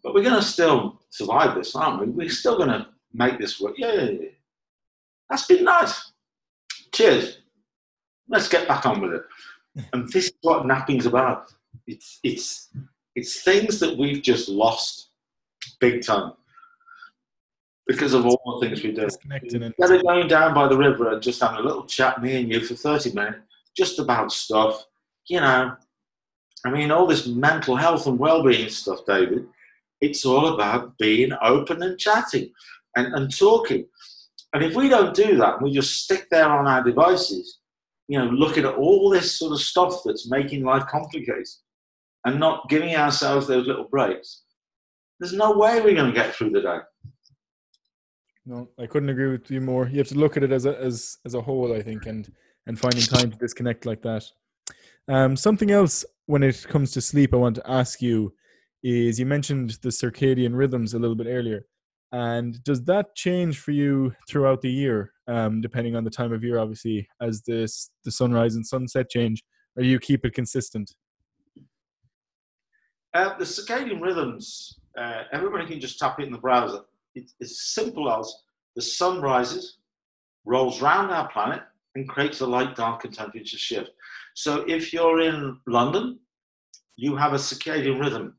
But 0.02 0.14
we're 0.14 0.22
going 0.22 0.36
to 0.36 0.42
still 0.42 1.00
survive 1.10 1.54
this, 1.54 1.76
aren't 1.76 2.00
we? 2.00 2.06
We're 2.06 2.30
still 2.30 2.56
going 2.56 2.70
to 2.70 2.86
make 3.12 3.38
this 3.38 3.60
work. 3.60 3.74
Yeah, 3.76 3.92
yeah, 3.92 4.10
yeah. 4.10 4.28
That's 5.28 5.46
been 5.46 5.64
nice. 5.64 6.12
Cheers. 6.92 7.38
Let's 8.28 8.48
get 8.48 8.66
back 8.66 8.86
on 8.86 9.00
with 9.00 9.12
it. 9.14 9.22
And 9.92 10.08
this 10.10 10.26
is 10.26 10.32
what 10.42 10.66
napping's 10.66 11.06
about. 11.06 11.52
It's 11.86 12.18
it's 12.24 12.70
it's 13.14 13.42
things 13.42 13.78
that 13.78 13.96
we've 13.96 14.20
just 14.20 14.48
lost 14.48 15.10
big 15.78 16.04
time 16.04 16.32
because 17.86 18.14
of 18.14 18.26
all 18.26 18.58
the 18.58 18.66
things 18.66 18.82
we 18.82 18.92
do. 18.92 19.02
Instead 19.02 19.92
of 19.92 20.02
going 20.04 20.28
down 20.28 20.54
by 20.54 20.68
the 20.68 20.76
river 20.76 21.12
and 21.12 21.22
just 21.22 21.40
having 21.40 21.58
a 21.58 21.62
little 21.62 21.84
chat, 21.84 22.22
me 22.22 22.40
and 22.40 22.50
you, 22.50 22.60
for 22.60 22.74
30 22.74 23.12
minutes, 23.12 23.38
just 23.76 23.98
about 23.98 24.32
stuff, 24.32 24.84
you 25.28 25.40
know. 25.40 25.76
I 26.64 26.70
mean, 26.70 26.90
all 26.90 27.06
this 27.06 27.26
mental 27.26 27.76
health 27.76 28.06
and 28.06 28.18
well-being 28.18 28.68
stuff, 28.68 29.00
David, 29.06 29.46
it's 30.00 30.24
all 30.24 30.54
about 30.54 30.96
being 30.98 31.32
open 31.42 31.82
and 31.82 31.98
chatting 31.98 32.52
and, 32.96 33.14
and 33.14 33.36
talking. 33.36 33.86
And 34.52 34.64
if 34.64 34.74
we 34.74 34.88
don't 34.88 35.14
do 35.14 35.36
that, 35.36 35.62
we 35.62 35.72
just 35.72 36.04
stick 36.04 36.26
there 36.30 36.48
on 36.48 36.66
our 36.66 36.82
devices, 36.82 37.58
you 38.08 38.18
know, 38.18 38.26
looking 38.26 38.64
at 38.64 38.74
all 38.74 39.08
this 39.08 39.38
sort 39.38 39.52
of 39.52 39.60
stuff 39.60 40.02
that's 40.04 40.30
making 40.30 40.64
life 40.64 40.86
complicated 40.86 41.46
and 42.24 42.40
not 42.40 42.68
giving 42.68 42.94
ourselves 42.96 43.46
those 43.46 43.66
little 43.66 43.88
breaks, 43.90 44.42
there's 45.18 45.32
no 45.32 45.56
way 45.56 45.80
we're 45.80 45.94
going 45.94 46.12
to 46.12 46.20
get 46.20 46.34
through 46.34 46.50
the 46.50 46.62
day. 46.62 46.78
No, 48.46 48.68
I 48.78 48.86
couldn't 48.86 49.10
agree 49.10 49.30
with 49.30 49.50
you 49.50 49.60
more. 49.60 49.86
You 49.86 49.98
have 49.98 50.08
to 50.08 50.18
look 50.18 50.36
at 50.36 50.42
it 50.42 50.50
as 50.50 50.66
a 50.66 50.76
as 50.80 51.18
as 51.24 51.34
a 51.34 51.40
whole, 51.40 51.74
I 51.74 51.82
think, 51.82 52.06
and 52.06 52.32
and 52.66 52.78
finding 52.78 53.02
time 53.02 53.30
to 53.30 53.36
disconnect 53.36 53.86
like 53.86 54.02
that. 54.02 54.24
Um, 55.08 55.36
something 55.36 55.70
else 55.70 56.04
when 56.30 56.42
it 56.42 56.64
comes 56.68 56.92
to 56.92 57.00
sleep, 57.00 57.34
I 57.34 57.38
want 57.38 57.56
to 57.56 57.70
ask 57.70 58.00
you 58.00 58.32
is 58.82 59.18
you 59.18 59.26
mentioned 59.26 59.78
the 59.82 59.90
circadian 59.90 60.56
rhythms 60.56 60.94
a 60.94 60.98
little 60.98 61.16
bit 61.16 61.26
earlier, 61.26 61.66
and 62.12 62.62
does 62.64 62.84
that 62.84 63.14
change 63.14 63.58
for 63.58 63.72
you 63.72 64.14
throughout 64.28 64.62
the 64.62 64.70
year, 64.70 65.12
um, 65.28 65.60
depending 65.60 65.96
on 65.96 66.04
the 66.04 66.10
time 66.10 66.32
of 66.32 66.42
year, 66.42 66.58
obviously, 66.58 67.06
as 67.20 67.42
this 67.42 67.90
the 68.04 68.12
sunrise 68.12 68.54
and 68.54 68.66
sunset 68.66 69.10
change, 69.10 69.42
or 69.76 69.82
you 69.82 69.98
keep 69.98 70.24
it 70.24 70.32
consistent? 70.32 70.94
Uh, 73.12 73.36
the 73.38 73.44
circadian 73.44 74.00
rhythms, 74.00 74.78
uh, 74.96 75.24
everybody 75.32 75.66
can 75.66 75.80
just 75.80 75.98
tap 75.98 76.20
it 76.20 76.26
in 76.26 76.32
the 76.32 76.38
browser 76.38 76.80
it's 77.14 77.34
as 77.42 77.60
simple 77.60 78.10
as 78.10 78.32
the 78.76 78.82
sun 78.82 79.20
rises, 79.20 79.78
rolls 80.44 80.80
round 80.80 81.10
our 81.10 81.28
planet, 81.28 81.62
and 81.94 82.08
creates 82.08 82.40
a 82.40 82.46
light 82.46 82.76
dark 82.76 83.04
and 83.04 83.12
temperature 83.12 83.58
shift. 83.58 83.90
So 84.42 84.64
if 84.66 84.94
you're 84.94 85.20
in 85.20 85.58
London, 85.66 86.18
you 86.96 87.14
have 87.14 87.34
a 87.34 87.36
circadian 87.36 88.00
rhythm. 88.00 88.38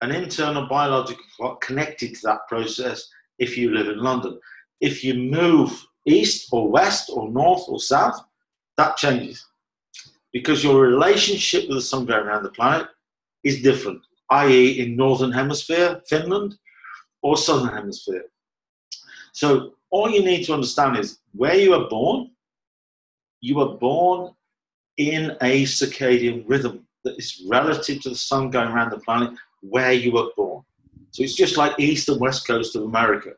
an 0.00 0.12
internal 0.12 0.66
biological 0.68 1.24
clock 1.36 1.60
connected 1.60 2.14
to 2.14 2.20
that 2.22 2.46
process 2.48 3.08
if 3.38 3.58
you 3.58 3.74
live 3.74 3.88
in 3.88 3.98
London. 3.98 4.38
If 4.80 5.02
you 5.02 5.14
move 5.14 5.70
east 6.06 6.48
or 6.52 6.68
west 6.68 7.10
or 7.12 7.28
north 7.28 7.64
or 7.68 7.80
south, 7.80 8.20
that 8.76 8.96
changes 8.96 9.44
because 10.32 10.62
your 10.62 10.80
relationship 10.80 11.68
with 11.68 11.78
the 11.78 11.82
sun 11.90 12.04
going 12.06 12.24
around 12.24 12.44
the 12.44 12.58
planet 12.58 12.86
is 13.42 13.62
different, 13.62 14.00
i.e., 14.30 14.80
in 14.80 14.94
northern 14.94 15.32
hemisphere, 15.32 16.00
Finland, 16.08 16.54
or 17.22 17.36
southern 17.36 17.74
hemisphere. 17.74 18.26
So 19.32 19.72
all 19.90 20.08
you 20.08 20.24
need 20.24 20.44
to 20.44 20.54
understand 20.54 20.98
is 20.98 21.18
where 21.32 21.56
you 21.56 21.74
are 21.74 21.88
born, 21.88 22.30
you 23.40 23.58
are 23.60 23.76
born 23.76 24.34
in 24.98 25.36
a 25.40 25.64
circadian 25.64 26.44
rhythm 26.46 26.86
that 27.04 27.16
is 27.18 27.42
relative 27.48 28.00
to 28.02 28.10
the 28.10 28.16
sun 28.16 28.50
going 28.50 28.68
around 28.68 28.90
the 28.90 28.98
planet 28.98 29.32
where 29.60 29.92
you 29.92 30.12
were 30.12 30.30
born. 30.36 30.62
So 31.10 31.22
it's 31.22 31.34
just 31.34 31.56
like 31.56 31.78
east 31.78 32.08
and 32.08 32.20
west 32.20 32.46
coast 32.46 32.76
of 32.76 32.82
America. 32.82 33.32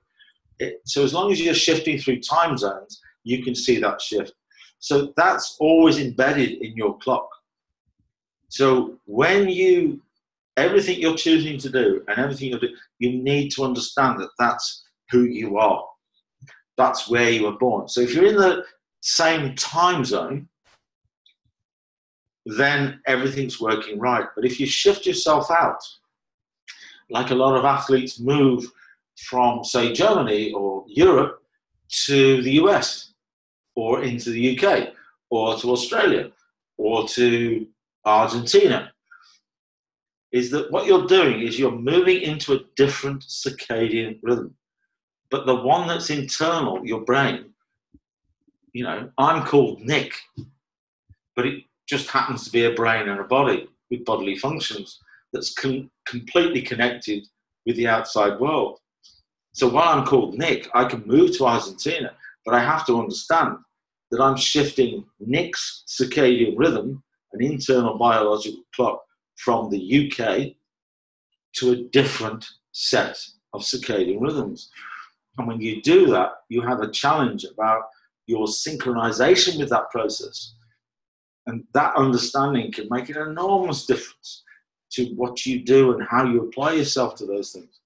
It, 0.59 0.80
so 0.84 1.02
as 1.02 1.12
long 1.12 1.32
as 1.32 1.40
you're 1.40 1.55
shifting 1.55 1.98
through 1.98 2.20
time 2.20 2.57
zones, 2.57 3.00
you 3.24 3.42
can 3.42 3.55
see 3.55 3.80
that 3.80 4.00
shift. 4.00 4.32
So 4.78 5.12
that's 5.16 5.57
always 5.61 5.98
embedded 5.98 6.62
in 6.62 6.76
your 6.76 6.98
clock. 6.98 7.28
So 8.48 8.98
when 9.07 9.48
you 9.48 10.02
everything 10.57 11.00
you're 11.00 11.16
choosing 11.16 11.59
to 11.59 11.70
do 11.70 12.05
and 12.07 12.18
everything 12.18 12.50
you 12.50 12.59
do, 12.61 12.68
you 12.98 13.22
need 13.22 13.50
to 13.50 13.64
understand 13.64 14.20
that 14.20 14.30
that's 14.38 14.84
who 15.11 15.24
you 15.24 15.59
are. 15.59 15.84
That's 16.76 17.09
where 17.09 17.30
you 17.30 17.44
were 17.44 17.59
born. 17.59 17.88
So 17.88 18.00
if 18.00 18.14
you're 18.14 18.26
in 18.26 18.36
the 18.36 18.64
same 19.00 19.55
time 19.57 20.05
zone, 20.05 20.48
then 22.47 23.01
everything's 23.07 23.61
working 23.61 23.99
right. 23.99 24.26
But 24.34 24.45
if 24.45 24.61
you 24.61 24.66
shift 24.66 25.07
yourself 25.07 25.51
out, 25.51 25.82
like 27.11 27.30
a 27.30 27.34
lot 27.34 27.57
of 27.57 27.64
athletes 27.64 28.20
move 28.20 28.66
from, 29.28 29.64
say, 29.64 29.92
Germany 29.92 30.53
or 30.53 30.84
Europe 30.88 31.42
to 32.07 32.42
the 32.42 32.53
US 32.53 33.12
or 33.76 34.03
into 34.03 34.30
the 34.30 34.59
UK 34.59 34.95
or 35.30 35.57
to 35.59 35.70
Australia 35.70 36.30
or 36.76 37.07
to 37.09 37.66
Argentina, 38.05 38.92
is 40.32 40.51
that 40.51 40.70
what 40.72 40.86
you're 40.86 41.07
doing 41.07 41.40
is 41.40 41.59
you're 41.59 41.70
moving 41.70 42.20
into 42.20 42.55
a 42.55 42.61
different 42.76 43.22
circadian 43.22 44.18
rhythm. 44.22 44.55
But 45.30 45.47
the 45.47 45.55
one 45.55 45.86
that's 45.86 46.11
internal, 46.11 46.84
your 46.84 47.03
brain, 47.03 47.55
you 48.72 48.82
know, 48.82 49.11
I'm 49.16 49.45
called 49.45 49.80
Nick, 49.80 50.12
but 51.36 51.47
it 51.47 51.62
just 51.89 52.09
happens 52.09 52.45
to 52.45 52.51
be 52.51 52.64
a 52.64 52.74
brain 52.74 53.09
and 53.09 53.20
a 53.20 53.24
body 53.24 53.68
with 53.91 54.05
bodily 54.05 54.37
functions 54.37 54.99
that's 55.32 55.53
com- 55.55 55.91
completely 56.07 56.62
connected 56.62 57.26
with 57.66 57.76
the 57.76 57.87
outside 57.87 58.41
world. 58.41 58.78
So 59.53 59.68
while 59.68 59.97
I'm 59.97 60.07
called 60.07 60.37
Nick, 60.37 60.68
I 60.74 60.85
can 60.85 61.07
move 61.07 61.37
to 61.37 61.47
Argentina, 61.47 62.12
but 62.45 62.55
I 62.55 62.61
have 62.61 62.87
to 62.87 62.99
understand 62.99 63.57
that 64.11 64.20
I'm 64.20 64.37
shifting 64.37 65.05
Nick's 65.20 65.85
circadian 65.89 66.55
rhythm, 66.57 67.03
an 67.32 67.43
internal 67.43 67.99
biological 67.99 68.62
clock, 68.74 69.01
from 69.37 69.70
the 69.70 69.78
UK 70.12 70.55
to 71.57 71.70
a 71.72 71.76
different 71.76 72.47
set 72.72 73.18
of 73.53 73.62
circadian 73.62 74.20
rhythms. 74.20 74.70
And 75.39 75.49
when 75.49 75.61
you 75.61 75.82
do 75.82 76.07
that, 76.07 76.30
you 76.49 76.62
have 76.62 76.80
a 76.80 76.91
challenge 76.91 77.45
about 77.45 77.82
your 78.26 78.47
synchronization 78.47 79.59
with 79.59 79.70
that 79.70 79.91
process. 79.91 80.55
And 81.47 81.64
that 81.74 81.95
understanding 81.97 82.72
can 82.72 82.88
make 82.90 83.09
an 83.11 83.18
enormous 83.18 83.86
difference 83.86 84.42
to 84.92 85.07
what 85.16 85.45
you 85.45 85.62
do 85.62 85.92
and 85.92 86.07
how 86.09 86.24
you 86.24 86.42
apply 86.42 86.72
yourself 86.74 87.16
to 87.16 87.26
those 87.26 87.53
things. 87.53 87.80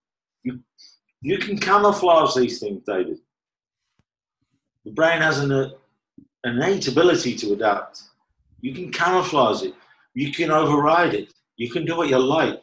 You, 0.45 0.61
you 1.23 1.39
can 1.39 1.59
camouflage 1.59 2.35
these 2.35 2.61
things, 2.61 2.83
David. 2.87 3.19
The 4.85 4.93
brain 4.93 5.21
has 5.21 5.39
an 5.41 5.53
uh, 5.53 5.71
innate 6.45 6.87
ability 6.89 7.35
to 7.37 7.53
adapt. 7.53 8.03
You 8.61 8.75
can 8.75 8.93
camouflage 8.93 9.63
it. 9.63 9.75
You 10.15 10.33
can 10.33 10.51
override 10.51 11.15
it. 11.15 11.33
You 11.57 11.71
can 11.71 11.85
do 11.85 11.97
what 11.97 12.09
you 12.09 12.19
like. 12.19 12.63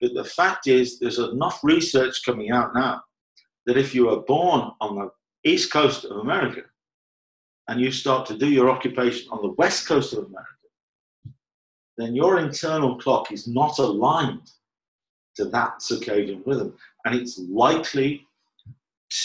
But 0.00 0.14
the 0.14 0.24
fact 0.24 0.66
is, 0.66 0.98
there's 0.98 1.18
enough 1.18 1.60
research 1.62 2.24
coming 2.24 2.50
out 2.50 2.74
now 2.74 3.02
that 3.66 3.76
if 3.76 3.94
you 3.94 4.08
are 4.10 4.20
born 4.22 4.70
on 4.80 4.96
the 4.96 5.10
east 5.44 5.72
coast 5.72 6.04
of 6.04 6.18
America 6.18 6.62
and 7.70 7.80
you 7.80 7.92
start 7.92 8.26
to 8.26 8.36
do 8.36 8.50
your 8.50 8.68
occupation 8.68 9.28
on 9.30 9.40
the 9.42 9.52
west 9.52 9.86
coast 9.86 10.12
of 10.12 10.24
America, 10.24 10.50
then 11.96 12.16
your 12.16 12.40
internal 12.40 12.98
clock 12.98 13.30
is 13.30 13.46
not 13.46 13.78
aligned 13.78 14.50
to 15.36 15.44
that 15.44 15.78
circadian 15.78 16.44
rhythm. 16.44 16.74
And 17.04 17.14
it's 17.14 17.38
likely 17.38 18.26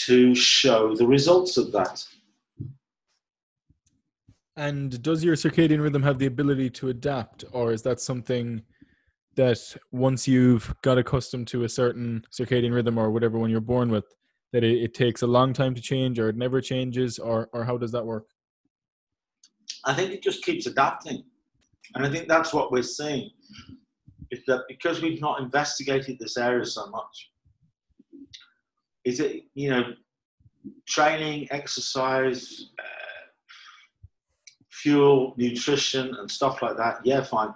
to 0.04 0.32
show 0.36 0.94
the 0.94 1.06
results 1.06 1.56
of 1.56 1.72
that. 1.72 2.04
And 4.56 5.02
does 5.02 5.24
your 5.24 5.34
circadian 5.34 5.82
rhythm 5.82 6.04
have 6.04 6.20
the 6.20 6.26
ability 6.26 6.70
to 6.70 6.88
adapt, 6.90 7.44
or 7.50 7.72
is 7.72 7.82
that 7.82 8.00
something 8.00 8.62
that 9.34 9.58
once 9.90 10.28
you've 10.28 10.72
got 10.82 10.98
accustomed 10.98 11.48
to 11.48 11.64
a 11.64 11.68
certain 11.68 12.24
circadian 12.32 12.72
rhythm 12.72 12.96
or 12.96 13.10
whatever 13.10 13.38
one 13.38 13.50
you're 13.50 13.60
born 13.60 13.90
with, 13.90 14.04
that 14.52 14.62
it, 14.62 14.82
it 14.82 14.94
takes 14.94 15.22
a 15.22 15.26
long 15.26 15.52
time 15.52 15.74
to 15.74 15.82
change, 15.82 16.20
or 16.20 16.28
it 16.28 16.36
never 16.36 16.60
changes, 16.60 17.18
or 17.18 17.50
or 17.52 17.64
how 17.64 17.76
does 17.76 17.92
that 17.92 18.06
work? 18.06 18.26
I 19.86 19.94
think 19.94 20.12
it 20.12 20.22
just 20.22 20.44
keeps 20.44 20.66
adapting. 20.66 21.24
And 21.94 22.04
I 22.04 22.10
think 22.10 22.28
that's 22.28 22.52
what 22.52 22.72
we're 22.72 22.82
seeing 22.82 23.30
is 24.32 24.40
that 24.46 24.64
because 24.68 25.00
we've 25.00 25.20
not 25.20 25.40
investigated 25.40 26.18
this 26.18 26.36
area 26.36 26.64
so 26.64 26.86
much, 26.88 27.30
is 29.04 29.20
it, 29.20 29.44
you 29.54 29.70
know, 29.70 29.94
training, 30.88 31.46
exercise, 31.52 32.70
uh, 32.80 33.28
fuel, 34.68 35.34
nutrition, 35.36 36.12
and 36.16 36.28
stuff 36.28 36.60
like 36.60 36.76
that, 36.76 36.98
yeah, 37.04 37.22
fine. 37.22 37.54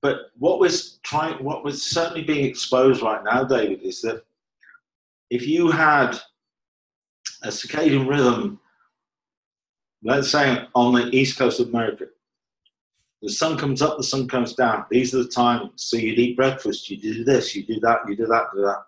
But 0.00 0.30
what 0.38 0.58
was 0.58 0.98
trying, 1.02 1.44
what 1.44 1.64
was 1.64 1.84
certainly 1.84 2.24
being 2.24 2.46
exposed 2.46 3.02
right 3.02 3.22
now, 3.22 3.44
David, 3.44 3.82
is 3.82 4.00
that 4.00 4.22
if 5.28 5.46
you 5.46 5.70
had 5.70 6.18
a 7.42 7.48
circadian 7.48 8.08
rhythm, 8.08 8.58
let's 10.02 10.30
say 10.30 10.66
on 10.74 10.94
the 10.94 11.14
east 11.14 11.38
coast 11.38 11.60
of 11.60 11.68
America, 11.68 12.06
the 13.22 13.28
sun 13.30 13.58
comes 13.58 13.82
up, 13.82 13.98
the 13.98 14.04
sun 14.04 14.26
comes 14.28 14.54
down. 14.54 14.86
These 14.90 15.14
are 15.14 15.22
the 15.22 15.28
times. 15.28 15.70
So 15.76 15.96
you'd 15.96 16.18
eat 16.18 16.36
breakfast, 16.36 16.88
you 16.88 16.96
do 16.96 17.24
this, 17.24 17.54
you 17.54 17.64
do 17.64 17.78
that, 17.80 18.00
you 18.08 18.16
do 18.16 18.26
that, 18.26 18.46
do 18.54 18.62
that. 18.62 18.82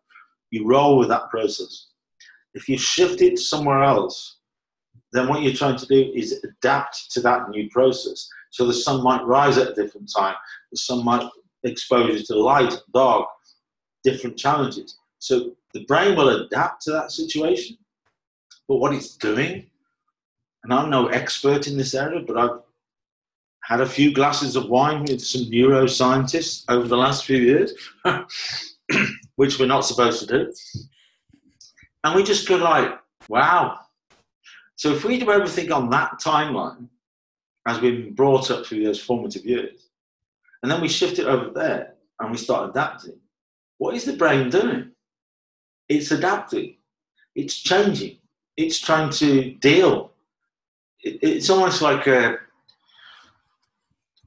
You 0.51 0.67
roll 0.67 0.99
with 0.99 1.09
that 1.09 1.29
process. 1.31 1.89
If 2.55 2.69
you 2.69 2.79
shift 2.79 3.21
it 3.21 3.39
somewhere 3.39 3.83
else, 3.83 4.39
then 5.13 5.29
what 5.29 5.43
you're 5.43 5.53
trying 5.53 5.77
to 5.77 5.87
do 5.87 6.13
is 6.15 6.43
adapt 6.45 7.11
to 7.13 7.21
that 7.21 7.51
new 7.51 7.69
process. 7.71 8.29
So 8.51 8.67
the 8.67 8.75
sun 8.75 9.03
might 9.03 9.25
rise 9.25 9.59
at 9.59 9.71
a 9.71 9.75
different 9.75 10.11
time. 10.15 10.35
The 10.71 10.79
sun 10.79 11.05
might 11.05 11.29
expose 11.65 12.21
you 12.21 12.25
to 12.27 12.43
light, 12.43 12.75
dark, 12.95 13.29
different 14.05 14.37
challenges. 14.37 14.97
So 15.19 15.53
the 15.75 15.85
brain 15.85 16.17
will 16.17 16.45
adapt 16.45 16.83
to 16.83 16.93
that 16.93 17.13
situation. 17.13 17.77
But 18.69 18.77
what 18.77 18.95
it's 18.95 19.17
doing, 19.17 19.67
and 20.65 20.73
I'm 20.73 20.91
no 20.91 21.09
expert 21.09 21.67
in 21.67 21.77
this 21.77 21.95
area, 21.95 22.21
but 22.27 22.37
I've 22.37 22.61
had 23.65 23.81
a 23.81 23.87
few 23.87 24.13
glasses 24.13 24.57
of 24.57 24.69
wine 24.69 25.03
with 25.05 25.21
some 25.21 25.43
neuroscientists 25.43 26.65
over 26.69 26.87
the 26.87 26.97
last 26.97 27.25
few 27.25 27.39
years, 27.39 27.73
which 29.37 29.59
we're 29.59 29.67
not 29.67 29.85
supposed 29.85 30.21
to 30.21 30.27
do. 30.27 30.53
And 32.05 32.15
we 32.15 32.23
just 32.23 32.49
go 32.49 32.57
like, 32.57 32.99
wow. 33.29 33.79
So 34.77 34.93
if 34.93 35.05
we 35.05 35.19
do 35.19 35.31
everything 35.31 35.71
on 35.71 35.91
that 35.91 36.21
timeline, 36.21 36.89
as 37.67 37.81
we've 37.81 38.05
been 38.05 38.15
brought 38.15 38.51
up 38.51 38.67
through 38.67 38.85
those 38.85 39.01
formative 39.01 39.45
years, 39.45 39.89
and 40.63 40.71
then 40.71 40.81
we 40.81 40.89
shift 40.89 41.19
it 41.19 41.27
over 41.27 41.51
there 41.51 41.95
and 42.21 42.31
we 42.31 42.37
start 42.37 42.71
adapting, 42.71 43.19
what 43.79 43.95
is 43.95 44.05
the 44.05 44.15
brain 44.15 44.51
doing? 44.51 44.91
It's 45.89 46.11
adapting. 46.11 46.77
It's 47.35 47.57
changing. 47.57 48.19
It's 48.57 48.79
trying 48.79 49.11
to 49.11 49.55
deal. 49.55 50.12
It's 51.03 51.51
almost 51.51 51.83
like 51.83 52.07
a, 52.07 52.39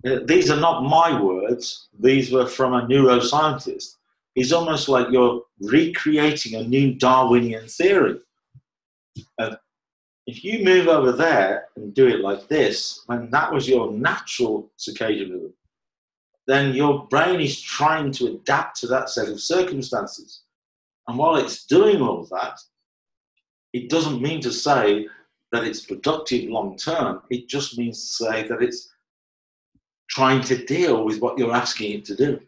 uh, 0.05 0.19
these 0.26 0.51
are 0.51 0.59
not 0.59 0.84
my 0.84 1.19
words, 1.19 1.88
these 1.99 2.32
were 2.32 2.47
from 2.47 2.73
a 2.73 2.86
neuroscientist. 2.86 3.95
It's 4.36 4.51
almost 4.51 4.89
like 4.89 5.07
you're 5.11 5.43
recreating 5.61 6.55
a 6.55 6.67
new 6.67 6.93
Darwinian 6.95 7.67
theory. 7.67 8.19
Uh, 9.39 9.55
if 10.28 10.43
you 10.43 10.63
move 10.63 10.88
over 10.88 11.11
there 11.11 11.67
and 11.76 11.93
do 11.93 12.07
it 12.07 12.19
like 12.19 12.47
this, 12.47 13.03
when 13.05 13.30
that 13.30 13.53
was 13.53 13.69
your 13.69 13.91
natural 13.91 14.69
circadian 14.78 15.32
rhythm, 15.32 15.53
then 16.47 16.73
your 16.73 17.07
brain 17.07 17.39
is 17.39 17.61
trying 17.61 18.11
to 18.11 18.28
adapt 18.28 18.80
to 18.80 18.88
that 18.88 19.09
set 19.09 19.30
of 19.30 19.39
circumstances. 19.39 20.41
And 21.07 21.17
while 21.17 21.36
it's 21.36 21.65
doing 21.65 22.01
all 22.01 22.26
that, 22.32 22.59
it 23.73 23.89
doesn't 23.89 24.21
mean 24.21 24.41
to 24.41 24.51
say 24.51 25.07
that 25.56 25.64
it's 25.64 25.86
productive 25.86 26.49
long 26.49 26.78
term. 26.78 27.22
It 27.30 27.47
just 27.47 27.78
means 27.78 27.99
to 27.99 28.24
say 28.26 28.47
that 28.47 28.62
it's 28.62 28.93
trying 30.10 30.41
to 30.43 30.66
deal 30.66 31.03
with 31.06 31.20
what 31.20 31.38
you're 31.38 31.56
asking 31.56 31.93
it 31.93 32.06
to 32.06 32.16
do. 32.16 32.39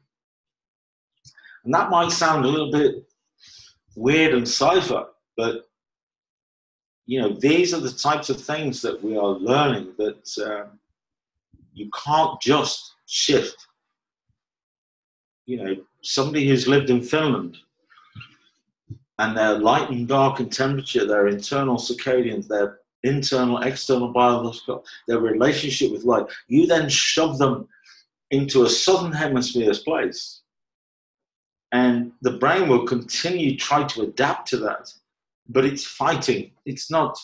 And 1.64 1.74
that 1.74 1.90
might 1.90 2.12
sound 2.12 2.46
a 2.46 2.48
little 2.48 2.72
bit 2.72 3.10
weird 3.96 4.34
and 4.34 4.48
cipher, 4.48 5.08
but 5.36 5.68
you 7.08 7.22
know, 7.22 7.34
these 7.34 7.74
are 7.74 7.80
the 7.80 7.92
types 7.92 8.30
of 8.30 8.42
things 8.42 8.82
that 8.82 9.02
we 9.02 9.18
are 9.18 9.30
learning 9.30 9.94
that 9.98 10.38
uh, 10.46 10.68
you 11.74 11.90
can't 12.06 12.40
just 12.42 12.96
shift. 13.06 13.56
You 15.46 15.64
know, 15.64 15.76
somebody 16.02 16.48
who's 16.48 16.68
lived 16.68 16.90
in 16.90 17.02
Finland 17.02 17.58
and 19.20 19.36
their 19.36 19.58
light 19.58 19.90
and 19.90 20.08
dark 20.08 20.40
and 20.42 20.52
temperature, 20.52 21.06
their 21.06 21.28
internal 21.28 21.78
circadians, 21.78 22.48
their 22.48 22.80
internal, 23.04 23.60
external 23.60 24.12
biological, 24.12 24.84
their 25.08 25.20
relationship 25.20 25.92
with 25.92 26.04
light, 26.04 26.26
you 26.48 26.68
then 26.68 26.90
shove 26.90 27.38
them 27.38 27.68
into 28.32 28.64
a 28.64 28.70
southern 28.70 29.12
hemisphere's 29.12 29.80
place. 29.80 30.42
And 31.72 32.12
the 32.22 32.38
brain 32.38 32.70
will 32.70 32.86
continue 32.86 33.58
try 33.58 33.84
to 33.84 34.02
adapt 34.04 34.48
to 34.50 34.58
that, 34.58 34.92
but 35.50 35.66
it's 35.66 35.86
fighting. 35.86 36.52
It's 36.66 36.90
not, 36.90 37.18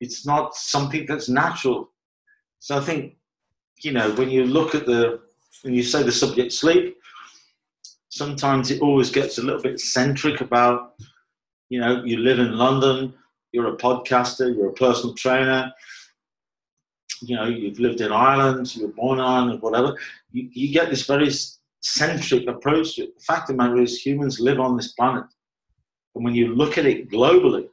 it's 0.00 0.26
not 0.26 0.54
something 0.54 1.06
that's 1.06 1.28
natural. 1.28 1.90
So 2.58 2.76
I 2.76 2.80
think, 2.80 3.16
you 3.82 3.92
know, 3.92 4.10
when 4.12 4.30
you 4.30 4.44
look 4.44 4.74
at 4.74 4.86
the, 4.86 5.20
when 5.62 5.74
you 5.74 5.82
say 5.82 6.02
the 6.02 6.12
subject 6.12 6.52
sleep, 6.52 6.96
sometimes 8.08 8.70
it 8.70 8.80
always 8.80 9.10
gets 9.10 9.38
a 9.38 9.42
little 9.42 9.62
bit 9.62 9.80
centric 9.80 10.40
about, 10.40 10.94
you 11.68 11.80
know, 11.80 12.02
you 12.04 12.18
live 12.18 12.38
in 12.38 12.56
London, 12.56 13.14
you're 13.54 13.72
a 13.72 13.76
podcaster, 13.76 14.54
you're 14.54 14.70
a 14.70 14.72
personal 14.72 15.14
trainer, 15.14 15.72
you 17.22 17.36
know, 17.36 17.44
you've 17.44 17.78
lived 17.78 18.00
in 18.00 18.10
Ireland, 18.10 18.74
you 18.74 18.86
were 18.86 18.92
born 18.92 19.20
in 19.20 19.24
Ireland, 19.24 19.62
whatever. 19.62 19.96
You, 20.32 20.48
you 20.52 20.72
get 20.72 20.90
this 20.90 21.06
very 21.06 21.30
centric 21.80 22.48
approach. 22.48 22.96
The 22.96 23.12
fact 23.24 23.48
of 23.48 23.56
the 23.56 23.62
matter 23.62 23.80
is, 23.80 24.04
humans 24.04 24.40
live 24.40 24.58
on 24.58 24.76
this 24.76 24.88
planet. 24.94 25.26
And 26.16 26.24
when 26.24 26.34
you 26.34 26.48
look 26.54 26.78
at 26.78 26.86
it 26.86 27.08
globally, 27.08 27.68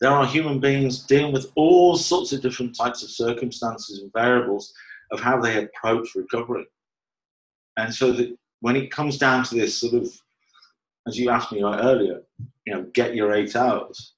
there 0.00 0.12
are 0.12 0.24
human 0.24 0.60
beings 0.60 1.02
dealing 1.02 1.32
with 1.32 1.50
all 1.56 1.96
sorts 1.96 2.32
of 2.32 2.40
different 2.40 2.76
types 2.76 3.02
of 3.02 3.10
circumstances 3.10 4.00
and 4.00 4.12
variables 4.12 4.72
of 5.10 5.18
how 5.18 5.40
they 5.40 5.64
approach 5.64 6.14
recovery. 6.14 6.66
And 7.76 7.92
so 7.92 8.12
that 8.12 8.36
when 8.60 8.76
it 8.76 8.92
comes 8.92 9.18
down 9.18 9.42
to 9.44 9.56
this 9.56 9.76
sort 9.80 9.94
of, 9.94 10.08
as 11.08 11.18
you 11.18 11.30
asked 11.30 11.50
me 11.50 11.64
earlier, 11.64 12.22
you 12.64 12.74
know, 12.74 12.86
get 12.94 13.16
your 13.16 13.32
eight 13.32 13.56
hours 13.56 14.14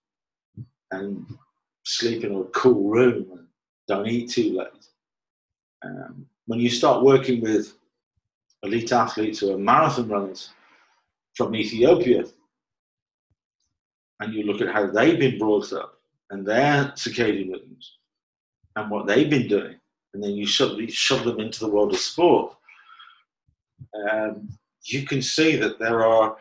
and 0.92 1.26
sleep 1.84 2.24
in 2.24 2.34
a 2.34 2.44
cool 2.44 2.90
room 2.90 3.26
and 3.32 3.46
don't 3.88 4.06
eat 4.06 4.30
too 4.30 4.56
late. 4.56 4.86
Um, 5.84 6.26
when 6.46 6.60
you 6.60 6.70
start 6.70 7.02
working 7.04 7.40
with 7.40 7.74
elite 8.62 8.92
athletes 8.92 9.40
who 9.40 9.52
are 9.52 9.58
marathon 9.58 10.08
runners 10.08 10.50
from 11.34 11.54
Ethiopia, 11.56 12.24
and 14.20 14.32
you 14.32 14.44
look 14.44 14.60
at 14.60 14.72
how 14.72 14.86
they've 14.86 15.18
been 15.18 15.38
brought 15.38 15.72
up 15.72 15.98
and 16.30 16.46
their 16.46 16.92
circadian 16.96 17.50
rhythms 17.50 17.98
and 18.76 18.90
what 18.90 19.06
they've 19.06 19.30
been 19.30 19.48
doing, 19.48 19.76
and 20.14 20.22
then 20.22 20.30
you 20.32 20.46
shove, 20.46 20.78
shove 20.88 21.24
them 21.24 21.40
into 21.40 21.60
the 21.60 21.68
world 21.68 21.92
of 21.92 21.98
sport, 21.98 22.54
um, 24.10 24.48
you 24.84 25.04
can 25.04 25.20
see 25.20 25.56
that 25.56 25.78
there 25.78 26.04
are, 26.06 26.36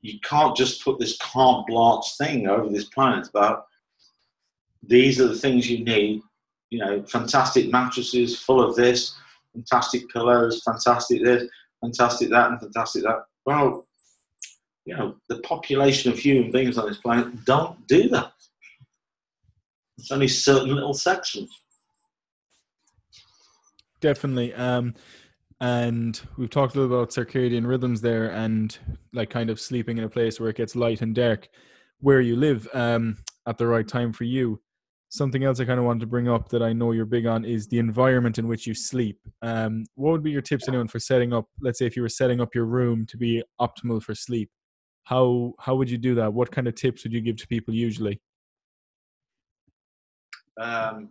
you 0.00 0.18
can't 0.20 0.56
just 0.56 0.82
put 0.82 0.98
this 0.98 1.16
carte 1.18 1.66
blanche 1.66 2.16
thing 2.16 2.48
over 2.48 2.68
this 2.68 2.86
planet 2.86 3.28
about 3.28 3.66
these 4.88 5.20
are 5.20 5.28
the 5.28 5.38
things 5.38 5.70
you 5.70 5.84
need. 5.84 6.22
You 6.70 6.80
know, 6.80 7.02
fantastic 7.04 7.70
mattresses 7.70 8.38
full 8.38 8.62
of 8.62 8.74
this, 8.74 9.14
fantastic 9.54 10.08
pillows, 10.10 10.62
fantastic 10.64 11.22
this, 11.22 11.48
fantastic 11.80 12.30
that, 12.30 12.50
and 12.50 12.60
fantastic 12.60 13.04
that. 13.04 13.24
Well, 13.46 13.86
you 14.84 14.96
know, 14.96 15.16
the 15.28 15.40
population 15.40 16.10
of 16.10 16.18
human 16.18 16.50
beings 16.50 16.78
on 16.78 16.88
this 16.88 16.98
planet 16.98 17.44
don't 17.44 17.86
do 17.86 18.08
that. 18.08 18.32
It's 19.98 20.10
only 20.10 20.28
certain 20.28 20.74
little 20.74 20.94
sections. 20.94 21.50
Definitely. 24.00 24.54
Um, 24.54 24.94
and 25.60 26.20
we've 26.36 26.50
talked 26.50 26.76
a 26.76 26.80
little 26.80 26.96
about 26.96 27.10
circadian 27.10 27.66
rhythms 27.66 28.00
there 28.00 28.30
and 28.30 28.78
like 29.12 29.28
kind 29.28 29.50
of 29.50 29.60
sleeping 29.60 29.98
in 29.98 30.04
a 30.04 30.08
place 30.08 30.38
where 30.38 30.50
it 30.50 30.56
gets 30.56 30.76
light 30.76 31.02
and 31.02 31.14
dark 31.14 31.48
where 32.00 32.20
you 32.20 32.36
live 32.36 32.68
um, 32.74 33.16
at 33.46 33.58
the 33.58 33.66
right 33.66 33.88
time 33.88 34.12
for 34.12 34.24
you 34.24 34.60
something 35.10 35.44
else 35.44 35.58
i 35.58 35.64
kind 35.64 35.78
of 35.78 35.86
wanted 35.86 36.00
to 36.00 36.06
bring 36.06 36.28
up 36.28 36.48
that 36.48 36.62
i 36.62 36.72
know 36.72 36.92
you're 36.92 37.06
big 37.06 37.26
on 37.26 37.44
is 37.44 37.66
the 37.68 37.78
environment 37.78 38.38
in 38.38 38.46
which 38.46 38.66
you 38.66 38.74
sleep. 38.74 39.18
Um, 39.42 39.84
what 39.94 40.10
would 40.12 40.22
be 40.22 40.30
your 40.30 40.42
tips 40.42 40.68
anyone 40.68 40.88
for 40.88 40.98
setting 40.98 41.32
up 41.32 41.46
let's 41.60 41.78
say 41.78 41.86
if 41.86 41.96
you 41.96 42.02
were 42.02 42.08
setting 42.08 42.40
up 42.40 42.54
your 42.54 42.66
room 42.66 43.06
to 43.06 43.16
be 43.16 43.42
optimal 43.60 44.02
for 44.02 44.14
sleep 44.14 44.50
how 45.08 45.54
how 45.58 45.74
would 45.74 45.88
you 45.88 45.96
do 45.96 46.14
that? 46.16 46.34
What 46.34 46.50
kind 46.50 46.68
of 46.68 46.74
tips 46.74 47.02
would 47.02 47.14
you 47.14 47.22
give 47.22 47.36
to 47.36 47.48
people 47.48 47.72
usually? 47.72 48.20
Um, 50.60 51.10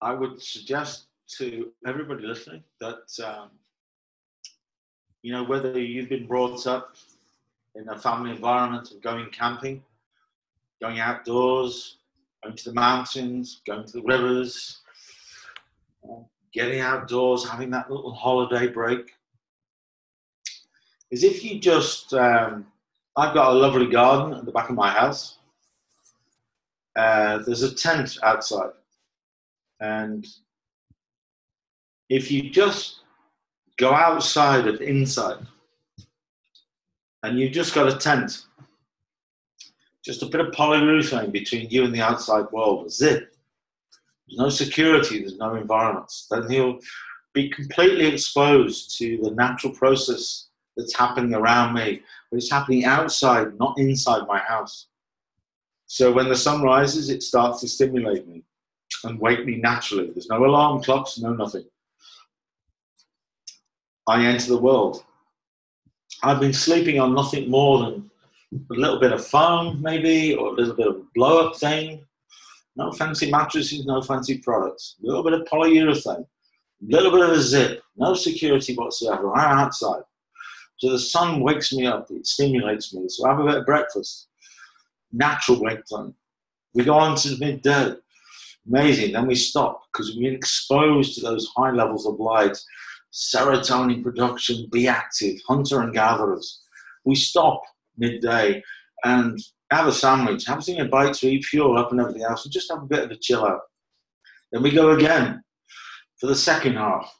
i 0.00 0.12
would 0.12 0.40
suggest 0.40 1.06
to 1.38 1.72
everybody 1.86 2.24
listening 2.24 2.62
that 2.80 3.06
um, 3.24 3.48
you 5.22 5.32
know 5.32 5.42
whether 5.42 5.80
you've 5.80 6.10
been 6.10 6.26
brought 6.26 6.66
up 6.66 6.94
in 7.74 7.88
a 7.88 7.98
family 7.98 8.30
environment 8.30 8.92
of 8.92 9.00
going 9.00 9.28
camping, 9.30 9.82
going 10.80 11.00
outdoors, 11.00 11.98
going 12.42 12.56
to 12.56 12.64
the 12.64 12.74
mountains, 12.74 13.60
going 13.66 13.84
to 13.86 13.92
the 13.92 14.02
rivers, 14.02 14.80
getting 16.52 16.80
outdoors, 16.80 17.48
having 17.48 17.70
that 17.70 17.90
little 17.90 18.12
holiday 18.12 18.68
break. 18.68 19.12
Is 21.10 21.24
if 21.24 21.44
you 21.44 21.58
just, 21.58 22.12
um, 22.14 22.66
I've 23.16 23.34
got 23.34 23.52
a 23.52 23.58
lovely 23.58 23.86
garden 23.86 24.38
at 24.38 24.44
the 24.44 24.52
back 24.52 24.68
of 24.68 24.76
my 24.76 24.90
house. 24.90 25.38
Uh, 26.96 27.38
there's 27.38 27.62
a 27.62 27.74
tent 27.74 28.18
outside, 28.22 28.72
and 29.80 30.26
if 32.08 32.30
you 32.30 32.50
just 32.50 33.00
go 33.76 33.92
outside 33.92 34.66
of 34.66 34.80
inside 34.80 35.46
and 37.22 37.38
you've 37.38 37.52
just 37.52 37.74
got 37.74 37.88
a 37.88 37.96
tent, 37.96 38.46
just 40.04 40.22
a 40.22 40.26
bit 40.26 40.40
of 40.40 40.52
polyurethane 40.52 41.32
between 41.32 41.68
you 41.70 41.84
and 41.84 41.94
the 41.94 42.00
outside 42.00 42.46
world, 42.52 42.86
a 42.86 42.90
zip. 42.90 43.34
There's 44.26 44.38
no 44.38 44.48
security, 44.48 45.20
there's 45.20 45.38
no 45.38 45.54
environments. 45.54 46.26
Then 46.30 46.50
he'll 46.50 46.78
be 47.34 47.48
completely 47.50 48.06
exposed 48.06 48.96
to 48.98 49.18
the 49.22 49.30
natural 49.30 49.72
process 49.72 50.48
that's 50.76 50.96
happening 50.96 51.34
around 51.34 51.74
me, 51.74 52.02
but 52.30 52.36
it's 52.36 52.50
happening 52.50 52.84
outside, 52.84 53.58
not 53.58 53.78
inside 53.78 54.26
my 54.26 54.38
house. 54.38 54.86
So 55.86 56.12
when 56.12 56.28
the 56.28 56.36
sun 56.36 56.62
rises, 56.62 57.08
it 57.08 57.22
starts 57.22 57.60
to 57.60 57.68
stimulate 57.68 58.26
me 58.28 58.44
and 59.04 59.18
wake 59.18 59.44
me 59.44 59.56
naturally. 59.56 60.10
There's 60.10 60.28
no 60.28 60.44
alarm 60.44 60.82
clocks, 60.82 61.18
no 61.18 61.32
nothing. 61.32 61.64
I 64.06 64.24
enter 64.24 64.48
the 64.48 64.58
world. 64.58 65.04
I've 66.22 66.40
been 66.40 66.52
sleeping 66.52 66.98
on 66.98 67.14
nothing 67.14 67.50
more 67.50 67.78
than 67.80 68.10
a 68.52 68.74
little 68.74 68.98
bit 68.98 69.12
of 69.12 69.26
foam, 69.26 69.80
maybe, 69.82 70.34
or 70.34 70.48
a 70.48 70.52
little 70.52 70.74
bit 70.74 70.86
of 70.88 71.12
blow 71.14 71.46
up 71.46 71.56
thing. 71.56 72.04
No 72.76 72.92
fancy 72.92 73.30
mattresses, 73.30 73.84
no 73.86 74.00
fancy 74.00 74.38
products. 74.38 74.96
A 75.02 75.06
little 75.06 75.22
bit 75.22 75.32
of 75.34 75.46
polyurethane, 75.46 76.20
a 76.20 76.26
little 76.80 77.10
bit 77.10 77.28
of 77.28 77.30
a 77.30 77.40
zip, 77.40 77.82
no 77.96 78.14
security 78.14 78.74
whatsoever. 78.74 79.34
I'm 79.36 79.58
outside. 79.58 80.02
So 80.78 80.92
the 80.92 80.98
sun 80.98 81.40
wakes 81.40 81.72
me 81.72 81.86
up, 81.86 82.08
it 82.10 82.26
stimulates 82.26 82.94
me. 82.94 83.08
So 83.08 83.26
I 83.26 83.30
have 83.30 83.40
a 83.40 83.44
bit 83.44 83.56
of 83.56 83.66
breakfast. 83.66 84.28
Natural 85.12 85.60
wake. 85.60 85.80
We 86.74 86.84
go 86.84 86.94
on 86.94 87.16
to 87.16 87.36
midday. 87.38 87.94
Amazing. 88.68 89.12
Then 89.12 89.26
we 89.26 89.34
stop 89.34 89.82
because 89.92 90.10
we've 90.10 90.24
been 90.24 90.34
exposed 90.34 91.14
to 91.14 91.22
those 91.22 91.50
high 91.56 91.70
levels 91.70 92.06
of 92.06 92.20
light 92.20 92.56
serotonin 93.12 94.02
production, 94.02 94.68
be 94.70 94.86
active, 94.86 95.40
hunter 95.48 95.80
and 95.80 95.94
gatherers. 95.94 96.60
We 97.04 97.14
stop 97.14 97.62
midday 97.98 98.62
and 99.04 99.38
have 99.70 99.86
a 99.86 99.92
sandwich, 99.92 100.46
have 100.46 100.62
something 100.64 100.80
a 100.80 100.88
bite 100.88 101.14
to 101.14 101.28
eat, 101.28 101.44
fuel 101.44 101.76
up 101.78 101.90
and 101.90 102.00
everything 102.00 102.22
else, 102.22 102.44
and 102.44 102.52
just 102.52 102.70
have 102.70 102.82
a 102.82 102.86
bit 102.86 103.04
of 103.04 103.10
a 103.10 103.16
chill 103.16 103.44
out. 103.44 103.60
Then 104.50 104.62
we 104.62 104.70
go 104.70 104.92
again 104.92 105.42
for 106.18 106.26
the 106.26 106.34
second 106.34 106.74
half 106.74 107.14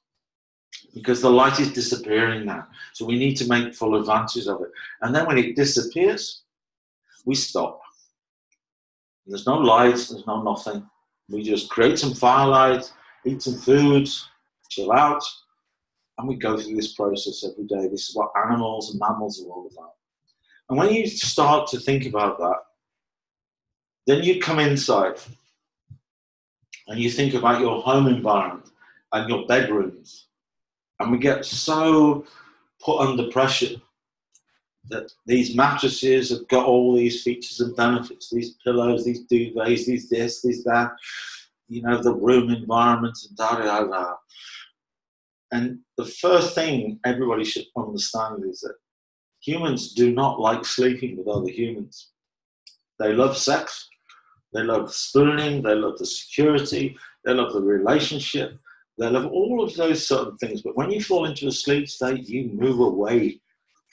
because 0.95 1.20
the 1.20 1.31
light 1.31 1.61
is 1.61 1.72
disappearing 1.72 2.47
now. 2.47 2.66
So 2.95 3.05
we 3.05 3.18
need 3.18 3.37
to 3.37 3.49
make 3.49 3.74
full 3.74 3.97
advantage 3.97 4.47
of 4.47 4.62
it. 4.62 4.70
And 5.03 5.14
then 5.14 5.26
when 5.26 5.39
it 5.39 5.57
disappears, 5.57 6.43
we 7.26 7.35
stop. 7.35 7.81
There's 9.26 9.47
no 9.47 9.59
lights, 9.59 10.09
there's 10.09 10.26
no 10.26 10.43
nothing. 10.43 10.89
We 11.29 11.43
just 11.43 11.68
create 11.68 11.99
some 11.99 12.14
firelight, 12.14 12.91
eat 13.26 13.43
some 13.43 13.59
food, 13.59 14.09
chill 14.70 14.93
out, 14.93 15.22
and 16.16 16.26
we 16.26 16.37
go 16.37 16.57
through 16.57 16.76
this 16.76 16.95
process 16.95 17.45
every 17.45 17.66
day. 17.66 17.89
This 17.89 18.09
is 18.09 18.16
what 18.16 18.33
animals 18.47 18.91
and 18.91 19.01
mammals 19.01 19.43
are 19.43 19.51
all 19.51 19.68
about. 19.70 19.93
And 20.69 20.79
when 20.79 20.93
you 20.93 21.07
start 21.07 21.69
to 21.71 21.81
think 21.81 22.07
about 22.07 22.39
that, 22.39 22.59
then 24.07 24.23
you 24.23 24.41
come 24.41 24.59
inside 24.59 25.19
and 26.89 26.99
you 26.99 27.11
think 27.11 27.35
about 27.35 27.61
your 27.61 27.83
home 27.83 28.07
environment 28.07 28.71
and 29.12 29.29
your 29.29 29.47
bedrooms 29.47 30.27
And 31.01 31.12
we 31.12 31.19
get 31.19 31.45
so 31.45 32.25
put 32.81 33.01
under 33.01 33.31
pressure 33.31 33.77
that 34.91 35.12
these 35.27 35.55
mattresses 35.55 36.31
have 36.31 36.49
got 36.49 36.64
all 36.64 36.97
these 36.97 37.23
features 37.23 37.61
and 37.61 37.77
benefits 37.77 38.31
these 38.31 38.55
pillows, 38.64 39.05
these 39.05 39.27
duvets, 39.27 39.85
these 39.87 40.09
this, 40.09 40.43
these 40.43 40.64
that, 40.64 40.93
you 41.69 41.83
know, 41.83 42.03
the 42.03 42.14
room 42.14 42.51
environment, 42.51 43.19
and 43.29 43.37
da 43.37 43.57
da 43.57 43.85
da. 43.85 44.14
And 45.53 45.81
the 45.97 46.07
first 46.07 46.55
thing 46.55 46.99
everybody 47.05 47.45
should 47.45 47.66
understand 47.77 48.45
is 48.49 48.61
that 48.61 48.77
humans 49.49 49.95
do 49.95 50.13
not 50.13 50.39
like 50.39 50.65
sleeping 50.65 51.17
with 51.17 51.27
other 51.27 51.49
humans. 51.51 52.11
They 52.99 53.13
love 53.13 53.37
sex, 53.37 53.89
they 54.53 54.63
love 54.63 54.93
spooning, 54.93 55.63
they 55.63 55.75
love 55.75 55.99
the 55.99 56.07
security, 56.07 56.97
they 57.25 57.33
love 57.33 57.53
the 57.55 57.63
relationship, 57.63 58.59
they 58.99 59.09
love 59.09 59.27
all 59.27 59.63
of 59.65 59.75
those 59.75 60.07
certain 60.07 60.37
things. 60.37 60.63
But 60.63 60.77
when 60.77 60.91
you 60.91 61.03
fall 61.03 61.25
into 61.25 61.47
a 61.47 61.53
sleep 61.53 61.89
state, 61.89 62.29
you 62.29 62.51
move 62.53 62.81
away 62.81 63.41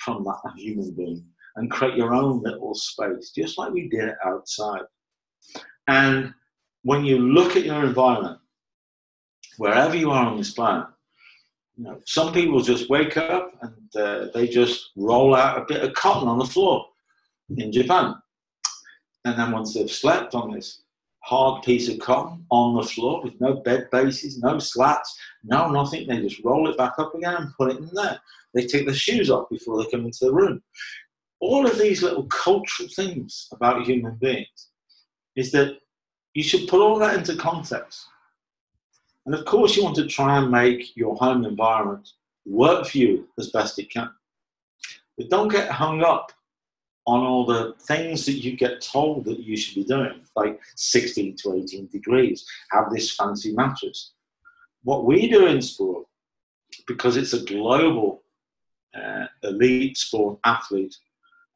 from 0.03 0.26
that 0.26 0.53
human 0.58 0.91
being 0.91 1.24
and 1.56 1.72
create 1.72 1.95
your 1.95 2.14
own 2.14 2.41
little 2.43 2.76
space, 2.76 3.32
just 3.32 3.58
like 3.58 3.72
we 3.72 3.88
did 3.88 4.12
outside. 4.26 4.82
And 5.88 6.34
when 6.84 7.06
you 7.06 7.20
look 7.20 7.56
at 7.56 7.66
your 7.66 7.86
environment, 7.86 8.39
wherever 9.58 9.95
you 9.95 10.12
are 10.12 10.26
on 10.26 10.38
this 10.38 10.51
planet, 10.51 10.88
you 11.78 11.84
know, 11.84 11.99
some 12.05 12.34
people 12.34 12.61
just 12.61 12.89
wake 12.89 13.17
up 13.17 13.51
and 13.61 13.95
uh, 13.95 14.28
they 14.34 14.47
just 14.47 14.91
roll 14.95 15.36
out 15.36 15.57
a 15.57 15.65
bit 15.65 15.84
of 15.84 15.93
cotton 15.93 16.28
on 16.28 16.38
the 16.38 16.45
floor 16.45 16.86
in 17.57 17.71
Japan. 17.71 18.15
And 19.26 19.38
then 19.38 19.51
once 19.51 19.73
they've 19.73 19.91
slept 19.91 20.36
on 20.36 20.51
this 20.51 20.84
hard 21.23 21.63
piece 21.63 21.89
of 21.89 21.99
cotton 21.99 22.45
on 22.51 22.76
the 22.76 22.84
floor 22.84 23.23
with 23.23 23.39
no 23.41 23.55
bed 23.55 23.89
bases, 23.91 24.38
no 24.38 24.59
slats, 24.59 25.17
no 25.43 25.69
nothing, 25.69 26.07
they 26.07 26.21
just 26.21 26.43
roll 26.43 26.69
it 26.69 26.78
back 26.78 26.93
up 26.97 27.13
again 27.15 27.36
and 27.36 27.53
put 27.57 27.71
it 27.71 27.78
in 27.78 27.89
there. 27.93 28.19
They 28.53 28.65
take 28.65 28.86
their 28.86 28.95
shoes 28.95 29.30
off 29.30 29.49
before 29.49 29.84
they 29.84 29.89
come 29.89 30.05
into 30.05 30.26
the 30.26 30.34
room. 30.34 30.61
All 31.41 31.65
of 31.65 31.78
these 31.78 32.01
little 32.01 32.26
cultural 32.28 32.88
things 32.95 33.47
about 33.51 33.86
human 33.86 34.15
beings 34.15 34.69
is 35.36 35.51
that 35.51 35.80
you 36.34 36.43
should 36.43 36.69
put 36.69 36.80
all 36.80 36.97
that 36.99 37.17
into 37.17 37.36
context. 37.36 38.05
And 39.26 39.34
of 39.34 39.45
course, 39.45 39.76
you 39.76 39.84
want 39.84 39.95
to 39.95 40.07
try 40.07 40.38
and 40.38 40.51
make 40.51 40.95
your 40.95 41.15
home 41.15 41.45
environment 41.45 42.09
work 42.45 42.86
for 42.86 42.97
you 42.97 43.28
as 43.39 43.49
best 43.49 43.80
it 43.80 43.89
can. 43.89 44.09
But 45.17 45.30
don't 45.30 45.47
get 45.47 45.69
hung 45.69 46.03
up 46.03 46.32
on 47.07 47.21
all 47.21 47.45
the 47.45 47.76
things 47.82 48.26
that 48.26 48.43
you 48.43 48.55
get 48.55 48.82
told 48.82 49.26
that 49.26 49.39
you 49.39 49.55
should 49.55 49.76
be 49.76 49.84
doing, 49.84 50.21
like 50.36 50.59
16 50.76 51.36
to 51.38 51.55
18 51.55 51.88
degrees, 51.88 52.45
have 52.71 52.89
this 52.91 53.15
fancy 53.15 53.53
mattress. 53.53 54.13
What 54.84 55.05
we 55.05 55.30
do 55.30 55.47
in 55.47 55.61
sport, 55.61 56.05
because 56.88 57.17
it's 57.17 57.34
a 57.34 57.45
global 57.45 58.23
uh, 58.95 59.26
elite 59.43 59.97
sport 59.97 60.39
athlete 60.45 60.95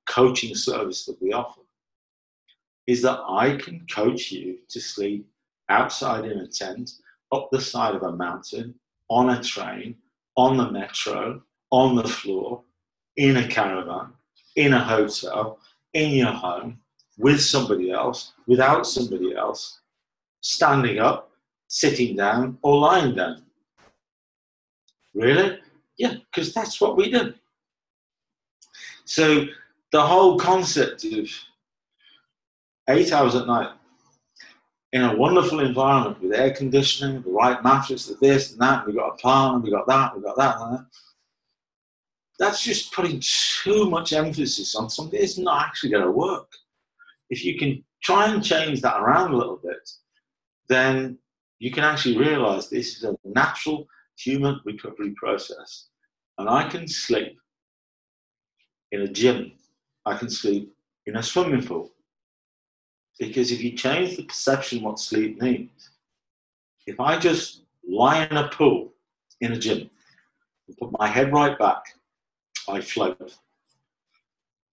coaching 0.07 0.55
service 0.55 1.05
that 1.05 1.21
we 1.21 1.33
offer, 1.33 1.61
is 2.87 3.01
that 3.03 3.19
I 3.27 3.55
can 3.57 3.85
coach 3.91 4.31
you 4.31 4.59
to 4.69 4.79
sleep 4.79 5.27
outside 5.69 6.25
in 6.25 6.39
a 6.39 6.47
tent 6.47 6.91
up 7.31 7.49
the 7.51 7.61
side 7.61 7.95
of 7.95 8.03
a 8.03 8.11
mountain, 8.11 8.75
on 9.09 9.29
a 9.29 9.43
train, 9.43 9.95
on 10.35 10.57
the 10.57 10.71
metro, 10.71 11.41
on 11.71 11.95
the 11.95 12.07
floor, 12.07 12.63
in 13.17 13.37
a 13.37 13.47
caravan, 13.47 14.07
in 14.55 14.73
a 14.73 14.83
hotel, 14.83 15.59
in 15.93 16.11
your 16.11 16.31
home, 16.31 16.79
with 17.17 17.41
somebody 17.41 17.91
else, 17.91 18.33
without 18.47 18.87
somebody 18.87 19.35
else, 19.35 19.81
standing 20.41 20.99
up, 20.99 21.31
sitting 21.67 22.15
down, 22.15 22.57
or 22.61 22.77
lying 22.77 23.15
down. 23.15 23.43
Really? 25.13 25.59
Yeah, 25.97 26.15
because 26.31 26.53
that's 26.53 26.79
what 26.79 26.95
we 26.95 27.11
do. 27.11 27.33
So 29.05 29.45
the 29.91 30.01
whole 30.01 30.37
concept 30.37 31.03
of 31.03 31.27
eight 32.89 33.11
hours 33.11 33.35
at 33.35 33.47
night, 33.47 33.69
in 34.91 35.03
a 35.03 35.15
wonderful 35.15 35.59
environment 35.59 36.21
with 36.21 36.33
air 36.33 36.51
conditioning, 36.51 37.21
the 37.21 37.29
right 37.29 37.63
mattress, 37.63 38.07
the 38.07 38.15
this 38.21 38.51
and 38.51 38.61
that. 38.61 38.87
We 38.87 38.93
got 38.93 39.19
a 39.23 39.53
and 39.53 39.63
we 39.63 39.69
got 39.69 39.87
that, 39.87 40.15
we 40.15 40.23
got 40.23 40.37
that, 40.37 40.59
and 40.59 40.77
that. 40.77 40.85
That's 42.39 42.63
just 42.63 42.93
putting 42.93 43.21
too 43.63 43.89
much 43.89 44.13
emphasis 44.13 44.73
on 44.75 44.89
something 44.89 45.19
that's 45.19 45.37
not 45.37 45.65
actually 45.65 45.91
going 45.91 46.05
to 46.05 46.11
work. 46.11 46.49
If 47.29 47.43
you 47.45 47.57
can 47.57 47.83
try 48.01 48.33
and 48.33 48.43
change 48.43 48.81
that 48.81 48.99
around 48.99 49.33
a 49.33 49.37
little 49.37 49.59
bit, 49.61 49.89
then 50.69 51.17
you 51.59 51.71
can 51.71 51.83
actually 51.83 52.17
realize 52.17 52.69
this 52.69 52.95
is 52.95 53.03
a 53.03 53.15
natural 53.25 53.85
human 54.17 54.59
recovery 54.65 55.13
process. 55.17 55.89
And 56.37 56.49
I 56.49 56.67
can 56.69 56.87
sleep 56.87 57.37
in 58.91 59.01
a 59.01 59.07
gym, 59.07 59.51
I 60.05 60.17
can 60.17 60.29
sleep 60.29 60.73
in 61.05 61.17
a 61.17 61.23
swimming 61.23 61.63
pool, 61.63 61.91
because 63.19 63.51
if 63.51 63.61
you 63.61 63.73
change 63.73 64.15
the 64.15 64.23
perception 64.23 64.81
what 64.81 64.97
sleep 64.97 65.41
means, 65.41 65.89
if 66.87 66.99
I 66.99 67.19
just 67.19 67.63
lie 67.87 68.25
in 68.25 68.37
a 68.37 68.47
pool 68.47 68.93
in 69.41 69.51
a 69.51 69.59
gym 69.59 69.89
and 70.67 70.77
put 70.77 70.97
my 70.97 71.07
head 71.07 71.33
right 71.33 71.59
back, 71.59 71.83
I 72.67 72.79
float. 72.79 73.37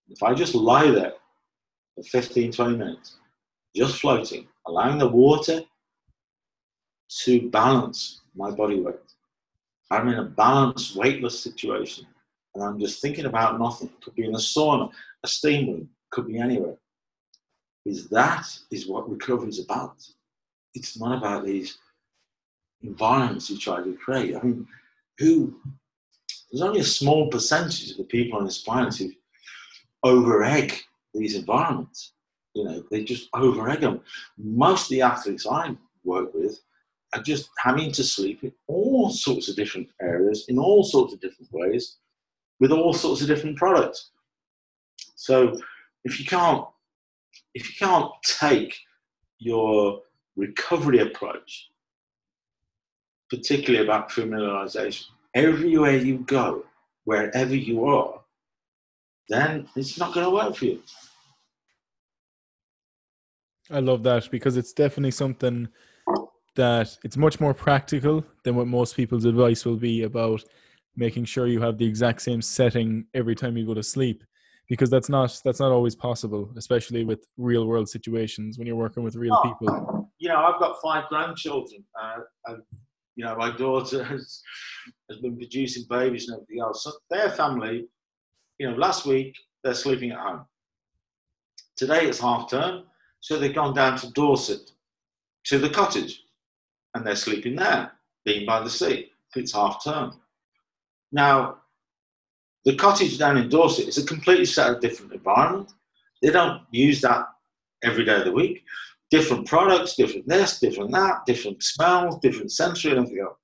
If 0.08 0.22
I 0.22 0.32
just 0.32 0.54
lie 0.54 0.90
there 0.90 1.14
for 1.96 2.04
15, 2.04 2.52
20 2.52 2.76
minutes, 2.76 3.16
just 3.74 4.00
floating, 4.00 4.46
allowing 4.66 4.98
the 4.98 5.08
water 5.08 5.62
to 7.24 7.50
balance 7.50 8.22
my 8.36 8.50
body 8.50 8.80
weight. 8.80 8.94
I'm 9.90 10.08
in 10.08 10.18
a 10.18 10.24
balanced, 10.24 10.96
weightless 10.96 11.40
situation, 11.40 12.06
and 12.54 12.62
I'm 12.62 12.78
just 12.78 13.02
thinking 13.02 13.26
about 13.26 13.58
nothing. 13.58 13.88
It 13.88 14.04
could 14.04 14.14
be 14.14 14.24
in 14.24 14.34
a 14.34 14.38
sauna, 14.38 14.90
a 15.22 15.28
steam 15.28 15.68
room, 15.68 15.88
could 16.10 16.26
be 16.26 16.38
anywhere 16.38 16.76
is 17.86 18.08
that 18.08 18.46
is 18.70 18.88
what 18.88 19.08
recovery 19.08 19.48
is 19.48 19.60
about. 19.60 19.96
It's 20.74 20.98
not 20.98 21.16
about 21.16 21.44
these 21.44 21.78
environments 22.82 23.48
you 23.48 23.58
try 23.58 23.82
to 23.82 23.94
create. 23.94 24.36
I 24.36 24.42
mean, 24.42 24.66
who 25.18 25.54
there's 26.50 26.62
only 26.62 26.80
a 26.80 26.84
small 26.84 27.28
percentage 27.28 27.90
of 27.90 27.96
the 27.96 28.04
people 28.04 28.38
on 28.38 28.44
this 28.44 28.58
planet 28.58 28.96
who 28.96 29.12
over 30.02 30.44
egg 30.44 30.74
these 31.14 31.34
environments. 31.34 32.12
You 32.54 32.64
know, 32.64 32.84
they 32.90 33.04
just 33.04 33.28
over 33.34 33.68
egg 33.68 33.80
them. 33.80 34.00
Most 34.36 34.84
of 34.84 34.90
the 34.90 35.02
athletes 35.02 35.46
I 35.46 35.76
work 36.04 36.32
with 36.34 36.60
are 37.14 37.22
just 37.22 37.50
having 37.58 37.92
to 37.92 38.04
sleep 38.04 38.42
in 38.42 38.52
all 38.66 39.10
sorts 39.10 39.48
of 39.48 39.56
different 39.56 39.88
areas, 40.00 40.46
in 40.48 40.58
all 40.58 40.82
sorts 40.84 41.12
of 41.12 41.20
different 41.20 41.52
ways, 41.52 41.96
with 42.60 42.72
all 42.72 42.92
sorts 42.92 43.20
of 43.22 43.28
different 43.28 43.56
products. 43.56 44.10
So 45.16 45.58
if 46.04 46.18
you 46.18 46.26
can't 46.26 46.66
if 47.56 47.68
you 47.70 47.86
can't 47.86 48.12
take 48.22 48.78
your 49.38 50.02
recovery 50.36 50.98
approach, 50.98 51.70
particularly 53.30 53.82
about 53.82 54.10
familiarization, 54.10 55.04
everywhere 55.34 55.96
you 55.96 56.18
go, 56.18 56.64
wherever 57.04 57.54
you 57.54 57.86
are, 57.86 58.20
then 59.30 59.66
it's 59.74 59.98
not 59.98 60.12
going 60.12 60.26
to 60.26 60.30
work 60.30 60.54
for 60.54 60.66
you. 60.66 60.82
I 63.70 63.80
love 63.80 64.02
that 64.02 64.30
because 64.30 64.58
it's 64.58 64.74
definitely 64.74 65.12
something 65.12 65.66
that 66.56 66.94
it's 67.04 67.16
much 67.16 67.40
more 67.40 67.54
practical 67.54 68.22
than 68.44 68.54
what 68.54 68.66
most 68.66 68.94
people's 68.94 69.24
advice 69.24 69.64
will 69.64 69.78
be 69.78 70.02
about 70.02 70.44
making 70.94 71.24
sure 71.24 71.46
you 71.46 71.62
have 71.62 71.78
the 71.78 71.86
exact 71.86 72.20
same 72.20 72.42
setting 72.42 73.06
every 73.14 73.34
time 73.34 73.56
you 73.56 73.64
go 73.64 73.72
to 73.72 73.82
sleep 73.82 74.24
because 74.68 74.90
that's 74.90 75.08
not 75.08 75.40
that's 75.44 75.60
not 75.60 75.70
always 75.70 75.94
possible, 75.94 76.50
especially 76.56 77.04
with 77.04 77.26
real 77.36 77.66
world 77.66 77.88
situations 77.88 78.58
when 78.58 78.66
you're 78.66 78.76
working 78.76 79.02
with 79.02 79.16
real 79.16 79.34
oh, 79.34 79.42
people. 79.48 80.10
You 80.18 80.28
know, 80.28 80.36
I've 80.36 80.58
got 80.58 80.76
five 80.82 81.04
grandchildren, 81.08 81.84
uh, 82.00 82.20
and 82.46 82.62
you 83.14 83.24
know, 83.24 83.36
my 83.36 83.56
daughter 83.56 84.02
has 84.02 84.42
has 85.10 85.18
been 85.20 85.36
producing 85.36 85.84
babies 85.88 86.28
and 86.28 86.36
everything 86.36 86.60
else. 86.60 86.84
So 86.84 86.92
their 87.10 87.30
family, 87.30 87.86
you 88.58 88.68
know, 88.68 88.76
last 88.76 89.06
week 89.06 89.34
they're 89.62 89.74
sleeping 89.74 90.10
at 90.12 90.18
home. 90.18 90.46
Today 91.76 92.06
it's 92.06 92.20
half 92.20 92.50
term, 92.50 92.84
so 93.20 93.38
they've 93.38 93.54
gone 93.54 93.74
down 93.74 93.98
to 93.98 94.10
Dorset 94.12 94.70
to 95.44 95.58
the 95.58 95.70
cottage, 95.70 96.22
and 96.94 97.06
they're 97.06 97.14
sleeping 97.14 97.54
there, 97.56 97.92
being 98.24 98.46
by 98.46 98.62
the 98.62 98.70
sea. 98.70 99.10
It's 99.36 99.52
half 99.52 99.84
term. 99.84 100.18
Now, 101.12 101.58
the 102.66 102.74
cottage 102.74 103.16
down 103.16 103.36
in 103.36 103.48
Dorset 103.48 103.86
is 103.86 103.96
a 103.96 104.04
completely 104.04 104.44
set 104.44 104.70
of 104.70 104.80
different 104.80 105.12
environment. 105.12 105.72
They 106.20 106.30
don't 106.30 106.62
use 106.72 107.00
that 107.00 107.26
every 107.84 108.04
day 108.04 108.16
of 108.16 108.24
the 108.24 108.32
week. 108.32 108.64
Different 109.08 109.46
products, 109.46 109.94
different 109.94 110.26
this, 110.26 110.58
different 110.58 110.90
that, 110.90 111.24
different 111.26 111.62
smells, 111.62 112.18
different 112.20 112.50
sensory, 112.50 112.90
everything 112.90 113.20
else. 113.20 113.38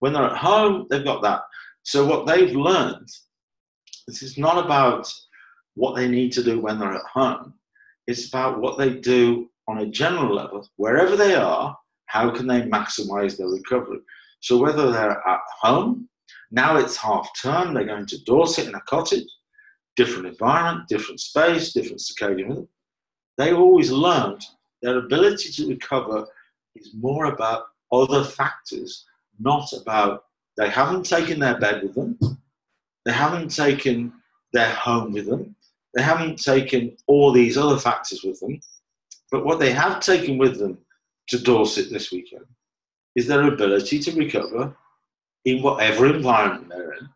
When 0.00 0.12
they're 0.12 0.24
at 0.24 0.36
home, 0.36 0.88
they've 0.90 1.04
got 1.04 1.22
that. 1.22 1.42
So 1.84 2.04
what 2.04 2.26
they've 2.26 2.54
learned, 2.54 3.08
this 4.08 4.24
is 4.24 4.36
not 4.36 4.64
about 4.64 5.08
what 5.74 5.94
they 5.94 6.08
need 6.08 6.32
to 6.32 6.42
do 6.42 6.60
when 6.60 6.80
they're 6.80 6.96
at 6.96 7.06
home. 7.06 7.54
It's 8.08 8.26
about 8.26 8.60
what 8.60 8.76
they 8.76 8.94
do 8.94 9.48
on 9.68 9.78
a 9.78 9.86
general 9.86 10.34
level, 10.34 10.68
wherever 10.76 11.16
they 11.16 11.36
are, 11.36 11.76
how 12.06 12.28
can 12.30 12.48
they 12.48 12.62
maximize 12.62 13.36
their 13.36 13.46
recovery? 13.46 14.00
So 14.40 14.58
whether 14.58 14.90
they're 14.90 15.26
at 15.28 15.40
home 15.60 16.08
Now 16.54 16.76
it's 16.76 16.96
half 16.96 17.30
term, 17.40 17.72
they're 17.72 17.84
going 17.84 18.04
to 18.06 18.22
Dorset 18.24 18.68
in 18.68 18.74
a 18.74 18.80
cottage, 18.82 19.26
different 19.96 20.26
environment, 20.26 20.86
different 20.86 21.18
space, 21.18 21.72
different 21.72 22.00
circadian 22.00 22.48
rhythm. 22.48 22.68
They've 23.38 23.58
always 23.58 23.90
learned 23.90 24.44
their 24.82 24.98
ability 24.98 25.50
to 25.52 25.68
recover 25.68 26.26
is 26.76 26.92
more 26.94 27.26
about 27.26 27.64
other 27.90 28.22
factors, 28.22 29.06
not 29.40 29.72
about 29.72 30.24
they 30.58 30.68
haven't 30.68 31.06
taken 31.06 31.40
their 31.40 31.58
bed 31.58 31.82
with 31.82 31.94
them, 31.94 32.18
they 33.06 33.12
haven't 33.12 33.48
taken 33.48 34.12
their 34.52 34.74
home 34.74 35.12
with 35.12 35.26
them, 35.26 35.56
they 35.94 36.02
haven't 36.02 36.42
taken 36.42 36.94
all 37.06 37.32
these 37.32 37.56
other 37.56 37.78
factors 37.78 38.22
with 38.22 38.38
them. 38.40 38.60
But 39.30 39.46
what 39.46 39.58
they 39.58 39.72
have 39.72 40.00
taken 40.00 40.36
with 40.36 40.58
them 40.58 40.76
to 41.28 41.38
Dorset 41.38 41.90
this 41.90 42.12
weekend 42.12 42.44
is 43.16 43.26
their 43.26 43.48
ability 43.48 43.98
to 44.00 44.12
recover 44.12 44.76
in 45.44 45.62
whatever 45.62 46.06
environment 46.06 46.68
they're 46.68 46.92
in, 46.94 47.08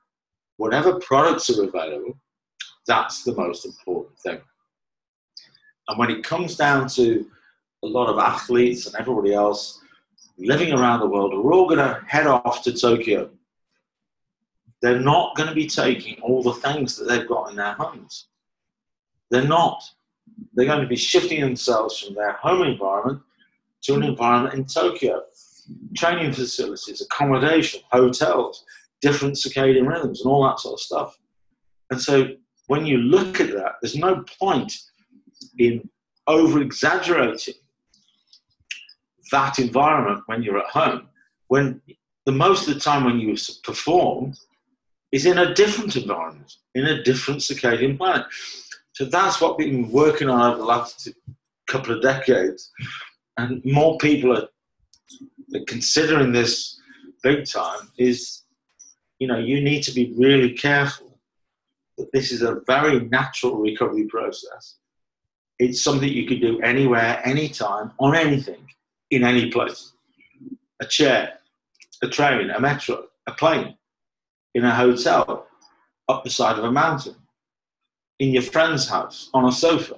whatever 0.56 0.98
products 1.00 1.50
are 1.50 1.64
available. 1.64 2.18
That's 2.86 3.24
the 3.24 3.34
most 3.34 3.66
important 3.66 4.18
thing. 4.18 4.40
And 5.88 5.98
when 5.98 6.10
it 6.10 6.24
comes 6.24 6.56
down 6.56 6.88
to 6.90 7.26
a 7.84 7.86
lot 7.86 8.08
of 8.08 8.18
athletes 8.18 8.86
and 8.86 8.96
everybody 8.96 9.34
else 9.34 9.80
living 10.38 10.72
around 10.72 11.00
the 11.00 11.06
world, 11.06 11.32
we're 11.32 11.54
all 11.54 11.68
going 11.68 11.78
to 11.78 12.00
head 12.06 12.26
off 12.26 12.62
to 12.64 12.72
Tokyo. 12.72 13.30
They're 14.82 15.00
not 15.00 15.36
going 15.36 15.48
to 15.48 15.54
be 15.54 15.66
taking 15.66 16.20
all 16.20 16.42
the 16.42 16.54
things 16.54 16.96
that 16.96 17.04
they've 17.04 17.28
got 17.28 17.50
in 17.50 17.56
their 17.56 17.72
homes. 17.74 18.26
They're 19.30 19.44
not. 19.44 19.82
They're 20.54 20.66
going 20.66 20.82
to 20.82 20.88
be 20.88 20.96
shifting 20.96 21.40
themselves 21.40 21.98
from 21.98 22.14
their 22.14 22.32
home 22.32 22.62
environment 22.62 23.22
to 23.82 23.94
an 23.94 24.02
environment 24.02 24.54
in 24.54 24.64
Tokyo. 24.64 25.22
Training 25.96 26.32
facilities, 26.32 27.00
accommodation, 27.00 27.80
hotels, 27.90 28.64
different 29.00 29.34
circadian 29.34 29.88
rhythms, 29.88 30.20
and 30.20 30.30
all 30.30 30.44
that 30.44 30.60
sort 30.60 30.74
of 30.74 30.80
stuff. 30.80 31.18
And 31.90 32.00
so 32.00 32.28
when 32.66 32.86
you 32.86 32.98
look 32.98 33.40
at 33.40 33.52
that, 33.52 33.72
there's 33.80 33.96
no 33.96 34.24
point 34.38 34.72
in 35.58 35.88
over 36.26 36.60
exaggerating 36.60 37.54
that 39.30 39.58
environment 39.58 40.22
when 40.26 40.42
you're 40.42 40.58
at 40.58 40.70
home. 40.70 41.08
When 41.48 41.80
the 42.24 42.32
most 42.32 42.66
of 42.66 42.74
the 42.74 42.80
time 42.80 43.04
when 43.04 43.20
you 43.20 43.36
perform 43.62 44.34
is 45.12 45.26
in 45.26 45.38
a 45.38 45.54
different 45.54 45.96
environment, 45.96 46.52
in 46.74 46.84
a 46.84 47.02
different 47.02 47.40
circadian 47.40 47.96
planet. 47.96 48.26
So 48.92 49.04
that's 49.04 49.40
what 49.40 49.58
we've 49.58 49.70
been 49.70 49.90
working 49.90 50.28
on 50.28 50.52
over 50.52 50.58
the 50.58 50.64
last 50.64 51.08
couple 51.68 51.94
of 51.94 52.02
decades. 52.02 52.70
And 53.36 53.64
more 53.64 53.98
people 53.98 54.36
are 54.36 54.48
considering 55.66 56.32
this 56.32 56.80
big 57.22 57.46
time 57.46 57.90
is, 57.98 58.42
you 59.18 59.28
know, 59.28 59.38
you 59.38 59.60
need 59.60 59.82
to 59.82 59.92
be 59.92 60.14
really 60.16 60.52
careful 60.52 61.18
that 61.98 62.12
this 62.12 62.30
is 62.32 62.42
a 62.42 62.60
very 62.66 63.00
natural 63.08 63.56
recovery 63.56 64.04
process. 64.04 64.76
It's 65.58 65.82
something 65.82 66.08
you 66.08 66.26
can 66.26 66.40
do 66.40 66.60
anywhere, 66.60 67.20
anytime, 67.24 67.92
on 67.98 68.14
anything, 68.14 68.68
in 69.10 69.24
any 69.24 69.50
place. 69.50 69.92
A 70.80 70.86
chair, 70.86 71.38
a 72.02 72.08
train, 72.08 72.50
a 72.50 72.60
metro, 72.60 73.06
a 73.26 73.32
plane, 73.32 73.76
in 74.54 74.64
a 74.64 74.74
hotel, 74.74 75.46
up 76.08 76.24
the 76.24 76.30
side 76.30 76.58
of 76.58 76.64
a 76.64 76.72
mountain 76.72 77.16
in 78.18 78.30
your 78.30 78.42
friend's 78.42 78.88
house 78.88 79.30
on 79.34 79.46
a 79.46 79.52
sofa. 79.52 79.96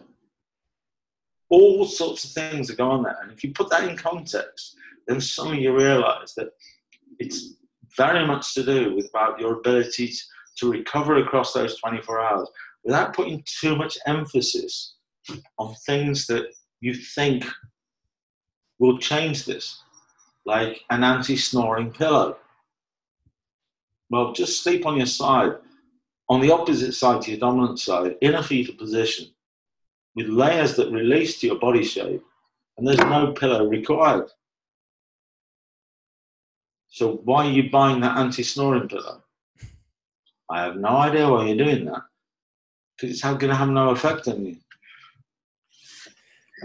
All 1.50 1.86
sorts 1.86 2.24
of 2.24 2.30
things 2.32 2.68
that 2.68 2.76
go 2.76 2.90
on 2.90 3.02
there. 3.02 3.18
And 3.22 3.32
if 3.32 3.42
you 3.42 3.52
put 3.52 3.70
that 3.70 3.88
in 3.88 3.96
context, 3.96 4.76
then 5.08 5.20
suddenly 5.20 5.62
you 5.62 5.76
realize 5.76 6.34
that 6.36 6.50
it's 7.18 7.54
very 7.96 8.26
much 8.26 8.54
to 8.54 8.62
do 8.62 8.94
with 8.94 9.08
about 9.08 9.40
your 9.40 9.54
ability 9.54 10.12
to 10.58 10.70
recover 10.70 11.16
across 11.16 11.52
those 11.52 11.78
24 11.80 12.20
hours 12.20 12.48
without 12.84 13.14
putting 13.14 13.42
too 13.60 13.74
much 13.74 13.98
emphasis 14.06 14.94
on 15.58 15.74
things 15.86 16.26
that 16.26 16.46
you 16.80 16.94
think 16.94 17.44
will 18.78 18.98
change 18.98 19.44
this, 19.44 19.82
like 20.46 20.80
an 20.90 21.02
anti 21.02 21.36
snoring 21.36 21.90
pillow. 21.90 22.36
Well, 24.10 24.32
just 24.32 24.62
sleep 24.62 24.86
on 24.86 24.96
your 24.96 25.06
side 25.06 25.56
on 26.28 26.40
the 26.40 26.52
opposite 26.52 26.92
side 26.92 27.22
to 27.22 27.30
your 27.30 27.40
dominant 27.40 27.78
side, 27.78 28.16
in 28.20 28.34
a 28.34 28.42
fetal 28.42 28.74
position, 28.74 29.28
with 30.14 30.26
layers 30.26 30.76
that 30.76 30.92
release 30.92 31.40
to 31.40 31.46
your 31.46 31.58
body 31.58 31.82
shape, 31.82 32.22
and 32.76 32.86
there's 32.86 32.98
no 32.98 33.32
pillow 33.32 33.66
required. 33.66 34.30
So 36.88 37.20
why 37.24 37.46
are 37.46 37.50
you 37.50 37.70
buying 37.70 38.00
that 38.00 38.16
anti-snoring 38.16 38.88
pillow? 38.88 39.22
I 40.50 40.62
have 40.62 40.76
no 40.76 40.88
idea 40.88 41.28
why 41.28 41.46
you're 41.46 41.64
doing 41.64 41.84
that. 41.86 42.02
Because 42.96 43.16
it's 43.16 43.22
going 43.22 43.38
to 43.40 43.54
have 43.54 43.68
no 43.68 43.90
effect 43.90 44.26
on 44.28 44.44
you. 44.44 44.56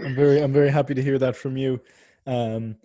I'm 0.04 0.14
very, 0.16 0.42
I'm 0.42 0.52
very 0.52 0.70
happy 0.70 0.94
to 0.94 1.02
hear 1.02 1.18
that 1.18 1.36
from 1.36 1.56
you, 1.56 1.80
um, 2.26 2.76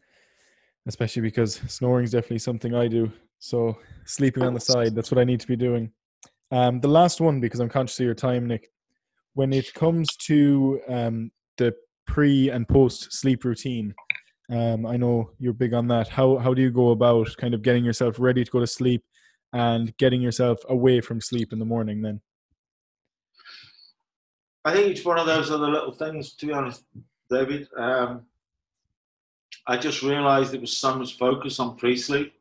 especially 0.88 1.24
because 1.24 1.56
snoring 1.68 2.04
is 2.04 2.12
definitely 2.12 2.40
something 2.40 2.76
I 2.76 2.88
do. 2.88 3.12
So 3.40 3.78
sleeping 4.06 4.44
on 4.44 4.54
the 4.54 4.60
side, 4.60 4.94
that's 4.94 5.10
what 5.10 5.20
I 5.20 5.24
need 5.24 5.40
to 5.40 5.48
be 5.48 5.56
doing. 5.56 5.92
Um, 6.52 6.82
the 6.82 6.88
last 6.88 7.22
one, 7.22 7.40
because 7.40 7.60
I'm 7.60 7.70
conscious 7.70 8.00
of 8.00 8.06
your 8.06 8.14
time, 8.16 8.48
Nick. 8.48 8.70
When 9.34 9.54
it 9.54 9.74
comes 9.74 10.16
to 10.28 10.82
um, 10.88 11.32
the 11.58 11.74
pre 12.06 12.50
and 12.50 12.68
post 12.68 13.14
sleep 13.14 13.46
routine, 13.46 13.96
um, 14.50 14.86
I 14.86 14.98
know 14.98 15.32
you're 15.40 15.54
big 15.54 15.74
on 15.74 15.88
that. 15.88 16.08
How 16.08 16.38
how 16.38 16.54
do 16.54 16.62
you 16.62 16.72
go 16.72 16.90
about 16.90 17.36
kind 17.38 17.54
of 17.54 17.62
getting 17.62 17.86
yourself 17.86 18.20
ready 18.20 18.44
to 18.44 18.52
go 18.52 18.60
to 18.60 18.68
sleep 18.68 19.04
and 19.54 19.96
getting 19.98 20.22
yourself 20.22 20.60
away 20.70 21.02
from 21.02 21.22
sleep 21.22 21.54
in 21.54 21.60
the 21.60 21.66
morning? 21.66 22.02
Then 22.02 22.22
I 24.66 24.74
think 24.74 24.88
it's 24.88 25.06
one 25.06 25.20
of 25.20 25.26
those 25.26 25.52
other 25.52 25.70
little 25.70 25.92
things. 25.92 26.34
To 26.34 26.46
be 26.46 26.54
honest, 26.54 26.84
David, 27.30 27.68
um, 27.78 28.24
I 29.68 29.78
just 29.78 30.02
realised 30.02 30.54
it 30.54 30.62
was 30.62 30.76
so 30.76 30.96
much 30.96 31.18
focus 31.18 31.60
on 31.60 31.78
pre-sleep 31.78 32.34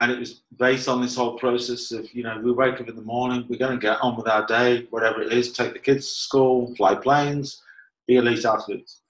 and 0.00 0.12
it 0.12 0.18
was 0.18 0.42
based 0.58 0.88
on 0.88 1.00
this 1.00 1.16
whole 1.16 1.38
process 1.38 1.90
of 1.92 2.12
you 2.14 2.22
know 2.22 2.40
we 2.42 2.52
wake 2.52 2.80
up 2.80 2.88
in 2.88 2.96
the 2.96 3.02
morning 3.02 3.44
we're 3.48 3.58
going 3.58 3.72
to 3.72 3.78
get 3.78 4.00
on 4.00 4.16
with 4.16 4.28
our 4.28 4.46
day 4.46 4.86
whatever 4.90 5.22
it 5.22 5.32
is 5.32 5.52
take 5.52 5.72
the 5.72 5.78
kids 5.78 6.06
to 6.06 6.14
school 6.14 6.74
fly 6.76 6.94
planes 6.94 7.62
be 8.06 8.16
elite 8.16 8.44
athletes 8.44 9.00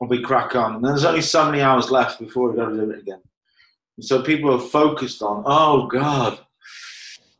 and 0.00 0.10
we 0.10 0.20
crack 0.20 0.54
on 0.54 0.76
and 0.76 0.84
there's 0.84 1.04
only 1.04 1.22
so 1.22 1.44
many 1.44 1.60
hours 1.60 1.90
left 1.90 2.18
before 2.18 2.48
we've 2.48 2.58
got 2.58 2.68
to 2.68 2.76
do 2.76 2.90
it 2.90 2.98
again 2.98 3.20
and 3.96 4.04
so 4.04 4.22
people 4.22 4.52
are 4.52 4.58
focused 4.58 5.22
on 5.22 5.42
oh 5.46 5.86
god 5.86 6.38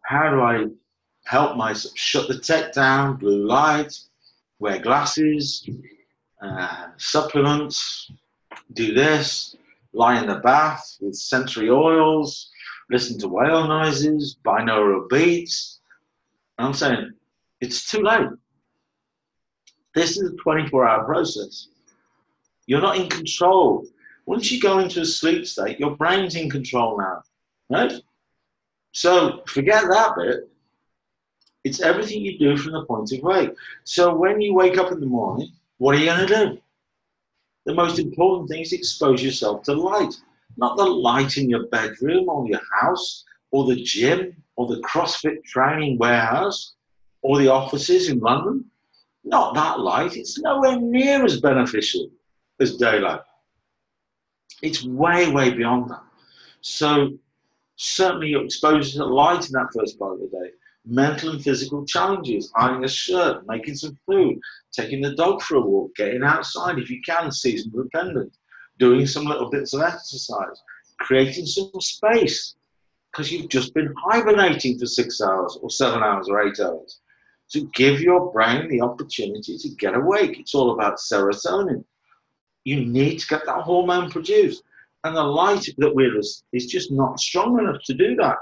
how 0.03 0.31
do 0.31 0.41
i 0.41 0.65
help 1.25 1.57
myself 1.57 1.97
shut 1.97 2.29
the 2.29 2.39
tech 2.39 2.73
down 2.73 3.17
blue 3.17 3.47
light 3.47 3.93
wear 4.59 4.79
glasses 4.79 5.69
uh, 6.43 6.89
supplements 6.97 8.11
do 8.73 8.95
this 8.95 9.57
lie 9.93 10.21
in 10.21 10.27
the 10.27 10.37
bath 10.37 10.97
with 11.01 11.15
sensory 11.15 11.71
oils 11.71 12.51
listen 12.91 13.19
to 13.19 13.29
whale 13.29 13.67
noises, 13.67 14.37
binaural 14.45 15.09
beats. 15.09 15.81
And 16.59 16.69
I'm 16.69 16.75
saying, 16.75 17.13
it's 17.61 17.91
too 17.91 18.03
late. 18.03 18.29
This 19.95 20.17
is 20.19 20.33
a 20.33 20.37
24 20.37 20.87
hour 20.87 21.05
process. 21.05 21.69
You're 22.67 22.83
not 22.83 22.97
in 22.97 23.09
control. 23.09 23.87
Once 24.27 24.51
you 24.51 24.61
go 24.61 24.79
into 24.79 25.01
a 25.01 25.05
sleep 25.05 25.47
state, 25.47 25.79
your 25.79 25.97
brain's 25.97 26.35
in 26.35 26.51
control 26.51 26.99
now, 26.99 27.23
right? 27.71 27.93
So 28.93 29.43
forget 29.47 29.85
that 29.89 30.17
bit. 30.17 30.49
It's 31.65 31.81
everything 31.81 32.23
you 32.23 32.39
do 32.39 32.57
from 32.57 32.73
the 32.73 32.85
point 32.85 33.13
of 33.13 33.23
wake. 33.23 33.51
So 33.85 34.15
when 34.15 34.41
you 34.41 34.55
wake 34.55 34.79
up 34.79 34.93
in 34.93 35.01
the 35.01 35.07
morning, 35.07 35.51
what 35.79 35.95
are 35.95 35.99
you 35.99 36.07
going 36.07 36.27
to 36.27 36.35
do? 36.35 36.59
The 37.67 37.75
most 37.75 37.99
important 37.99 38.49
thing 38.49 38.63
is 38.63 38.73
expose 38.73 39.23
yourself 39.23 39.63
to 39.65 39.73
light 39.73 40.15
not 40.57 40.77
the 40.77 40.85
light 40.85 41.37
in 41.37 41.49
your 41.49 41.67
bedroom 41.67 42.29
or 42.29 42.49
your 42.49 42.61
house 42.81 43.25
or 43.51 43.67
the 43.67 43.83
gym 43.83 44.43
or 44.57 44.67
the 44.67 44.81
CrossFit 44.83 45.43
training 45.45 45.99
warehouse 45.99 46.75
or 47.23 47.39
the 47.39 47.49
offices 47.49 48.09
in 48.09 48.21
London. 48.21 48.65
Not 49.25 49.55
that 49.55 49.81
light. 49.81 50.17
It's 50.17 50.39
nowhere 50.39 50.81
near 50.81 51.25
as 51.25 51.41
beneficial 51.41 52.09
as 52.61 52.77
daylight. 52.77 53.21
It's 54.63 54.85
way, 54.85 55.31
way 55.31 55.51
beyond 55.51 55.91
that. 55.91 56.03
So 56.61 57.11
certainly 57.77 58.29
you're 58.29 58.45
exposed 58.45 58.95
to 58.95 59.05
light 59.05 59.47
in 59.47 59.53
that 59.53 59.69
first 59.75 59.99
part 59.99 60.15
of 60.15 60.21
the 60.21 60.29
day. 60.29 60.51
Mental 60.85 61.31
and 61.31 61.43
physical 61.43 61.85
challenges, 61.85 62.53
ironing 62.57 62.85
a 62.85 62.89
shirt, 62.89 63.47
making 63.47 63.75
some 63.75 63.99
food, 64.07 64.39
taking 64.73 65.01
the 65.01 65.15
dog 65.17 65.43
for 65.43 65.57
a 65.57 65.61
walk, 65.61 65.95
getting 65.97 66.23
outside 66.23 66.79
if 66.79 66.89
you 66.89 67.01
can, 67.05 67.31
season 67.31 67.73
dependent 67.73 68.33
doing 68.79 69.07
some 69.07 69.25
little 69.25 69.51
bits 69.51 69.75
of 69.75 69.83
exercise, 69.83 70.63
creating 70.99 71.47
some 71.47 71.71
space 71.81 72.55
because 73.11 73.33
you've 73.33 73.49
just 73.49 73.73
been 73.75 73.93
hibernating 73.97 74.79
for 74.79 74.87
six 74.87 75.21
hours 75.21 75.59
or 75.63 75.71
seven 75.71 76.03
hours 76.03 76.29
or 76.29 76.47
eight 76.47 76.61
hours. 76.61 77.01
To 77.51 77.63
give 77.75 78.01
your 78.01 78.33
brain 78.33 78.69
the 78.69 78.81
opportunity 78.81 79.57
to 79.57 79.69
get 79.77 79.95
awake. 79.95 80.41
It's 80.41 80.55
all 80.55 80.73
about 80.73 80.99
serotonin. 80.99 81.85
You 82.67 82.85
need 82.85 83.21
to 83.21 83.27
get 83.29 83.47
that 83.47 83.63
hormone 83.63 84.11
produced. 84.11 84.65
And 85.05 85.17
the 85.17 85.23
light 85.23 85.69
that 85.79 85.95
we're 85.95 86.19
us 86.19 86.43
is 86.53 86.67
just 86.67 86.91
not 86.91 87.21
strong 87.21 87.61
enough 87.61 87.81
to 87.85 87.95
do 87.95 88.17
that. 88.17 88.39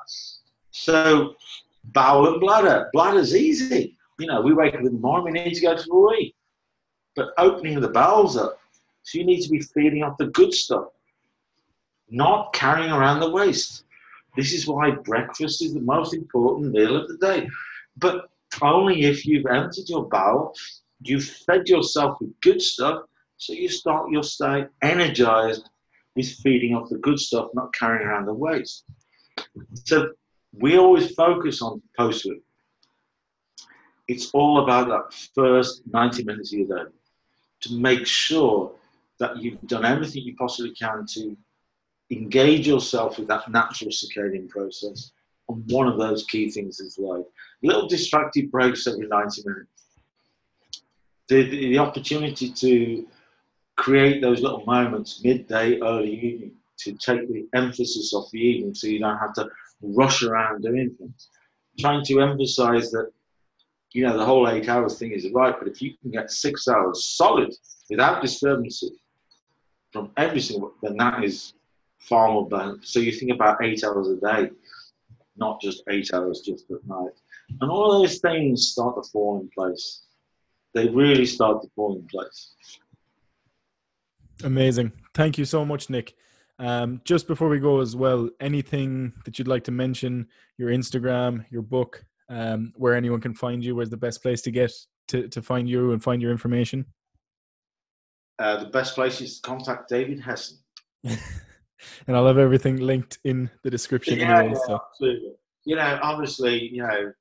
So, 0.70 1.34
bowel 1.92 2.32
and 2.32 2.40
bladder. 2.40 2.88
Bladder's 2.94 3.36
easy. 3.36 3.98
You 4.18 4.26
know, 4.26 4.40
we 4.40 4.54
wake 4.54 4.72
up 4.72 4.80
in 4.80 4.86
the 4.86 4.92
morning, 4.92 5.34
we 5.34 5.44
need 5.44 5.54
to 5.54 5.60
go 5.60 5.76
to 5.76 5.82
the 5.82 5.94
wee. 5.94 6.34
But 7.14 7.34
opening 7.36 7.78
the 7.78 7.88
bowels 7.88 8.38
up, 8.38 8.58
so 9.02 9.18
you 9.18 9.26
need 9.26 9.42
to 9.42 9.50
be 9.50 9.60
feeding 9.60 10.02
off 10.02 10.16
the 10.16 10.28
good 10.28 10.54
stuff, 10.54 10.86
not 12.08 12.54
carrying 12.54 12.92
around 12.92 13.20
the 13.20 13.30
waste. 13.30 13.84
This 14.36 14.54
is 14.54 14.66
why 14.66 14.92
breakfast 14.92 15.62
is 15.62 15.74
the 15.74 15.80
most 15.80 16.14
important 16.14 16.72
meal 16.72 16.96
of 16.96 17.08
the 17.08 17.18
day. 17.18 17.46
But 17.98 18.30
only 18.62 19.02
if 19.02 19.26
you've 19.26 19.46
emptied 19.46 19.90
your 19.90 20.08
bowel, 20.08 20.54
you've 21.02 21.24
fed 21.24 21.68
yourself 21.68 22.16
with 22.20 22.40
good 22.40 22.62
stuff, 22.62 23.02
so 23.36 23.52
you 23.52 23.68
start 23.68 24.10
your 24.10 24.22
stay 24.22 24.66
energized 24.82 25.68
with 26.16 26.28
feeding 26.42 26.74
off 26.74 26.88
the 26.88 26.98
good 26.98 27.18
stuff, 27.18 27.48
not 27.54 27.74
carrying 27.74 28.06
around 28.06 28.26
the 28.26 28.34
waste. 28.34 28.84
So 29.84 30.12
we 30.52 30.78
always 30.78 31.12
focus 31.14 31.60
on 31.60 31.82
post 31.96 32.22
sleep. 32.22 32.42
It's 34.06 34.30
all 34.32 34.62
about 34.62 34.88
that 34.88 35.16
first 35.34 35.82
90 35.90 36.24
minutes 36.24 36.52
of 36.52 36.58
your 36.60 36.68
day 36.68 36.90
to 37.62 37.74
make 37.74 38.06
sure 38.06 38.72
that 39.18 39.38
you've 39.38 39.60
done 39.62 39.84
everything 39.84 40.22
you 40.22 40.36
possibly 40.36 40.74
can 40.74 41.06
to 41.14 41.36
engage 42.10 42.66
yourself 42.66 43.18
with 43.18 43.28
that 43.28 43.50
natural 43.50 43.90
circadian 43.90 44.48
process. 44.48 45.12
And 45.48 45.62
one 45.70 45.88
of 45.88 45.98
those 45.98 46.24
key 46.24 46.50
things 46.50 46.80
is 46.80 46.98
light. 46.98 47.24
Little 47.62 47.88
distracted 47.88 48.50
breaks 48.50 48.86
every 48.86 49.06
90 49.06 49.42
minutes. 49.44 49.68
The, 51.28 51.42
the, 51.48 51.70
the 51.70 51.78
opportunity 51.78 52.50
to 52.50 53.06
create 53.76 54.20
those 54.20 54.40
little 54.40 54.64
moments, 54.66 55.22
midday, 55.24 55.80
early 55.80 56.14
evening, 56.14 56.52
to 56.78 56.92
take 56.92 57.28
the 57.28 57.46
emphasis 57.54 58.12
off 58.12 58.30
the 58.30 58.38
evening 58.38 58.74
so 58.74 58.86
you 58.86 58.98
don't 58.98 59.18
have 59.18 59.34
to 59.34 59.48
rush 59.82 60.22
around 60.22 60.62
doing 60.62 60.94
things. 60.98 61.28
Trying 61.78 62.04
to 62.04 62.20
emphasize 62.20 62.90
that, 62.92 63.10
you 63.92 64.04
know, 64.04 64.16
the 64.16 64.24
whole 64.24 64.48
eight 64.48 64.68
hours 64.68 64.98
thing 64.98 65.12
is 65.12 65.28
right, 65.32 65.54
but 65.58 65.68
if 65.68 65.80
you 65.82 65.94
can 66.00 66.10
get 66.10 66.30
six 66.30 66.68
hours 66.68 67.04
solid 67.04 67.52
without 67.90 68.22
disturbances 68.22 68.92
from 69.92 70.10
every 70.16 70.40
single, 70.40 70.72
then 70.82 70.96
that 70.96 71.22
is 71.22 71.54
far 71.98 72.32
more 72.32 72.48
better. 72.48 72.76
So 72.82 73.00
you 73.00 73.12
think 73.12 73.32
about 73.32 73.62
eight 73.62 73.82
hours 73.84 74.08
a 74.08 74.16
day, 74.16 74.50
not 75.36 75.60
just 75.60 75.82
eight 75.88 76.10
hours 76.12 76.42
just 76.44 76.70
at 76.70 76.84
night. 76.86 77.12
And 77.60 77.70
all 77.70 78.00
those 78.00 78.18
things 78.18 78.68
start 78.68 79.02
to 79.02 79.08
fall 79.10 79.40
in 79.40 79.48
place. 79.56 80.02
They 80.74 80.88
really 80.88 81.26
start 81.26 81.62
to 81.62 81.68
fall 81.76 81.96
in 81.96 82.06
place. 82.08 82.54
Amazing. 84.42 84.92
Thank 85.14 85.38
you 85.38 85.44
so 85.44 85.64
much, 85.64 85.90
Nick. 85.90 86.14
Um, 86.58 87.00
just 87.04 87.26
before 87.26 87.48
we 87.48 87.58
go 87.58 87.80
as 87.80 87.96
well, 87.96 88.28
anything 88.40 89.12
that 89.24 89.38
you'd 89.38 89.48
like 89.48 89.64
to 89.64 89.72
mention, 89.72 90.26
your 90.58 90.70
Instagram, 90.70 91.44
your 91.50 91.62
book, 91.62 92.04
um, 92.28 92.72
where 92.76 92.94
anyone 92.94 93.20
can 93.20 93.34
find 93.34 93.64
you, 93.64 93.76
where's 93.76 93.90
the 93.90 93.96
best 93.96 94.22
place 94.22 94.40
to 94.42 94.50
get 94.50 94.72
to, 95.08 95.28
to 95.28 95.42
find 95.42 95.68
you 95.68 95.92
and 95.92 96.02
find 96.02 96.22
your 96.22 96.30
information? 96.30 96.86
Uh, 98.38 98.64
the 98.64 98.70
best 98.70 98.94
place 98.94 99.20
is 99.20 99.40
to 99.40 99.48
contact 99.48 99.88
David 99.88 100.20
Hession. 100.20 100.58
and 101.04 101.18
I'll 102.16 102.26
have 102.26 102.38
everything 102.38 102.76
linked 102.78 103.18
in 103.24 103.50
the 103.62 103.70
description 103.70 104.18
yeah, 104.18 104.38
anyway. 104.38 104.54
Yeah, 104.54 104.66
so. 104.66 104.80
absolutely. 104.90 105.32
You 105.64 105.76
know, 105.76 105.98
obviously, 106.02 106.68
you 106.68 106.82
know, 106.82 107.12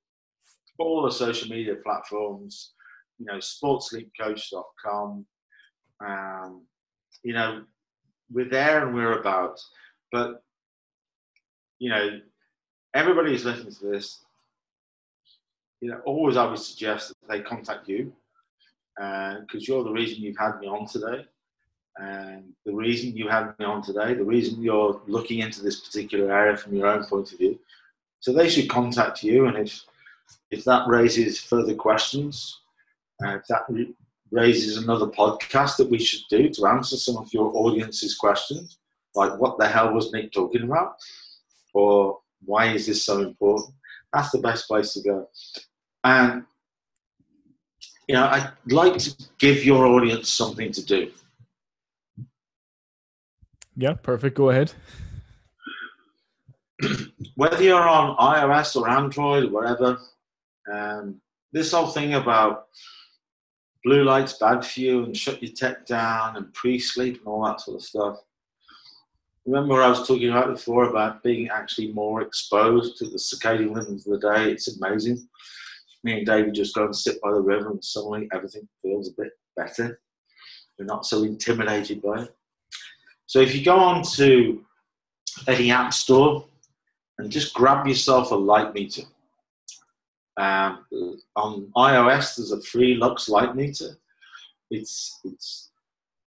all 0.80 1.03
the 1.03 1.11
social 1.11 1.49
media 1.49 1.76
platforms, 1.84 2.74
you 3.20 3.26
know, 3.26 3.38
sportsleepcoach.com, 3.38 5.26
um, 6.05 6.66
you 7.24 7.34
know, 7.34 7.63
we're 8.32 8.49
there 8.49 8.86
and 8.86 8.93
we're 8.93 9.19
about. 9.19 9.59
But, 10.11 10.43
you 11.80 11.89
know, 11.89 12.19
everybody 12.93 13.32
who's 13.32 13.45
listening 13.45 13.74
to 13.74 13.86
this, 13.88 14.19
you 15.82 15.89
know, 15.89 15.99
always 16.05 16.38
I 16.38 16.45
would 16.45 16.59
suggest 16.59 17.09
that 17.09 17.30
they 17.30 17.41
contact 17.41 17.88
you 17.88 18.13
because 18.95 19.45
uh, 19.55 19.59
you're 19.59 19.84
the 19.84 19.91
reason 19.91 20.21
you've 20.21 20.38
had 20.38 20.59
me 20.59 20.67
on 20.67 20.88
today. 20.88 21.26
And 21.97 22.53
the 22.65 22.74
reason 22.74 23.15
you 23.15 23.28
had 23.28 23.53
me 23.59 23.65
on 23.65 23.84
today, 23.84 24.13
the 24.13 24.24
reason 24.24 24.63
you're 24.63 25.01
looking 25.05 25.39
into 25.39 25.61
this 25.61 25.82
particular 25.82 26.34
area 26.34 26.57
from 26.57 26.76
your 26.76 26.88
own 26.88 27.03
point 27.05 27.32
of 27.32 27.38
view. 27.38 27.59
So 28.19 28.34
they 28.34 28.49
should 28.49 28.69
contact 28.69 29.21
you, 29.21 29.45
and 29.45 29.57
if 29.57 29.82
if 30.49 30.63
that 30.63 30.88
raises 30.88 31.39
further 31.39 31.76
questions, 31.76 32.61
uh, 33.24 33.36
if 33.36 33.45
that 33.47 33.69
raises 34.34 34.77
another 34.77 35.05
podcast 35.05 35.77
that 35.77 35.89
we 35.89 35.99
should 35.99 36.23
do 36.27 36.49
to 36.49 36.65
answer 36.65 36.97
some 36.97 37.17
of 37.17 37.31
your 37.31 37.55
audience's 37.55 38.15
questions, 38.15 38.79
like 39.13 39.39
what 39.39 39.59
the 39.59 39.67
hell 39.67 39.93
was 39.93 40.11
Nick 40.11 40.31
talking 40.31 40.63
about, 40.63 40.95
or 41.73 42.19
why 42.43 42.73
is 42.73 42.88
this 42.88 43.05
so 43.05 43.19
important? 43.19 43.75
That's 44.11 44.31
the 44.31 44.39
best 44.39 44.67
place 44.67 44.93
to 44.93 45.03
go. 45.03 45.27
And 46.03 46.45
you 48.07 48.15
know, 48.15 48.25
I'd 48.25 48.51
like 48.69 48.97
to 48.97 49.15
give 49.38 49.63
your 49.63 49.86
audience 49.86 50.29
something 50.29 50.71
to 50.71 50.86
do. 50.86 51.11
Yeah, 53.75 53.93
perfect. 53.93 54.36
Go 54.36 54.49
ahead. 54.49 54.73
Whether 57.36 57.63
you're 57.63 57.88
on 57.88 58.17
iOS 58.17 58.75
or 58.75 58.89
Android 58.89 59.45
or 59.45 59.49
whatever, 59.49 59.99
um, 60.71 61.21
this 61.53 61.71
whole 61.71 61.88
thing 61.88 62.15
about 62.15 62.67
blue 63.84 64.03
light's 64.03 64.34
bad 64.34 64.65
for 64.65 64.79
you 64.79 65.03
and 65.03 65.15
shut 65.15 65.41
your 65.43 65.51
tech 65.53 65.86
down 65.86 66.38
and 66.38 66.53
pre-sleep 66.53 67.17
and 67.19 67.27
all 67.27 67.45
that 67.45 67.61
sort 67.61 67.75
of 67.75 67.84
stuff. 67.84 68.17
Remember 69.45 69.81
I 69.81 69.89
was 69.89 70.07
talking 70.07 70.29
about 70.29 70.47
before 70.47 70.86
about 70.86 71.21
being 71.21 71.49
actually 71.49 71.91
more 71.91 72.21
exposed 72.21 72.97
to 72.97 73.05
the 73.05 73.17
circadian 73.17 73.75
rhythms 73.75 74.07
of 74.07 74.13
the 74.13 74.34
day? 74.34 74.51
It's 74.51 74.79
amazing. 74.79 75.27
Me 76.05 76.17
and 76.17 76.25
David 76.25 76.53
just 76.53 76.75
go 76.75 76.86
and 76.86 76.95
sit 76.95 77.21
by 77.21 77.31
the 77.31 77.41
river 77.41 77.71
and 77.71 77.84
suddenly 77.84 78.29
everything 78.34 78.67
feels 78.81 79.09
a 79.09 79.21
bit 79.21 79.31
better. 79.57 79.99
We're 80.79 80.86
not 80.86 81.05
so 81.05 81.23
intimidated 81.23 82.01
by 82.01 82.23
it. 82.23 82.36
So 83.25 83.39
if 83.39 83.53
you 83.53 83.63
go 83.63 83.77
on 83.77 84.03
to 84.15 84.63
any 85.47 85.71
app 85.71 85.93
store 85.93 86.45
and 87.17 87.31
just 87.31 87.53
grab 87.53 87.86
yourself 87.86 88.31
a 88.31 88.36
light 88.36 88.73
meter, 88.73 89.03
um, 90.38 90.86
on 91.36 91.71
iOS, 91.75 92.38
there's 92.38 92.51
a 92.51 92.61
free 92.61 92.95
Lux 92.95 93.29
light 93.29 93.55
meter. 93.55 93.97
It's 94.71 95.19
it's 95.23 95.69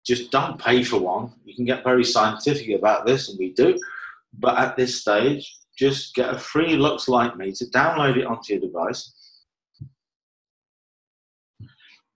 just 0.04 0.30
don't 0.30 0.60
pay 0.60 0.82
for 0.82 0.98
one. 0.98 1.32
You 1.44 1.54
can 1.54 1.64
get 1.64 1.84
very 1.84 2.04
scientific 2.04 2.76
about 2.76 3.06
this, 3.06 3.28
and 3.28 3.38
we 3.38 3.52
do. 3.52 3.78
But 4.38 4.58
at 4.58 4.76
this 4.76 5.00
stage, 5.00 5.56
just 5.78 6.14
get 6.14 6.34
a 6.34 6.38
free 6.38 6.76
Lux 6.76 7.08
light 7.08 7.36
meter, 7.38 7.64
download 7.66 8.16
it 8.16 8.26
onto 8.26 8.52
your 8.52 8.60
device, 8.60 9.12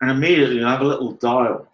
and 0.01 0.11
immediately 0.11 0.57
you 0.57 0.65
have 0.65 0.83
a 0.83 0.87
little 0.87 1.13
dial 1.13 1.67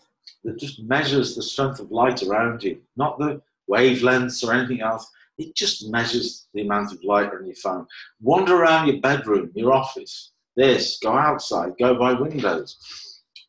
that 0.45 0.59
just 0.59 0.83
measures 0.83 1.35
the 1.35 1.43
strength 1.43 1.81
of 1.81 1.91
light 1.91 2.23
around 2.23 2.63
you, 2.63 2.81
not 2.97 3.19
the 3.19 3.41
wavelengths 3.71 4.47
or 4.47 4.53
anything 4.53 4.81
else. 4.81 5.11
It 5.39 5.55
just 5.57 5.91
measures 5.91 6.47
the 6.55 6.63
amount 6.63 6.93
of 6.93 7.03
light 7.03 7.33
on 7.33 7.47
your 7.47 7.57
phone. 7.57 7.87
Wander 8.21 8.57
around 8.57 8.89
your 8.89 9.01
bedroom, 9.01 9.51
your 9.55 9.73
office, 9.73 10.33
this, 10.57 10.99
go 11.03 11.13
outside, 11.17 11.73
go 11.79 11.99
by 11.99 12.13
windows. 12.13 12.77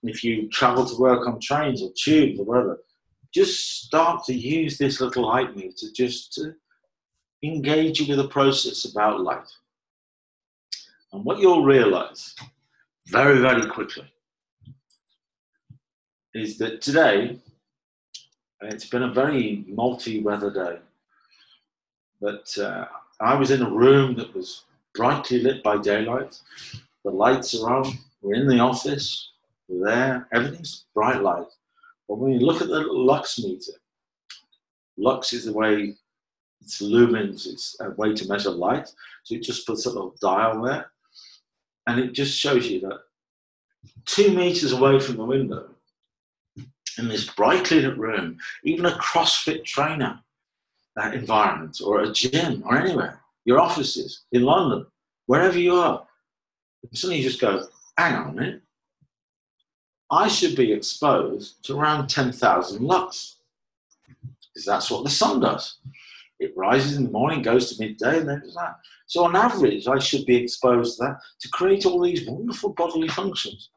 If 0.03 0.23
you 0.23 0.49
travel 0.49 0.85
to 0.85 0.97
work 0.97 1.27
on 1.27 1.39
trains 1.39 1.81
or 1.81 1.89
tubes 1.95 2.39
or 2.39 2.45
whatever, 2.45 2.83
just 3.33 3.83
start 3.83 4.23
to 4.25 4.33
use 4.33 4.77
this 4.77 5.01
little 5.01 5.27
light 5.27 5.55
meter 5.55 5.87
just 5.93 6.33
to 6.33 6.55
engage 7.43 7.99
you 7.99 8.07
with 8.07 8.25
a 8.25 8.29
process 8.29 8.85
about 8.85 9.21
light. 9.21 9.47
And 11.11 11.23
what 11.23 11.39
you'll 11.39 11.63
realize 11.63 12.35
very, 13.07 13.39
very 13.39 13.69
quickly 13.69 14.05
is 16.33 16.57
that 16.57 16.81
today, 16.81 17.39
it's 18.61 18.89
been 18.89 19.03
a 19.03 19.13
very 19.13 19.63
multi 19.67 20.21
weather 20.21 20.51
day, 20.51 20.79
but 22.25 22.57
uh, 22.57 22.85
I 23.19 23.35
was 23.35 23.51
in 23.51 23.61
a 23.61 23.69
room 23.69 24.15
that 24.15 24.33
was 24.33 24.63
brightly 24.95 25.39
lit 25.43 25.61
by 25.61 25.77
daylight. 25.77 26.41
The 27.03 27.11
lights 27.11 27.53
are 27.53 27.69
on, 27.69 27.99
we're 28.23 28.33
in 28.33 28.47
the 28.47 28.57
office, 28.57 29.29
we're 29.67 29.85
there, 29.85 30.27
everything's 30.33 30.85
bright 30.95 31.21
light. 31.21 31.45
But 32.09 32.17
when 32.17 32.31
you 32.31 32.39
look 32.39 32.63
at 32.63 32.67
the 32.67 32.79
lux 32.79 33.37
meter, 33.37 33.73
lux 34.97 35.33
is 35.33 35.45
the 35.45 35.53
way 35.53 35.93
it's 36.61 36.81
lumens, 36.81 37.45
it's 37.45 37.77
a 37.79 37.91
way 37.91 38.15
to 38.15 38.27
measure 38.27 38.49
light. 38.49 38.87
So 39.23 39.35
it 39.35 39.43
just 39.43 39.67
puts 39.67 39.85
a 39.85 39.89
little 39.89 40.15
dial 40.19 40.63
there, 40.63 40.87
and 41.85 41.99
it 41.99 42.13
just 42.13 42.35
shows 42.35 42.67
you 42.67 42.79
that 42.81 43.01
two 44.05 44.31
meters 44.31 44.71
away 44.71 44.99
from 44.99 45.17
the 45.17 45.25
window, 45.25 45.69
in 46.97 47.07
this 47.07 47.29
brightly 47.29 47.81
lit 47.81 47.99
room, 47.99 48.37
even 48.63 48.87
a 48.87 48.97
CrossFit 48.97 49.63
trainer 49.63 50.21
that 50.95 51.13
environment 51.13 51.79
or 51.83 52.01
a 52.01 52.11
gym 52.11 52.63
or 52.65 52.77
anywhere, 52.77 53.19
your 53.43 53.59
offices 53.59 54.23
in 54.31 54.43
London, 54.43 54.85
wherever 55.25 55.57
you 55.57 55.75
are, 55.75 56.05
suddenly 56.93 57.21
you 57.21 57.29
just 57.29 57.41
go, 57.41 57.67
hang 57.97 58.15
on 58.15 58.29
a 58.29 58.33
minute, 58.33 58.61
I 60.11 60.27
should 60.27 60.55
be 60.55 60.71
exposed 60.71 61.63
to 61.65 61.77
around 61.77 62.07
10,000 62.07 62.81
lux. 62.81 63.37
because 64.53 64.65
that's 64.65 64.91
what 64.91 65.03
the 65.03 65.09
sun 65.09 65.39
does. 65.39 65.79
It 66.39 66.53
rises 66.55 66.97
in 66.97 67.05
the 67.05 67.11
morning, 67.11 67.41
goes 67.41 67.71
to 67.71 67.83
midday, 67.83 68.19
and 68.19 68.29
then 68.29 68.41
does 68.41 68.55
that. 68.55 68.75
So, 69.07 69.23
on 69.23 69.35
average, 69.35 69.87
I 69.87 69.99
should 69.99 70.25
be 70.25 70.35
exposed 70.35 70.97
to 70.97 71.05
that 71.05 71.17
to 71.39 71.49
create 71.49 71.85
all 71.85 72.01
these 72.01 72.27
wonderful 72.27 72.73
bodily 72.73 73.07
functions. 73.07 73.69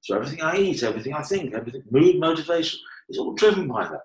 So, 0.00 0.16
everything 0.16 0.40
I 0.40 0.56
eat, 0.56 0.82
everything 0.82 1.14
I 1.14 1.22
think, 1.22 1.54
everything, 1.54 1.82
mood, 1.90 2.18
motivation, 2.18 2.80
is 3.08 3.18
all 3.18 3.34
driven 3.34 3.68
by 3.68 3.84
that. 3.84 4.02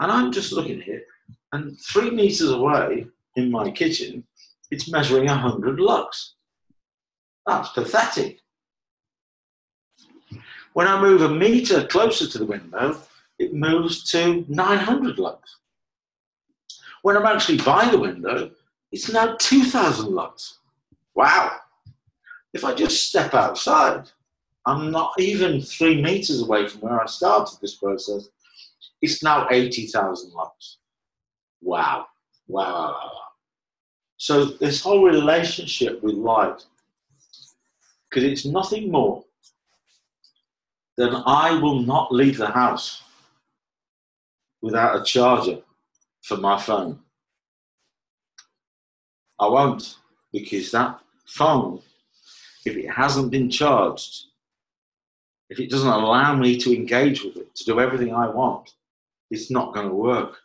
And 0.00 0.10
I'm 0.10 0.32
just 0.32 0.52
looking 0.52 0.80
here, 0.80 1.02
and 1.52 1.78
three 1.80 2.10
meters 2.10 2.50
away 2.50 3.06
in 3.36 3.50
my 3.50 3.70
kitchen, 3.70 4.24
it's 4.70 4.90
measuring 4.90 5.26
100 5.26 5.78
lux. 5.78 6.34
That's 7.46 7.68
pathetic. 7.70 8.38
When 10.72 10.86
I 10.86 11.00
move 11.00 11.20
a 11.20 11.28
meter 11.28 11.86
closer 11.86 12.26
to 12.26 12.38
the 12.38 12.46
window, 12.46 12.98
it 13.38 13.52
moves 13.52 14.10
to 14.12 14.44
900 14.48 15.18
lux. 15.18 15.58
When 17.02 17.16
I'm 17.16 17.26
actually 17.26 17.58
by 17.58 17.88
the 17.90 17.98
window, 17.98 18.50
it's 18.90 19.12
now 19.12 19.36
2000 19.36 20.14
lux. 20.14 20.58
Wow. 21.14 21.56
If 22.54 22.64
I 22.64 22.74
just 22.74 23.08
step 23.08 23.34
outside, 23.34 24.08
I'm 24.64 24.90
not 24.90 25.12
even 25.18 25.60
three 25.60 26.00
meters 26.00 26.40
away 26.40 26.68
from 26.68 26.82
where 26.82 27.02
I 27.02 27.06
started 27.06 27.58
this 27.60 27.74
process. 27.74 28.28
It's 29.00 29.22
now 29.22 29.48
80,000 29.50 30.32
lux. 30.32 30.78
Wow. 31.62 32.06
Wow, 32.48 32.72
wow, 32.74 32.90
wow. 32.92 33.10
So 34.18 34.44
this 34.44 34.82
whole 34.82 35.04
relationship 35.04 36.02
with 36.02 36.14
light, 36.14 36.64
because 38.10 38.24
it's 38.24 38.44
nothing 38.44 38.90
more 38.90 39.24
than 40.96 41.14
I 41.26 41.58
will 41.58 41.80
not 41.80 42.12
leave 42.12 42.36
the 42.36 42.48
house 42.48 43.02
without 44.60 45.00
a 45.00 45.04
charger 45.04 45.58
for 46.22 46.36
my 46.36 46.60
phone. 46.60 46.98
I 49.40 49.48
won't, 49.48 49.96
because 50.32 50.70
that 50.70 51.00
phone, 51.26 51.80
if 52.64 52.76
it 52.76 52.88
hasn't 52.88 53.30
been 53.30 53.50
charged, 53.50 54.26
if 55.48 55.58
it 55.58 55.70
doesn't 55.70 55.88
allow 55.88 56.36
me 56.36 56.56
to 56.58 56.74
engage 56.74 57.24
with 57.24 57.36
it, 57.36 57.54
to 57.56 57.64
do 57.64 57.80
everything 57.80 58.14
I 58.14 58.28
want, 58.28 58.70
it's 59.30 59.50
not 59.50 59.74
going 59.74 59.88
to 59.88 59.94
work. 59.94 60.41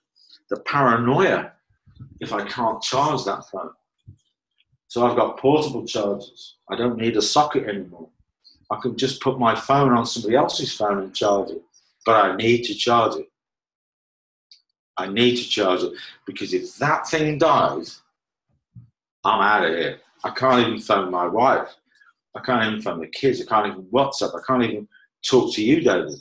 The 0.49 0.59
paranoia 0.61 1.53
if 2.19 2.33
I 2.33 2.45
can't 2.45 2.81
charge 2.81 3.25
that 3.25 3.45
phone. 3.49 3.71
So 4.87 5.05
I've 5.05 5.17
got 5.17 5.37
portable 5.37 5.85
chargers. 5.85 6.57
I 6.69 6.75
don't 6.75 6.97
need 6.97 7.17
a 7.17 7.21
socket 7.21 7.67
anymore. 7.67 8.09
I 8.71 8.77
can 8.81 8.97
just 8.97 9.21
put 9.21 9.39
my 9.39 9.55
phone 9.55 9.91
on 9.91 10.05
somebody 10.05 10.35
else's 10.35 10.73
phone 10.73 10.99
and 10.99 11.15
charge 11.15 11.49
it. 11.51 11.61
But 12.05 12.15
I 12.15 12.35
need 12.35 12.63
to 12.63 12.73
charge 12.73 13.15
it. 13.15 13.27
I 14.97 15.07
need 15.07 15.35
to 15.37 15.47
charge 15.47 15.83
it 15.83 15.93
because 16.25 16.53
if 16.53 16.75
that 16.77 17.07
thing 17.07 17.37
dies, 17.37 18.01
I'm 19.23 19.41
out 19.41 19.65
of 19.65 19.75
here. 19.75 19.99
I 20.23 20.31
can't 20.31 20.65
even 20.65 20.79
phone 20.79 21.11
my 21.11 21.27
wife. 21.27 21.69
I 22.35 22.39
can't 22.41 22.65
even 22.65 22.81
phone 22.81 23.01
the 23.01 23.07
kids. 23.07 23.41
I 23.41 23.45
can't 23.45 23.67
even 23.67 23.83
WhatsApp. 23.85 24.35
I 24.35 24.41
can't 24.47 24.63
even 24.63 24.87
talk 25.23 25.53
to 25.53 25.63
you, 25.63 25.81
David. 25.81 26.19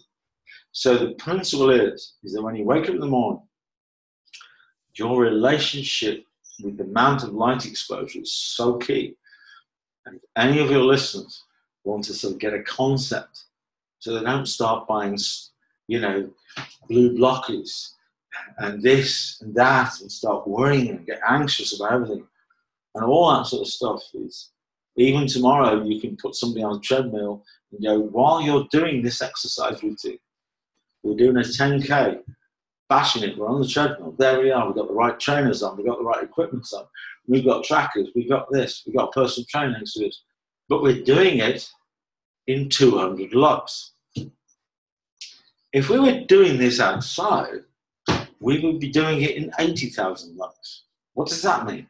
So 0.73 0.99
the 0.99 1.15
principle 1.15 1.71
is, 1.71 2.15
is 2.23 2.35
that 2.35 2.43
when 2.43 2.57
you 2.57 2.65
wake 2.65 2.85
up 2.85 2.91
in 2.91 3.01
the 3.01 3.07
morning, 3.07 3.43
your 4.99 5.21
relationship 5.21 6.25
with 6.63 6.77
the 6.77 6.85
amount 6.85 7.23
of 7.23 7.35
light 7.35 7.67
exposure 7.67 8.21
is 8.21 8.33
so 8.33 8.77
key. 8.79 9.15
And 10.07 10.17
if 10.17 10.23
any 10.37 10.59
of 10.61 10.71
your 10.71 10.85
listeners 10.85 11.45
want 11.85 12.05
to 12.05 12.15
sort 12.15 12.35
of 12.35 12.41
get 12.41 12.55
a 12.55 12.63
concept 12.63 13.45
so 13.99 14.15
they 14.15 14.25
don't 14.25 14.47
start 14.47 14.87
buying, 14.87 15.19
you 15.89 16.01
know, 16.01 16.31
blue 16.89 17.17
blockers 17.17 17.91
and 18.59 18.83
this 18.83 19.41
and 19.41 19.55
that 19.55 20.01
and 20.01 20.11
start 20.11 20.47
worrying 20.47 20.91
and 20.91 21.07
get 21.07 21.21
anxious 21.29 21.79
about 21.79 21.93
everything. 21.93 22.27
And 22.95 23.05
all 23.05 23.31
that 23.33 23.47
sort 23.47 23.63
of 23.63 23.69
stuff 23.69 24.03
is 24.15 24.51
even 24.97 25.27
tomorrow 25.27 25.83
you 25.83 26.01
can 26.01 26.17
put 26.17 26.35
somebody 26.35 26.63
on 26.63 26.77
a 26.77 26.81
treadmill 26.81 27.45
and 27.73 27.83
go, 27.83 27.99
while 28.01 28.41
you're 28.41 28.67
doing 28.71 29.03
this 29.03 29.21
exercise 29.21 29.83
routine, 29.83 30.19
we're 31.03 31.17
doing 31.17 31.37
a 31.37 31.41
10K, 31.41 32.21
bashing 32.89 33.23
it, 33.23 33.37
we're 33.37 33.49
on 33.49 33.61
the 33.61 33.67
treadmill. 33.67 34.15
There 34.19 34.41
we 34.41 34.51
are, 34.51 34.67
we've 34.67 34.77
got 34.77 34.89
the 34.89 34.95
right 34.95 35.19
trainers 35.19 35.63
on, 35.63 35.77
we've 35.77 35.87
got 35.87 35.99
the 35.99 36.05
right 36.05 36.23
equipment 36.23 36.67
on, 36.75 36.85
we've 37.27 37.45
got 37.45 37.65
trackers, 37.65 38.09
we've 38.15 38.29
got 38.29 38.51
this, 38.51 38.83
we've 38.87 38.97
got 38.97 39.13
personal 39.13 39.47
training 39.51 39.83
us. 39.83 40.23
But 40.69 40.83
we're 40.83 41.03
doing 41.03 41.39
it 41.39 41.69
in 42.47 42.69
200 42.69 43.35
lux. 43.35 43.93
If 45.73 45.91
we 45.91 45.99
were 45.99 46.25
doing 46.25 46.59
this 46.59 46.81
outside, 46.81 47.65
we 48.41 48.61
would 48.61 48.81
be 48.81 48.89
doing 48.89 49.23
it 49.23 49.37
in 49.37 49.53
80,000 49.59 50.37
lux. 50.37 50.85
What 51.15 51.29
does 51.29 51.43
that 51.43 51.67
mean? 51.67 51.89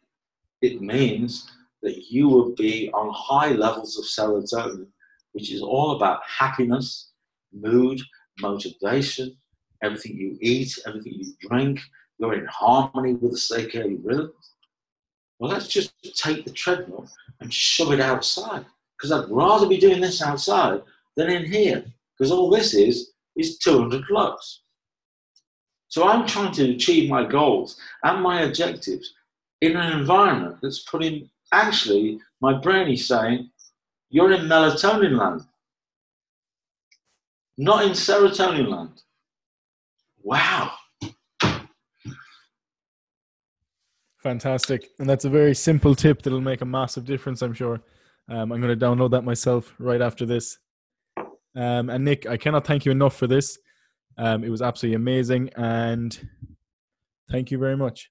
It 0.63 0.81
means 0.81 1.51
that 1.83 2.11
you 2.11 2.29
would 2.29 2.57
be 2.57 2.91
on 2.93 3.13
high 3.15 3.53
levels 3.53 3.99
of 3.99 4.05
serotonin, 4.05 4.87
which 5.33 5.53
is 5.53 5.63
all 5.63 5.93
about 5.97 6.21
happiness, 6.27 7.11
mood, 7.53 8.01
motivation, 8.41 9.37
everything 9.83 10.17
you 10.17 10.39
eat, 10.41 10.79
everything 10.87 11.15
you 11.15 11.33
drink, 11.41 11.81
you're 12.19 12.35
in 12.35 12.47
harmony 12.47 13.15
with 13.15 13.33
the 13.33 13.39
circadian 13.39 14.01
rhythm. 14.05 14.33
Well, 15.39 15.51
let's 15.51 15.69
just 15.69 15.93
take 16.17 16.45
the 16.45 16.51
treadmill 16.51 17.09
and 17.41 17.53
shove 17.53 17.93
it 17.93 18.01
outside. 18.01 18.65
Because 18.97 19.13
I'd 19.13 19.31
rather 19.31 19.69
be 19.69 19.77
doing 19.77 20.01
this 20.01 20.23
outside 20.23 20.83
than 21.17 21.31
in 21.31 21.45
here. 21.45 21.85
Because 22.17 22.33
all 22.33 22.49
this 22.49 22.73
is, 22.73 23.13
is 23.37 23.59
200 23.59 24.05
lux. 24.11 24.63
So 25.89 26.09
I'm 26.09 26.27
trying 26.27 26.53
to 26.53 26.71
achieve 26.71 27.11
my 27.11 27.25
goals 27.25 27.79
and 28.03 28.23
my 28.23 28.43
objectives 28.43 29.15
in 29.61 29.77
an 29.77 29.99
environment 29.99 30.57
that's 30.63 30.83
putting, 30.85 31.31
actually, 31.53 32.19
my 32.41 32.55
brain 32.55 32.89
is 32.89 33.07
saying, 33.07 33.51
you're 34.11 34.33
in 34.33 34.47
melatonin 34.47 35.19
land, 35.19 35.43
not 37.59 37.85
in 37.85 37.93
serotonin 37.93 38.69
land. 38.69 39.03
Wow. 40.27 40.73
Fantastic. 44.25 44.89
And 44.99 45.09
that's 45.09 45.25
a 45.25 45.31
very 45.31 45.55
simple 45.55 45.95
tip 45.95 46.21
that'll 46.21 46.41
make 46.41 46.63
a 46.63 46.65
massive 46.65 47.05
difference, 47.05 47.43
I'm 47.43 47.55
sure. 47.55 47.81
Um, 48.29 48.51
I'm 48.51 48.61
going 48.61 48.77
to 48.77 48.85
download 48.85 49.13
that 49.13 49.23
myself 49.23 49.73
right 49.79 50.03
after 50.03 50.27
this. 50.27 50.59
Um, 51.55 51.91
and 51.91 52.05
Nick, 52.05 52.27
I 52.27 52.37
cannot 52.37 52.67
thank 52.67 52.85
you 52.85 52.91
enough 52.91 53.15
for 53.15 53.29
this. 53.29 53.57
Um, 54.19 54.43
it 54.43 54.49
was 54.49 54.63
absolutely 54.63 54.97
amazing. 54.97 55.51
And 55.55 56.29
thank 57.31 57.53
you 57.53 57.59
very 57.59 57.77
much. 57.77 58.11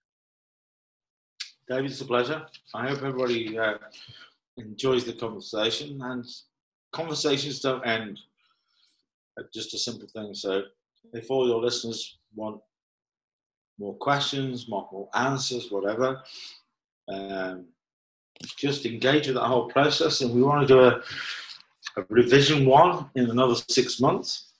David, 1.67 1.91
it's 1.91 1.99
a 1.99 2.05
pleasure. 2.05 2.45
I 2.73 2.87
hope 2.87 2.99
everybody 2.99 3.59
uh, 3.59 3.73
enjoys 4.55 5.03
the 5.03 5.11
conversation. 5.11 6.01
And 6.01 6.25
conversations 6.93 7.59
don't 7.59 7.85
end 7.85 8.21
at 9.37 9.51
just 9.51 9.73
a 9.73 9.77
simple 9.77 10.07
thing. 10.07 10.33
So 10.33 10.61
if 11.15 11.31
all 11.31 11.47
your 11.47 11.61
listeners 11.61 12.17
want 12.35 12.59
more 13.77 13.95
questions, 13.95 14.67
more, 14.69 14.87
more 14.91 15.09
answers, 15.13 15.71
whatever, 15.71 16.21
um, 17.09 17.65
just 18.57 18.85
engage 18.85 19.27
with 19.27 19.35
that 19.35 19.45
whole 19.45 19.67
process. 19.67 20.21
And 20.21 20.33
we 20.33 20.41
want 20.41 20.67
to 20.67 20.73
do 20.73 20.79
a, 20.81 21.01
a 21.97 22.05
revision 22.09 22.65
one 22.65 23.09
in 23.15 23.29
another 23.29 23.55
six 23.69 23.99
months, 23.99 24.51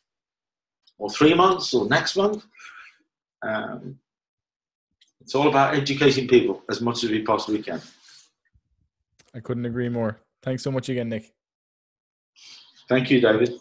or 0.98 1.10
three 1.10 1.34
months, 1.34 1.74
or 1.74 1.88
next 1.88 2.16
month. 2.16 2.46
Um, 3.42 4.00
it's 5.22 5.36
all 5.36 5.48
about 5.48 5.76
educating 5.76 6.28
people 6.28 6.64
as 6.70 6.82
much 6.82 7.04
as 7.04 7.10
we 7.10 7.22
possibly 7.22 7.62
can. 7.62 7.82
I 9.34 9.40
couldn't 9.40 9.66
agree 9.66 9.90
more. 9.90 10.20
Thanks 10.44 10.64
so 10.64 10.72
much 10.72 10.88
again, 10.90 11.10
Nick. 11.10 11.34
Thank 12.88 13.10
you, 13.10 13.20
David. 13.20 13.60